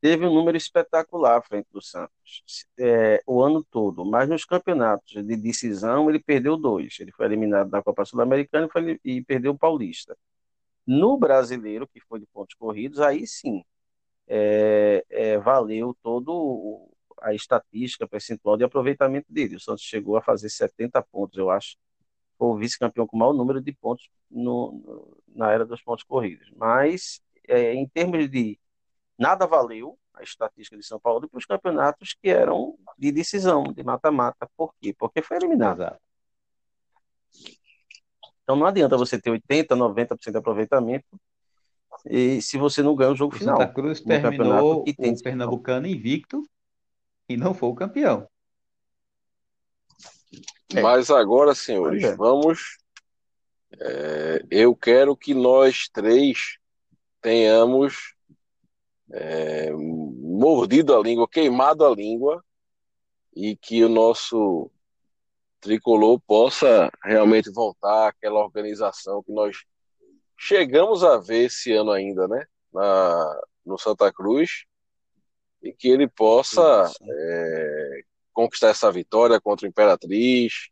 teve 0.01 0.25
um 0.25 0.33
número 0.33 0.57
espetacular 0.57 1.37
à 1.37 1.41
frente 1.41 1.67
do 1.71 1.81
Santos, 1.81 2.67
é, 2.77 3.23
o 3.25 3.41
ano 3.41 3.63
todo, 3.63 4.03
mas 4.03 4.27
nos 4.27 4.43
campeonatos 4.43 5.13
de 5.25 5.35
decisão 5.37 6.09
ele 6.09 6.19
perdeu 6.19 6.57
dois. 6.57 6.97
Ele 6.99 7.13
foi 7.13 7.25
eliminado 7.25 7.69
da 7.69 7.81
Copa 7.81 8.03
Sul-Americana 8.03 8.67
e, 8.75 8.99
e 9.15 9.23
perdeu 9.23 9.53
o 9.53 9.57
Paulista. 9.57 10.15
No 10.99 11.17
brasileiro, 11.17 11.87
que 11.87 12.01
foi 12.01 12.19
de 12.19 12.25
pontos 12.27 12.55
corridos, 12.55 12.99
aí 12.99 13.25
sim, 13.27 13.63
é, 14.27 15.05
é, 15.09 15.37
valeu 15.39 15.95
todo 16.03 16.89
a 17.21 17.33
estatística 17.33 18.07
percentual 18.07 18.57
de 18.57 18.63
aproveitamento 18.63 19.27
dele. 19.31 19.55
O 19.55 19.59
Santos 19.59 19.83
chegou 19.83 20.17
a 20.17 20.21
fazer 20.21 20.49
70 20.49 21.01
pontos, 21.03 21.37
eu 21.37 21.49
acho. 21.49 21.77
Foi 22.37 22.47
o 22.49 22.57
vice-campeão 22.57 23.07
com 23.07 23.15
o 23.17 23.19
maior 23.19 23.33
número 23.33 23.61
de 23.61 23.73
pontos 23.73 24.09
no- 24.29 24.71
no- 24.85 25.17
na 25.35 25.51
era 25.51 25.65
dos 25.65 25.81
pontos 25.83 26.03
corridos. 26.03 26.51
Mas, 26.55 27.21
é, 27.47 27.73
em 27.73 27.87
termos 27.87 28.29
de 28.29 28.59
nada 29.17 29.47
valeu 29.47 29.97
a 30.13 30.23
estatística 30.23 30.77
de 30.77 30.83
São 30.85 30.99
Paulo 30.99 31.29
para 31.29 31.37
os 31.37 31.45
campeonatos 31.45 32.15
que 32.21 32.29
eram 32.29 32.77
de 32.97 33.11
decisão, 33.11 33.63
de 33.63 33.83
mata-mata. 33.83 34.49
Por 34.57 34.73
quê? 34.81 34.93
Porque 34.97 35.21
foi 35.21 35.37
eliminado. 35.37 35.77
Exato. 35.79 36.01
Então 38.43 38.55
não 38.55 38.65
adianta 38.65 38.97
você 38.97 39.19
ter 39.19 39.29
80, 39.29 39.75
90% 39.75 40.31
de 40.31 40.37
aproveitamento 40.37 41.19
e 42.05 42.41
se 42.41 42.57
você 42.57 42.81
não 42.81 42.95
ganha 42.95 43.11
o 43.11 43.15
jogo 43.15 43.35
O 43.35 43.37
final. 43.37 43.57
Santa 43.57 43.71
Cruz 43.71 44.01
terminou 44.01 44.83
que 44.83 44.93
tem 44.93 45.13
o 45.13 45.21
Pernambucano 45.21 45.87
invicto 45.87 46.43
e 47.29 47.37
não 47.37 47.53
foi 47.53 47.69
o 47.69 47.75
campeão. 47.75 48.27
É. 50.73 50.81
Mas 50.81 51.09
agora, 51.11 51.53
senhores, 51.53 52.03
é. 52.03 52.15
vamos. 52.15 52.77
é, 53.79 54.43
eu 54.49 54.75
quero 54.75 55.15
que 55.15 55.33
nós 55.33 55.87
três 55.91 56.57
tenhamos 57.21 58.15
é, 59.11 59.71
mordido 59.71 60.95
a 60.95 61.01
língua, 61.01 61.27
queimado 61.27 61.85
a 61.85 61.93
língua, 61.93 62.43
e 63.35 63.55
que 63.55 63.83
o 63.83 63.89
nosso 63.89 64.71
tricolor 65.61 66.19
possa 66.27 66.91
realmente 67.03 67.51
voltar 67.51 68.09
àquela 68.09 68.39
organização 68.39 69.23
que 69.23 69.31
nós 69.31 69.57
chegamos 70.37 71.03
a 71.03 71.17
ver 71.17 71.45
esse 71.45 71.71
ano 71.71 71.91
ainda, 71.91 72.27
né? 72.27 72.45
Na, 72.73 73.41
no 73.65 73.77
Santa 73.77 74.11
Cruz, 74.11 74.65
e 75.61 75.71
que 75.71 75.87
ele 75.87 76.07
possa 76.07 76.91
é, 77.01 78.01
conquistar 78.33 78.69
essa 78.69 78.91
vitória 78.91 79.39
contra 79.39 79.65
o 79.65 79.69
Imperatriz 79.69 80.69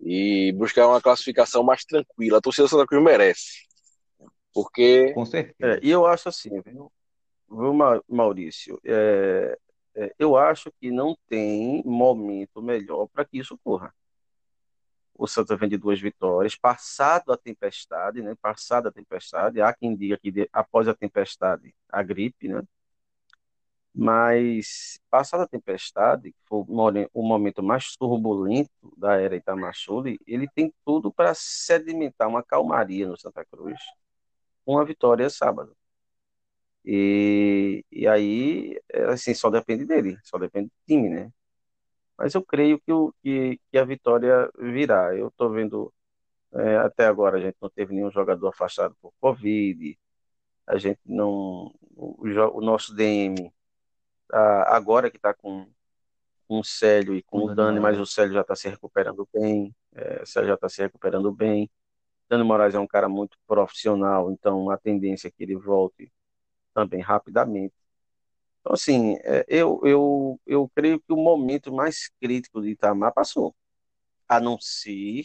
e 0.00 0.52
buscar 0.52 0.88
uma 0.88 1.00
classificação 1.00 1.62
mais 1.62 1.84
tranquila. 1.84 2.38
A 2.38 2.40
torcida 2.40 2.66
do 2.66 2.70
Santa 2.70 2.86
Cruz 2.86 3.04
merece. 3.04 3.66
Porque 4.54 5.12
Com 5.12 5.24
certeza. 5.24 5.74
É, 5.74 5.80
e 5.82 5.90
eu 5.90 6.06
acho 6.06 6.28
assim, 6.28 6.50
viu, 6.62 6.90
viu, 7.50 7.74
Ma- 7.74 8.02
Maurício? 8.08 8.80
É, 8.84 9.58
eu 10.18 10.36
acho 10.36 10.72
que 10.80 10.90
não 10.90 11.16
tem 11.28 11.82
momento 11.84 12.62
melhor 12.62 13.08
para 13.08 13.24
que 13.24 13.38
isso 13.38 13.54
ocorra. 13.54 13.94
O 15.14 15.26
Santa 15.26 15.56
vem 15.56 15.68
de 15.68 15.76
duas 15.78 16.00
vitórias, 16.00 16.56
passado 16.56 17.32
a 17.32 17.36
tempestade, 17.36 18.22
né? 18.22 18.34
Passada 18.40 18.88
a 18.88 18.92
tempestade, 18.92 19.60
há 19.60 19.72
quem 19.72 19.94
diga 19.96 20.18
que 20.18 20.30
de- 20.30 20.48
após 20.52 20.88
a 20.88 20.94
tempestade, 20.94 21.74
a 21.88 22.02
gripe, 22.02 22.48
né? 22.48 22.62
Mas 23.94 24.98
passada 25.10 25.44
a 25.44 25.48
tempestade, 25.48 26.32
que 26.32 26.38
foi 26.46 26.64
o 27.12 27.22
momento 27.22 27.62
mais 27.62 27.94
turbulento 27.96 28.70
da 28.96 29.20
era 29.20 29.36
Itamachule, 29.36 30.18
ele 30.26 30.48
tem 30.48 30.72
tudo 30.84 31.12
para 31.12 31.34
sedimentar 31.34 32.28
uma 32.28 32.42
calmaria 32.42 33.06
no 33.06 33.18
Santa 33.18 33.44
Cruz, 33.44 33.78
com 34.64 34.78
a 34.78 34.84
vitória 34.84 35.30
sábado. 35.30 35.76
E, 36.84 37.84
e 37.90 38.08
aí, 38.08 38.80
é, 38.92 39.04
assim, 39.04 39.34
só 39.34 39.50
depende 39.50 39.84
dele, 39.84 40.18
só 40.24 40.38
depende 40.38 40.68
do 40.68 40.74
time, 40.86 41.08
né? 41.08 41.32
Mas 42.18 42.34
eu 42.34 42.44
creio 42.44 42.80
que, 42.80 42.92
o, 42.92 43.14
que, 43.22 43.60
que 43.70 43.78
a 43.78 43.84
vitória 43.84 44.50
virá. 44.58 45.14
Eu 45.16 45.28
estou 45.28 45.50
vendo, 45.50 45.92
é, 46.54 46.76
até 46.78 47.06
agora, 47.06 47.38
a 47.38 47.40
gente 47.40 47.56
não 47.60 47.70
teve 47.70 47.94
nenhum 47.94 48.10
jogador 48.10 48.48
afastado 48.48 48.96
por 49.00 49.12
Covid, 49.20 49.98
a 50.66 50.78
gente 50.78 51.00
não. 51.06 51.74
O, 51.96 52.16
o 52.24 52.60
nosso 52.60 52.94
DM, 52.94 53.52
agora 54.66 55.10
que 55.10 55.16
está 55.18 55.34
com, 55.34 55.66
com 56.48 56.60
o 56.60 56.64
Célio 56.64 57.14
e 57.14 57.22
com 57.22 57.44
o 57.44 57.54
Dani 57.54 57.80
mas 57.80 57.98
o 57.98 58.06
Célio 58.06 58.34
já 58.34 58.40
está 58.42 58.56
se 58.56 58.68
recuperando 58.68 59.28
bem, 59.32 59.74
é, 59.94 60.22
o 60.22 60.26
Célio 60.26 60.48
já 60.48 60.54
está 60.54 60.68
se 60.68 60.82
recuperando 60.82 61.32
bem. 61.32 61.70
Dani 62.28 62.44
Moraes 62.44 62.74
é 62.74 62.78
um 62.78 62.86
cara 62.86 63.08
muito 63.08 63.36
profissional, 63.46 64.30
então 64.32 64.70
a 64.70 64.78
tendência 64.78 65.28
é 65.28 65.30
que 65.30 65.42
ele 65.42 65.56
volte 65.56 66.10
também 66.74 67.00
rapidamente. 67.00 67.74
Então, 68.60 68.74
assim, 68.74 69.16
é, 69.22 69.44
eu, 69.48 69.80
eu, 69.84 70.40
eu 70.46 70.70
creio 70.74 71.00
que 71.00 71.12
o 71.12 71.16
momento 71.16 71.72
mais 71.72 72.10
crítico 72.20 72.62
de 72.62 72.70
Itamar 72.70 73.12
passou, 73.12 73.54
a 74.28 74.38
não 74.40 74.58
ser 74.60 75.24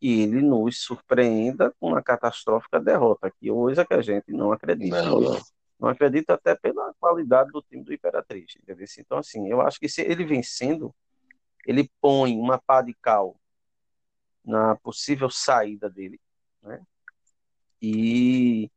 que 0.00 0.20
ele 0.22 0.42
nos 0.42 0.80
surpreenda 0.80 1.72
com 1.78 1.88
uma 1.88 2.02
catastrófica 2.02 2.80
derrota, 2.80 3.30
que 3.30 3.48
coisa 3.48 3.84
que 3.84 3.94
a 3.94 4.02
gente 4.02 4.32
não 4.32 4.50
acredita. 4.50 5.02
Não, 5.02 5.20
não. 5.20 5.40
Não 5.78 5.88
acredito 5.88 6.30
até 6.30 6.54
pela 6.54 6.92
qualidade 7.00 7.50
do 7.52 7.62
time 7.62 7.82
do 7.82 7.92
Imperatriz, 7.92 8.54
entendeu? 8.56 8.86
Então, 8.98 9.18
assim, 9.18 9.48
eu 9.48 9.62
acho 9.62 9.80
que 9.80 9.88
se 9.88 10.02
ele 10.02 10.24
vencendo, 10.24 10.94
ele 11.66 11.90
põe 12.00 12.36
uma 12.36 12.58
pá 12.58 12.82
de 12.82 12.92
cal 12.94 13.34
na 14.44 14.76
possível 14.76 15.30
saída 15.30 15.88
dele, 15.88 16.20
né? 16.62 16.82
E, 17.80 18.70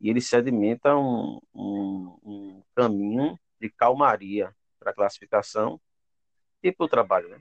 e 0.00 0.08
ele 0.08 0.20
sedimenta 0.20 0.96
um, 0.96 1.40
um, 1.54 2.18
um 2.24 2.62
caminho 2.74 3.38
de 3.60 3.68
calmaria 3.68 4.54
para 4.78 4.92
a 4.92 4.94
classificação 4.94 5.78
e 6.62 6.72
para 6.72 6.86
o 6.86 6.88
trabalho, 6.88 7.28
né? 7.28 7.40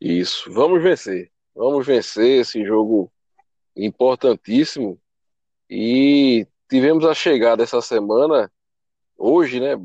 Isso. 0.00 0.50
Vamos 0.52 0.82
vencer. 0.82 1.30
Vamos 1.54 1.86
vencer 1.86 2.40
esse 2.40 2.64
jogo 2.64 3.12
importantíssimo. 3.76 4.98
E 5.68 6.46
tivemos 6.68 7.04
a 7.04 7.14
chegada 7.14 7.62
essa 7.62 7.82
semana, 7.82 8.50
hoje, 9.16 9.60
né, 9.60 9.76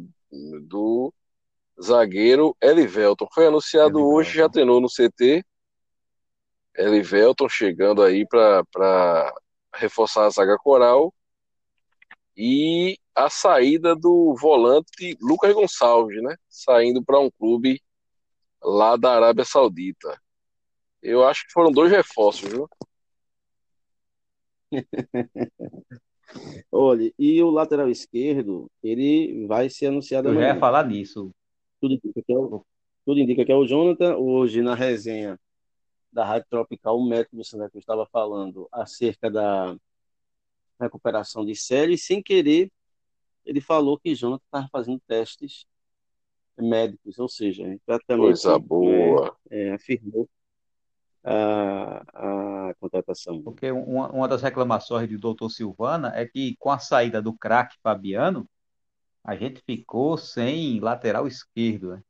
do 0.68 1.14
zagueiro 1.82 2.56
Elivelton. 2.62 3.28
Foi 3.34 3.48
anunciado 3.48 3.98
Elivelton. 3.98 4.16
hoje, 4.16 4.38
já 4.38 4.48
treinou 4.50 4.80
no 4.80 4.88
CT. 4.88 5.44
Elivelton 6.78 7.50
chegando 7.50 8.04
aí 8.04 8.26
para 8.28 9.34
reforçar 9.74 10.26
a 10.26 10.30
zaga 10.30 10.58
coral. 10.58 11.14
E 12.38 12.98
a 13.16 13.30
saída 13.30 13.96
do 13.96 14.36
volante 14.40 15.18
Lucas 15.22 15.54
Gonçalves, 15.54 16.22
né? 16.22 16.36
Saindo 16.50 17.04
para 17.04 17.20
um 17.20 17.32
clube 17.32 17.82
lá 18.62 18.98
da 18.98 19.16
Arábia 19.16 19.46
Saudita. 19.46 20.20
Eu 21.02 21.26
acho 21.26 21.46
que 21.46 21.54
foram 21.54 21.72
dois 21.72 21.92
reforços, 21.92 22.50
viu? 22.50 22.70
Olha, 26.72 27.14
e 27.18 27.42
o 27.42 27.50
lateral 27.50 27.90
esquerdo, 27.90 28.70
ele 28.84 29.46
vai 29.48 29.70
ser 29.70 29.88
anunciado 29.88 30.28
Eu 30.30 30.34
já 30.34 30.40
ia 30.42 30.46
amanhã. 30.48 30.60
falar 30.60 30.86
nisso. 30.86 31.32
Tudo 31.80 31.94
indica 31.94 32.22
que 32.22 32.34
é 32.34 32.38
o, 32.38 32.66
tudo 33.06 33.20
indica 33.20 33.46
que 33.46 33.52
é 33.52 33.56
o 33.56 33.66
Jonathan. 33.66 34.18
Hoje, 34.18 34.62
na 34.62 34.76
resenha 34.76 35.40
da 36.12 36.26
Rádio 36.26 36.48
Tropical, 36.50 36.98
o 36.98 37.06
médico 37.08 37.36
do 37.36 37.46
Santa 37.46 37.70
Cruz 37.70 37.84
estava 37.84 38.06
falando 38.08 38.68
acerca 38.72 39.30
da 39.30 39.76
recuperação 40.80 41.46
de 41.46 41.56
Célio 41.56 41.94
e, 41.94 41.98
sem 41.98 42.22
querer, 42.22 42.72
ele 43.46 43.62
falou 43.62 44.00
que 44.00 44.16
Jonathan 44.16 44.44
estava 44.46 44.68
fazendo 44.72 45.00
testes 45.08 45.66
médicos, 46.58 47.20
ou 47.20 47.28
seja, 47.28 47.64
ele 47.64 47.80
praticamente 47.86 48.26
Coisa 48.26 48.60
boa. 48.60 49.36
é, 49.50 49.74
afirmou 49.74 50.30
a, 51.24 52.70
a 52.70 52.74
contratação. 52.80 53.42
Porque 53.42 53.72
uma, 53.72 54.10
uma 54.12 54.28
das 54.28 54.42
reclamações 54.42 55.10
do 55.10 55.18
doutor 55.18 55.50
Silvana 55.50 56.12
é 56.16 56.26
que 56.26 56.56
com 56.60 56.72
a 56.72 56.80
saída 56.80 57.22
do 57.22 57.34
craque 57.34 57.76
Fabiano, 57.82 58.48
a 59.24 59.36
gente 59.36 59.62
ficou 59.66 60.18
sem 60.18 60.80
lateral 60.80 61.28
esquerdo. 61.28 61.92
Né? 61.92 62.04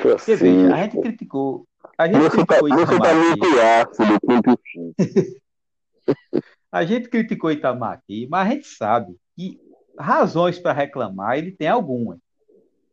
Foi 0.00 0.14
Porque, 0.14 0.32
assim. 0.32 0.36
veja, 0.36 0.74
a 0.74 0.82
gente 0.82 1.00
criticou. 1.00 1.66
A 1.98 2.06
gente 2.06 2.30
criticou 2.30 2.68
Itamar 2.68 3.16
aqui. 4.52 4.80
A 6.74 6.84
gente 6.84 7.08
criticou 7.08 7.52
Itamar 7.52 7.92
aqui, 7.92 8.26
mas 8.28 8.48
a 8.48 8.50
gente 8.50 8.66
sabe 8.66 9.16
que 9.36 9.60
razões 9.96 10.58
para 10.58 10.72
reclamar 10.72 11.38
ele 11.38 11.52
tem 11.52 11.68
algumas. 11.68 12.18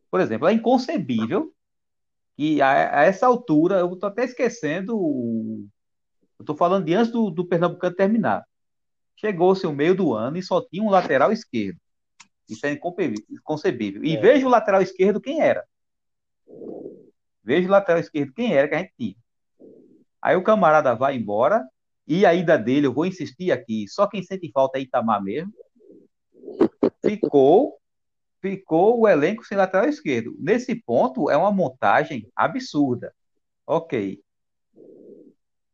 Por 0.08 0.20
exemplo, 0.20 0.46
é 0.46 0.52
inconcebível 0.52 1.52
que 2.36 2.62
a, 2.62 3.00
a 3.00 3.02
essa 3.02 3.26
altura, 3.26 3.80
eu 3.80 3.92
estou 3.92 4.08
até 4.08 4.22
esquecendo, 4.22 4.96
o- 4.96 5.66
eu 6.38 6.44
estou 6.44 6.54
falando 6.54 6.84
de 6.84 6.94
antes 6.94 7.10
do, 7.10 7.28
do 7.28 7.44
Pernambucano 7.44 7.96
terminar. 7.96 8.44
Chegou-se 9.16 9.66
o 9.66 9.72
meio 9.72 9.96
do 9.96 10.14
ano 10.14 10.36
e 10.36 10.42
só 10.44 10.60
tinha 10.60 10.84
um 10.84 10.88
lateral 10.88 11.32
esquerdo. 11.32 11.76
Isso 12.48 12.64
é 12.64 12.70
inconcebível. 12.70 14.04
E 14.04 14.16
é. 14.16 14.20
veja 14.20 14.46
o 14.46 14.50
lateral 14.50 14.80
esquerdo 14.80 15.20
quem 15.20 15.40
era. 15.40 15.64
Veja 17.42 17.66
o 17.66 17.70
lateral 17.72 18.00
esquerdo 18.00 18.32
quem 18.32 18.54
era 18.54 18.68
que 18.68 18.74
a 18.76 18.78
gente 18.78 18.94
tinha. 18.96 19.16
Aí 20.22 20.36
o 20.36 20.44
camarada 20.44 20.94
vai 20.94 21.16
embora, 21.16 21.66
e 22.06 22.26
a 22.26 22.34
ida 22.34 22.58
dele, 22.58 22.86
eu 22.86 22.92
vou 22.92 23.06
insistir 23.06 23.52
aqui, 23.52 23.86
só 23.88 24.06
quem 24.06 24.22
sente 24.22 24.50
falta 24.52 24.78
é 24.78 24.82
Itamar 24.82 25.22
mesmo. 25.22 25.52
Ficou, 27.04 27.78
ficou 28.40 29.00
o 29.00 29.08
elenco 29.08 29.44
sem 29.44 29.56
lateral 29.56 29.88
esquerdo. 29.88 30.34
Nesse 30.38 30.74
ponto, 30.74 31.30
é 31.30 31.36
uma 31.36 31.52
montagem 31.52 32.28
absurda. 32.34 33.14
Ok. 33.66 34.20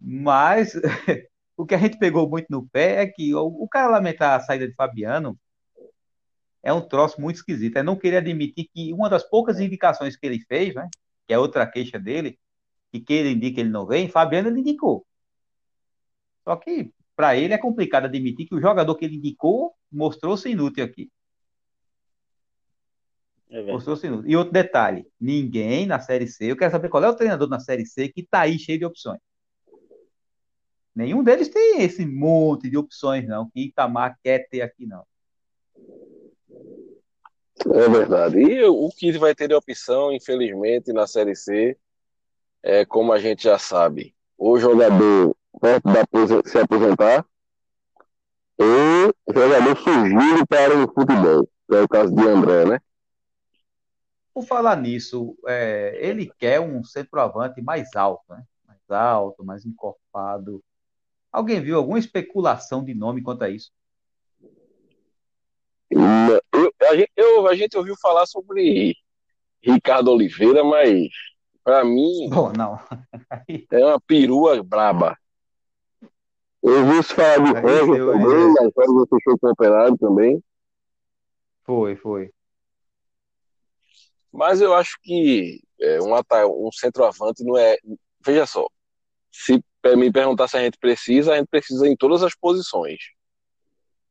Mas 0.01 0.75
o 1.57 1.67
que 1.67 1.75
a 1.75 1.79
gente 1.79 1.99
pegou 1.99 2.29
muito 2.29 2.47
no 2.51 2.69
pé 2.69 3.03
é 3.03 3.07
que 3.07 3.35
o, 3.35 3.47
o 3.47 3.69
cara 3.69 3.89
lamentar 3.89 4.39
a 4.39 4.41
saída 4.41 4.69
de 4.69 4.75
Fabiano 4.75 5.39
é 6.63 6.73
um 6.73 6.87
troço 6.87 7.21
muito 7.21 7.37
esquisito. 7.37 7.79
É 7.79 7.83
não 7.83 7.97
querer 7.97 8.19
admitir 8.19 8.69
que 8.73 8.93
uma 8.93 9.09
das 9.09 9.25
poucas 9.25 9.59
indicações 9.59 10.17
que 10.17 10.27
ele 10.27 10.41
fez, 10.41 10.75
né, 10.75 10.89
que 11.27 11.33
é 11.33 11.39
outra 11.39 11.67
queixa 11.67 11.99
dele, 11.99 12.39
que 12.93 13.01
que 13.01 13.13
ele 13.13 13.31
indica 13.31 13.61
ele 13.61 13.71
não 13.71 13.87
vem, 13.87 14.09
Fabiano 14.09 14.49
ele 14.49 14.61
indicou. 14.61 15.07
Só 16.49 16.57
que 16.57 16.91
para 17.15 17.37
ele 17.37 17.53
é 17.53 17.59
complicado 17.59 18.07
admitir 18.07 18.47
que 18.47 18.55
o 18.55 18.61
jogador 18.61 18.95
que 18.95 19.05
ele 19.05 19.17
indicou 19.17 19.75
mostrou-se 19.93 20.49
inútil 20.49 20.83
aqui. 20.83 21.11
É 23.51 23.61
mostrou-se 23.71 24.07
inútil. 24.07 24.31
E 24.31 24.35
outro 24.35 24.55
detalhe: 24.55 25.07
ninguém 25.21 25.85
na 25.85 26.01
Série 26.01 26.27
C, 26.27 26.51
eu 26.51 26.57
quero 26.57 26.71
saber 26.71 26.89
qual 26.89 27.05
é 27.05 27.09
o 27.11 27.15
treinador 27.15 27.51
na 27.51 27.61
Série 27.61 27.85
C 27.85 28.09
que 28.09 28.23
está 28.23 28.41
aí 28.41 28.59
cheio 28.59 28.79
de 28.79 28.87
opções. 28.87 29.21
Nenhum 30.97 31.23
deles 31.23 31.51
tem 31.51 31.83
esse 31.83 32.07
monte 32.07 32.71
de 32.71 32.79
opções, 32.79 33.29
não, 33.29 33.51
que 33.51 33.67
Itamar 33.67 34.19
quer 34.25 34.49
ter 34.49 34.63
aqui, 34.63 34.87
não. 34.87 35.05
É 37.75 37.89
verdade. 37.91 38.39
E 38.39 38.65
o 38.65 38.89
que 38.89 39.13
vai 39.19 39.35
ter 39.35 39.49
de 39.49 39.55
opção, 39.55 40.11
infelizmente, 40.11 40.95
na 40.95 41.07
Série 41.07 41.37
C, 41.37 41.77
é 42.63 42.87
como 42.87 43.13
a 43.13 43.19
gente 43.19 43.43
já 43.43 43.59
sabe, 43.59 44.15
o 44.39 44.59
jogador 44.59 45.37
perto 45.59 45.85
da 45.85 46.05
se 46.45 46.59
aposentar 46.59 47.25
ou 48.59 49.15
jogador 49.33 49.77
surgindo 49.77 50.47
para 50.47 50.77
o 50.77 50.93
futebol, 50.93 51.49
que 51.69 51.77
é 51.77 51.81
o 51.81 51.89
caso 51.89 52.15
de 52.15 52.27
André, 52.27 52.65
né? 52.65 52.81
Por 54.35 54.45
falar 54.45 54.77
nisso, 54.77 55.37
é, 55.47 55.99
ele 56.01 56.31
quer 56.39 56.61
um 56.61 56.83
centroavante 56.85 57.63
mais 57.63 57.95
alto, 57.95 58.25
né? 58.31 58.45
Mais 58.67 58.91
alto, 58.91 59.45
mais 59.45 59.65
encorpado. 59.65 60.63
Alguém 61.33 61.61
viu 61.61 61.77
alguma 61.77 61.99
especulação 61.99 62.85
de 62.85 62.95
nome 62.95 63.23
quanto 63.23 63.43
a 63.43 63.51
isso? 63.51 63.71
Eu, 65.91 66.73
a, 66.91 66.97
gente, 66.97 67.13
eu, 67.17 67.49
a 67.49 67.55
gente 67.55 67.77
ouviu 67.77 67.95
falar 68.01 68.27
sobre 68.27 68.95
Ricardo 69.63 70.11
Oliveira, 70.11 70.65
mas 70.65 71.09
para 71.63 71.85
mim 71.85 72.29
Bom, 72.29 72.53
não. 72.53 72.79
é 73.71 73.85
uma 73.85 74.01
perua 74.01 74.63
braba. 74.63 75.17
Eu 76.63 76.85
ouvi 76.85 77.03
falar 77.03 77.39
de 77.39 77.61
Roger 77.61 78.07
também, 78.07 78.55
mas 78.55 78.73
Roger 78.77 79.09
fechou 79.09 79.39
com 79.39 79.47
o 79.47 79.51
Operário 79.51 79.99
também. 79.99 80.43
Foi, 81.65 81.97
foi. 81.97 82.31
Mas 84.33 84.61
eu 84.61 84.75
acho 84.75 84.99
que 85.03 85.61
é, 85.81 86.01
um, 86.01 86.15
um 86.67 86.73
centroavante 86.73 87.45
não 87.45 87.57
é. 87.57 87.77
Veja 88.25 88.47
só, 88.47 88.67
se 89.31 89.63
me 89.97 90.13
perguntar 90.13 90.49
se 90.49 90.57
a 90.57 90.61
gente 90.61 90.79
precisa, 90.79 91.33
a 91.33 91.37
gente 91.37 91.49
precisa 91.49 91.87
em 91.87 91.97
todas 91.97 92.23
as 92.23 92.35
posições. 92.35 92.99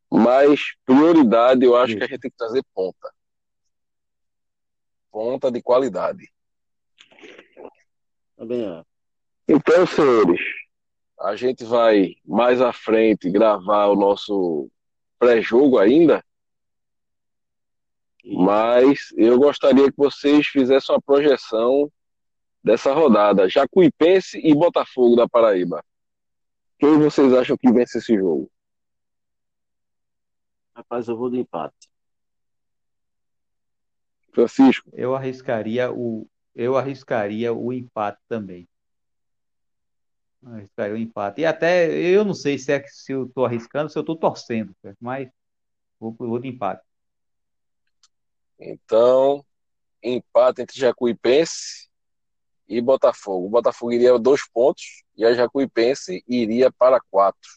Mas 0.10 0.62
prioridade, 0.86 1.66
eu 1.66 1.76
acho 1.76 1.94
Sim. 1.94 2.00
que 2.00 2.04
a 2.06 2.08
gente 2.08 2.20
tem 2.20 2.32
que 2.32 2.38
trazer 2.38 2.64
ponta. 2.74 3.14
Ponta 5.12 5.52
de 5.52 5.62
qualidade. 5.62 6.32
Também 8.38 8.66
é. 8.66 8.84
Então, 9.48 9.86
senhores, 9.86 10.40
a 11.20 11.36
gente 11.36 11.64
vai 11.64 12.16
mais 12.26 12.62
à 12.62 12.72
frente 12.72 13.30
gravar 13.30 13.88
o 13.88 13.96
nosso 13.96 14.70
pré-jogo 15.18 15.78
ainda. 15.78 16.24
Mas 18.24 19.14
eu 19.16 19.40
gostaria 19.40 19.90
que 19.92 19.98
vocês 19.98 20.48
fizessem 20.48 20.94
uma 20.94 21.02
projeção 21.02 21.92
dessa 22.64 22.94
rodada. 22.94 23.50
Jacuipense 23.50 24.40
e 24.44 24.54
Botafogo 24.54 25.16
da 25.16 25.28
Paraíba. 25.28 25.84
Quem 26.78 27.00
vocês 27.00 27.34
acham 27.34 27.58
que 27.58 27.72
vence 27.72 27.98
esse 27.98 28.16
jogo? 28.16 28.52
Rapaz, 30.76 31.08
eu 31.08 31.18
vou 31.18 31.30
de 31.30 31.40
empate. 31.40 31.90
Francisco. 34.32 34.92
Eu 34.94 35.16
arriscaria 35.16 35.92
o 35.92 36.28
eu 36.54 36.76
arriscaria 36.76 37.54
o 37.54 37.72
empate 37.72 38.20
também. 38.28 38.68
Arriscaria 40.54 40.94
o 40.94 40.98
empate. 40.98 41.42
E 41.42 41.46
até 41.46 41.90
eu 41.90 42.24
não 42.24 42.34
sei 42.34 42.58
se 42.58 42.72
é 42.72 42.84
se 42.88 43.12
eu 43.12 43.26
estou 43.26 43.46
arriscando, 43.46 43.90
se 43.90 43.98
eu 43.98 44.02
estou 44.02 44.16
torcendo, 44.16 44.76
mas 45.00 45.30
vou, 46.00 46.14
vou 46.18 46.40
de 46.40 46.48
empate. 46.48 46.84
Então, 48.60 49.46
empate 50.02 50.62
entre 50.62 50.80
Jacuipense 50.80 51.90
e 52.68 52.82
Botafogo. 52.82 53.48
O 53.48 53.50
Botafogo 53.50 53.92
iria 53.92 54.18
dois 54.18 54.48
pontos 54.50 55.04
e 55.16 55.26
a 55.26 55.34
Jacuipense 55.34 56.24
iria 56.28 56.72
para 56.72 57.00
quatro 57.00 57.50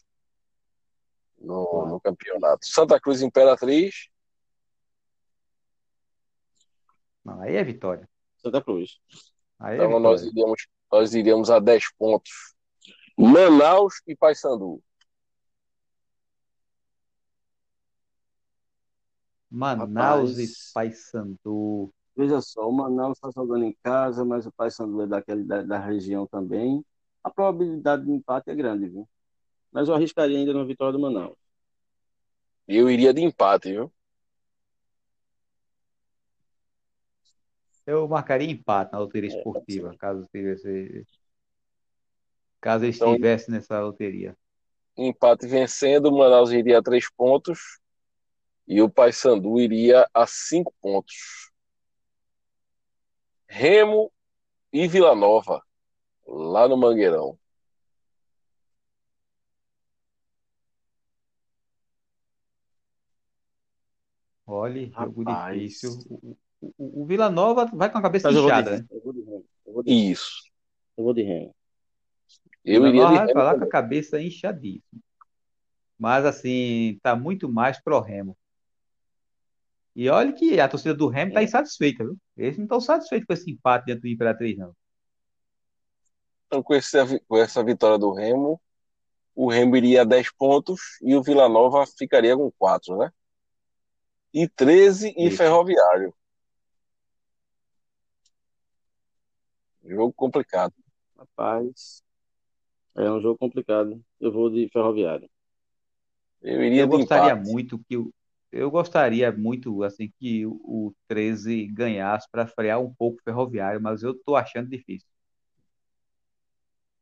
no, 1.37 1.87
no 1.87 1.99
campeonato. 1.99 2.65
Santa 2.65 2.99
Cruz 2.99 3.21
Imperatriz. 3.21 4.09
Não, 7.23 7.41
aí 7.41 7.55
é 7.55 7.63
vitória. 7.63 8.07
Santa 8.37 8.61
Cruz. 8.61 8.99
Aí 9.59 9.79
é 9.79 9.83
então 9.85 9.97
é 9.97 9.99
nós 9.99 10.23
iríamos, 10.23 10.67
nós 10.91 11.13
iríamos 11.13 11.49
a 11.49 11.59
10 11.59 11.93
pontos. 11.97 12.31
Manaus 13.21 14.01
e 14.07 14.15
Paysandu. 14.15 14.81
Manaus 19.49 20.31
Rapaz, 20.31 20.39
e 20.39 20.73
Paysandu. 20.73 21.93
Veja 22.15 22.41
só, 22.41 22.67
o 22.67 22.71
Manaus 22.71 23.17
está 23.17 23.29
jogando 23.29 23.65
em 23.65 23.77
casa, 23.83 24.25
mas 24.25 24.47
o 24.47 24.51
Paysandu 24.51 25.03
é 25.03 25.07
daquele, 25.07 25.43
da, 25.43 25.61
da 25.61 25.77
região 25.77 26.25
também. 26.25 26.83
A 27.23 27.29
probabilidade 27.29 28.05
de 28.05 28.11
empate 28.11 28.49
é 28.49 28.55
grande, 28.55 28.89
viu? 28.89 29.07
Mas 29.71 29.87
eu 29.87 29.93
arriscaria 29.93 30.37
ainda 30.37 30.53
na 30.53 30.63
vitória 30.63 30.91
do 30.91 30.99
Manaus. 30.99 31.37
Eu 32.67 32.89
iria 32.89 33.13
de 33.13 33.21
empate, 33.21 33.71
viu? 33.71 33.91
Eu 37.85 38.07
marcaria 38.07 38.49
empate 38.49 38.93
na 38.93 38.99
loteria 38.99 39.29
é, 39.29 39.37
esportiva, 39.37 39.95
caso 39.97 40.27
tivesse. 40.31 41.05
Caso 42.61 42.85
ele 42.85 42.95
então, 42.95 43.09
estivesse 43.09 43.49
nessa 43.49 43.79
loteria. 43.81 44.37
Empate 44.95 45.47
vencendo, 45.47 46.05
o 46.05 46.17
Manaus 46.17 46.51
iria 46.51 46.77
a 46.77 46.83
três 46.83 47.11
pontos 47.11 47.79
e 48.67 48.81
o 48.81 48.89
Paysandu 48.89 49.59
iria 49.59 50.07
a 50.13 50.27
cinco 50.27 50.71
pontos. 50.79 51.51
Remo 53.47 54.11
e 54.71 54.87
Vila 54.87 55.15
Nova, 55.15 55.61
lá 56.25 56.67
no 56.67 56.77
Mangueirão. 56.77 57.37
Olha, 64.45 64.85
jogo 64.89 65.23
Rapaz. 65.23 65.63
difícil. 65.63 65.99
O, 66.09 66.37
o, 66.61 67.01
o, 67.01 67.05
Vila 67.05 67.29
Nova 67.29 67.65
vai 67.73 67.89
com 67.89 67.97
a 67.97 68.01
cabeça 68.01 68.29
Mas 68.29 68.37
inchada, 68.37 68.77
né? 68.79 68.85
Isso. 69.85 70.51
Eu 70.97 71.05
vou 71.05 71.13
de 71.13 71.23
Remo. 71.23 71.55
Eu 72.63 72.87
iria 72.87 73.09
Remo. 73.09 73.33
falar 73.33 73.57
com 73.57 73.63
a 73.63 73.69
cabeça 73.69 74.21
inchadíssima. 74.21 75.01
Mas, 75.97 76.25
assim, 76.25 76.99
tá 77.01 77.15
muito 77.15 77.51
mais 77.51 77.81
pro 77.81 77.99
Remo. 77.99 78.37
E 79.95 80.09
olha 80.09 80.31
que 80.33 80.59
a 80.59 80.67
torcida 80.67 80.93
do 80.93 81.07
Remo 81.07 81.33
tá 81.33 81.41
é. 81.41 81.43
insatisfeita, 81.43 82.03
viu? 82.03 82.17
Eles 82.37 82.57
não 82.57 82.65
estão 82.65 82.79
satisfeitos 82.79 83.27
com 83.27 83.33
esse 83.33 83.51
empate 83.51 83.85
dentro 83.85 84.01
do 84.03 84.07
Imperatriz, 84.07 84.57
não. 84.57 84.73
Então, 86.47 86.63
com, 86.63 86.73
esse, 86.73 87.19
com 87.27 87.37
essa 87.37 87.63
vitória 87.63 87.97
do 87.97 88.13
Remo, 88.13 88.61
o 89.35 89.49
Remo 89.49 89.75
iria 89.75 90.01
a 90.01 90.05
10 90.05 90.31
pontos 90.33 90.79
e 91.01 91.15
o 91.15 91.21
Vila 91.21 91.47
Nova 91.47 91.85
ficaria 91.97 92.35
com 92.35 92.51
4, 92.57 92.97
né? 92.97 93.11
e 94.33 94.47
13 94.47 95.13
em 95.17 95.29
Ferroviário. 95.29 96.13
Jogo 99.83 100.13
complicado. 100.13 100.73
Rapaz, 101.17 102.03
é 102.95 103.11
um 103.11 103.21
jogo 103.21 103.37
complicado. 103.37 104.03
Eu 104.19 104.31
vou 104.31 104.49
de 104.49 104.67
Ferroviário. 104.69 105.29
Eu 106.41 106.63
iria 106.63 106.81
eu 106.81 106.87
gostaria 106.87 107.33
empate. 107.33 107.49
muito 107.49 107.79
que 107.79 107.97
o 107.97 108.13
eu 108.51 108.69
gostaria 108.69 109.31
muito 109.31 109.81
assim 109.81 110.11
que 110.19 110.45
o 110.45 110.93
13 111.07 111.67
ganhasse 111.67 112.27
para 112.29 112.45
frear 112.45 112.81
um 112.81 112.93
pouco 112.93 113.17
o 113.19 113.23
Ferroviário, 113.23 113.81
mas 113.81 114.03
eu 114.03 114.13
tô 114.13 114.35
achando 114.35 114.67
difícil. 114.67 115.07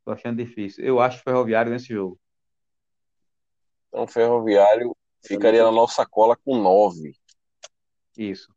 Tô 0.05 0.11
achando 0.11 0.37
difícil. 0.37 0.85
Eu 0.85 0.99
acho 0.99 1.23
Ferroviário 1.23 1.71
nesse 1.71 1.87
jogo. 1.87 2.19
Então, 3.87 4.07
Ferroviário 4.07 4.95
ficaria 5.25 5.63
na 5.63 5.71
nossa 5.71 6.05
cola 6.05 6.37
com 6.37 6.55
9. 6.61 7.15
Isso. 8.15 8.53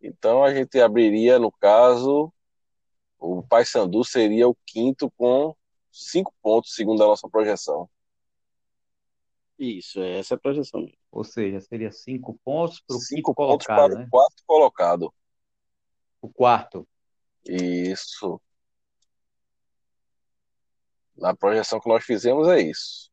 Então 0.00 0.42
a 0.42 0.52
gente 0.52 0.80
abriria, 0.80 1.38
no 1.38 1.52
caso, 1.52 2.32
o 3.18 3.42
Paysandu 3.42 4.02
seria 4.02 4.48
o 4.48 4.56
quinto 4.66 5.10
com 5.10 5.54
cinco 5.92 6.34
pontos, 6.42 6.74
segundo 6.74 7.02
a 7.04 7.06
nossa 7.06 7.28
projeção. 7.28 7.88
Isso, 9.58 10.00
é 10.00 10.18
essa 10.18 10.34
é 10.34 10.36
a 10.36 10.40
projeção. 10.40 10.90
Ou 11.10 11.22
seja, 11.22 11.60
seria 11.60 11.92
cinco 11.92 12.38
pontos 12.42 12.80
para 12.80 12.96
o 12.96 12.98
Cinco 12.98 13.30
quinto 13.30 13.34
pontos 13.34 13.66
colocado, 13.66 13.90
para 13.90 13.98
né? 14.00 14.06
o 14.06 14.10
quarto 14.10 14.42
colocado. 14.46 15.14
O 16.20 16.28
quarto. 16.32 16.88
Isso. 17.44 18.40
Na 21.16 21.36
projeção 21.36 21.78
que 21.78 21.88
nós 21.88 22.02
fizemos 22.04 22.48
é 22.48 22.60
isso. 22.60 23.10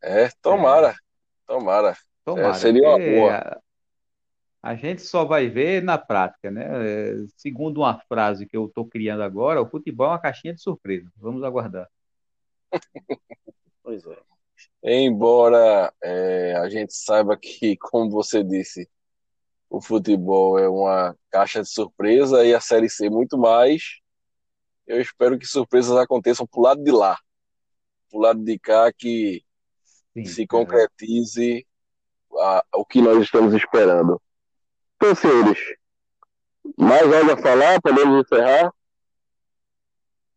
É, 0.00 0.28
tomara. 0.40 0.94
Tomara. 1.46 1.96
Tomara. 2.24 2.50
É, 2.50 2.54
seria 2.54 2.88
uma 2.88 2.98
boa. 2.98 3.62
A, 4.62 4.74
gente 4.74 5.02
só 5.02 5.24
vai 5.24 5.48
ver 5.48 5.82
na 5.82 5.96
prática, 5.96 6.50
né? 6.50 6.64
É, 6.66 7.14
Segundo 7.36 7.78
uma 7.78 7.98
frase 8.08 8.46
que 8.46 8.56
eu 8.56 8.66
estou 8.66 8.86
criando 8.86 9.22
agora, 9.22 9.62
o 9.62 9.68
futebol 9.68 10.06
é 10.06 10.10
uma 10.10 10.20
caixinha 10.20 10.54
de 10.54 10.60
surpresa. 10.60 11.10
Vamos 11.16 11.42
aguardar. 11.42 11.88
Pois 13.82 14.04
é. 14.06 14.18
Embora 14.82 15.92
é, 16.02 16.54
a 16.56 16.68
gente 16.68 16.92
saiba 16.92 17.36
que, 17.36 17.76
como 17.76 18.10
você 18.10 18.42
disse, 18.42 18.88
o 19.70 19.80
futebol 19.80 20.58
é 20.58 20.68
uma 20.68 21.16
caixa 21.30 21.62
de 21.62 21.68
surpresa 21.68 22.44
e 22.44 22.54
a 22.54 22.60
Série 22.60 22.88
C 22.88 23.08
muito 23.08 23.38
mais, 23.38 24.00
eu 24.86 25.00
espero 25.00 25.38
que 25.38 25.46
surpresas 25.46 25.96
aconteçam 25.96 26.46
pro 26.46 26.62
lado 26.62 26.82
de 26.82 26.90
lá. 26.90 27.18
Pro 28.10 28.20
lado 28.20 28.42
de 28.42 28.58
cá 28.58 28.92
que 28.92 29.44
Sim, 30.14 30.24
se 30.24 30.42
é. 30.42 30.46
concretize 30.46 31.66
a- 32.38 32.64
o 32.74 32.84
que 32.84 33.00
nós 33.00 33.22
estamos 33.22 33.54
esperando. 33.54 34.20
Então, 35.00 35.14
senhores, 35.14 35.58
mais 36.76 37.02
algo 37.12 37.30
a 37.30 37.36
falar? 37.36 37.80
Podemos 37.80 38.20
encerrar? 38.20 38.72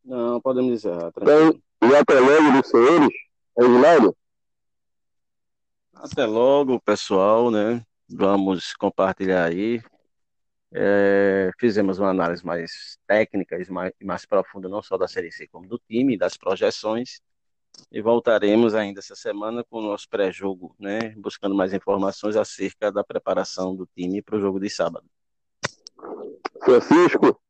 Não, 0.06 0.40
podemos 0.40 0.72
encerrar. 0.72 1.12
tranquilo. 1.12 1.60
Então, 1.80 1.90
e 1.90 1.96
até 1.96 2.20
logo 2.20 2.62
dos 2.62 2.70
senhores, 2.70 3.10
Reginaldo? 3.58 4.16
Até 5.96 6.28
logo, 6.28 6.80
pessoal, 6.80 7.50
né? 7.50 7.84
Vamos 8.08 8.74
compartilhar 8.74 9.46
aí. 9.46 9.82
É, 10.72 11.50
fizemos 11.60 11.98
uma 11.98 12.12
análise 12.12 12.46
mais 12.46 13.00
técnica 13.08 13.60
e 13.60 13.72
mais, 13.72 13.92
mais 14.04 14.26
profunda, 14.28 14.70
não 14.70 14.84
só 14.84 14.96
da 14.96 15.08
Série 15.08 15.32
C, 15.32 15.48
como 15.48 15.68
do 15.68 15.80
time, 15.90 16.16
das 16.16 16.38
projeções. 16.38 17.20
E 17.92 18.02
voltaremos 18.02 18.74
ainda 18.74 19.00
essa 19.00 19.16
semana 19.16 19.64
com 19.64 19.80
o 19.80 19.82
nosso 19.82 20.08
pré-jogo, 20.10 20.76
né? 20.80 21.10
Buscando 21.18 21.56
mais 21.56 21.74
informações 21.74 22.36
acerca 22.36 22.92
da 22.92 23.04
preparação 23.04 23.76
do 23.76 23.86
time 23.86 24.22
para 24.22 24.38
o 24.38 24.40
jogo 24.40 24.60
de 24.60 24.70
sábado. 24.70 25.06
Francisco? 26.64 27.42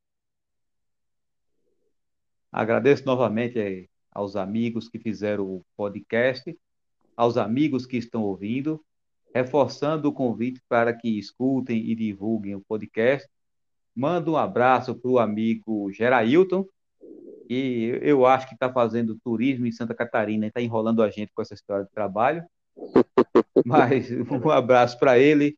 Agradeço 2.51 3.05
novamente 3.05 3.89
aos 4.11 4.35
amigos 4.35 4.89
que 4.89 4.99
fizeram 4.99 5.45
o 5.45 5.65
podcast, 5.75 6.57
aos 7.15 7.37
amigos 7.37 7.85
que 7.85 7.97
estão 7.97 8.23
ouvindo, 8.23 8.83
reforçando 9.33 10.09
o 10.09 10.13
convite 10.13 10.61
para 10.67 10.93
que 10.93 11.17
escutem 11.17 11.77
e 11.89 11.95
divulguem 11.95 12.55
o 12.55 12.61
podcast. 12.61 13.29
Mando 13.95 14.33
um 14.33 14.37
abraço 14.37 14.95
para 14.95 15.11
o 15.11 15.19
amigo 15.19 15.91
Gerailton, 15.91 16.67
que 17.51 17.99
eu 18.01 18.25
acho 18.25 18.47
que 18.47 18.53
está 18.53 18.71
fazendo 18.71 19.19
turismo 19.21 19.67
em 19.67 19.73
Santa 19.73 19.93
Catarina 19.93 20.45
e 20.45 20.47
está 20.47 20.61
enrolando 20.61 21.03
a 21.03 21.09
gente 21.09 21.33
com 21.33 21.41
essa 21.41 21.53
história 21.53 21.83
de 21.83 21.91
trabalho. 21.91 22.45
Mas 23.65 24.09
um 24.09 24.49
abraço 24.49 24.97
para 24.97 25.19
ele. 25.19 25.57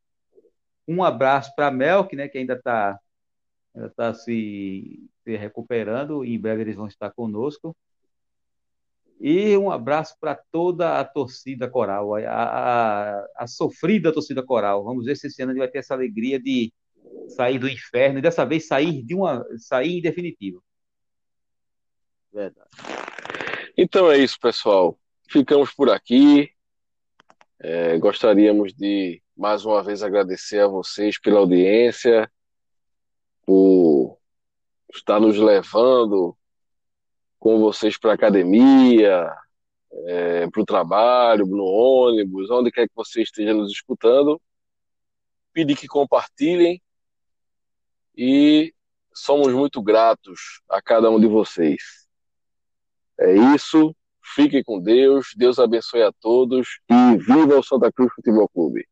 Um 0.88 1.04
abraço 1.04 1.54
para 1.56 1.68
a 1.68 1.72
Melk, 1.72 2.16
né, 2.16 2.28
que 2.28 2.39
ainda 2.39 2.56
está 2.56 3.00
ainda 3.76 3.91
tá 3.91 4.12
se, 4.12 5.08
se 5.24 5.36
recuperando. 5.36 6.26
Em 6.26 6.39
breve 6.39 6.64
eles 6.64 6.76
vão 6.76 6.88
estar 6.88 7.12
conosco. 7.12 7.78
E 9.20 9.56
um 9.56 9.70
abraço 9.70 10.16
para 10.20 10.34
toda 10.52 11.00
a 11.00 11.06
torcida 11.06 11.70
coral, 11.70 12.16
a, 12.16 12.22
a, 12.28 13.28
a 13.38 13.46
sofrida 13.46 14.12
torcida 14.12 14.44
coral. 14.44 14.84
Vamos 14.84 15.06
ver 15.06 15.16
se 15.16 15.28
esse 15.28 15.44
ano 15.44 15.52
a 15.52 15.54
gente 15.54 15.62
vai 15.62 15.70
ter 15.70 15.78
essa 15.78 15.94
alegria 15.94 16.39
de 16.39 16.74
sair 17.28 17.60
do 17.60 17.70
inferno 17.70 18.18
e 18.18 18.22
dessa 18.24 18.44
vez 18.44 18.66
sair 18.66 19.04
de 19.04 19.14
uma 19.14 19.46
sair 19.60 20.00
em 20.00 20.02
definitivo. 20.02 20.64
Verdade. 22.34 22.70
Então 23.78 24.12
é 24.12 24.18
isso, 24.18 24.40
pessoal. 24.40 24.98
Ficamos 25.30 25.72
por 25.72 25.90
aqui. 25.92 26.50
É, 27.60 27.98
gostaríamos 28.00 28.74
de 28.74 29.22
mais 29.38 29.64
uma 29.66 29.84
vez 29.84 30.02
agradecer 30.02 30.60
a 30.60 30.68
vocês 30.68 31.20
pela 31.20 31.40
audiência, 31.40 32.30
por 33.46 34.18
estar 34.94 35.20
nos 35.20 35.38
levando 35.38 36.36
com 37.40 37.60
vocês 37.60 37.98
para 37.98 38.12
a 38.12 38.16
academia, 38.16 39.32
é, 40.06 40.50
para 40.50 40.62
o 40.62 40.66
trabalho, 40.66 41.46
no 41.46 41.64
ônibus, 41.64 42.50
onde 42.50 42.72
quer 42.72 42.88
que 42.88 42.96
você 42.96 43.22
esteja 43.22 43.54
nos 43.54 43.72
escutando. 43.72 44.42
Pedir 45.54 45.78
que 45.78 45.88
compartilhem 45.88 46.82
e 48.18 48.74
somos 49.14 49.54
muito 49.54 49.82
gratos 49.84 50.62
a 50.68 50.82
cada 50.82 51.12
um 51.12 51.20
de 51.20 51.28
vocês. 51.28 52.03
É 53.20 53.34
isso. 53.55 53.95
Fiquem 54.36 54.64
com 54.64 54.82
Deus. 54.82 55.28
Deus 55.36 55.59
abençoe 55.59 56.01
a 56.01 56.11
todos 56.22 56.80
e 56.89 57.18
viva 57.18 57.57
o 57.57 57.64
Santa 57.64 57.91
Cruz 57.91 58.11
Futebol 58.14 58.47
Clube. 58.49 58.86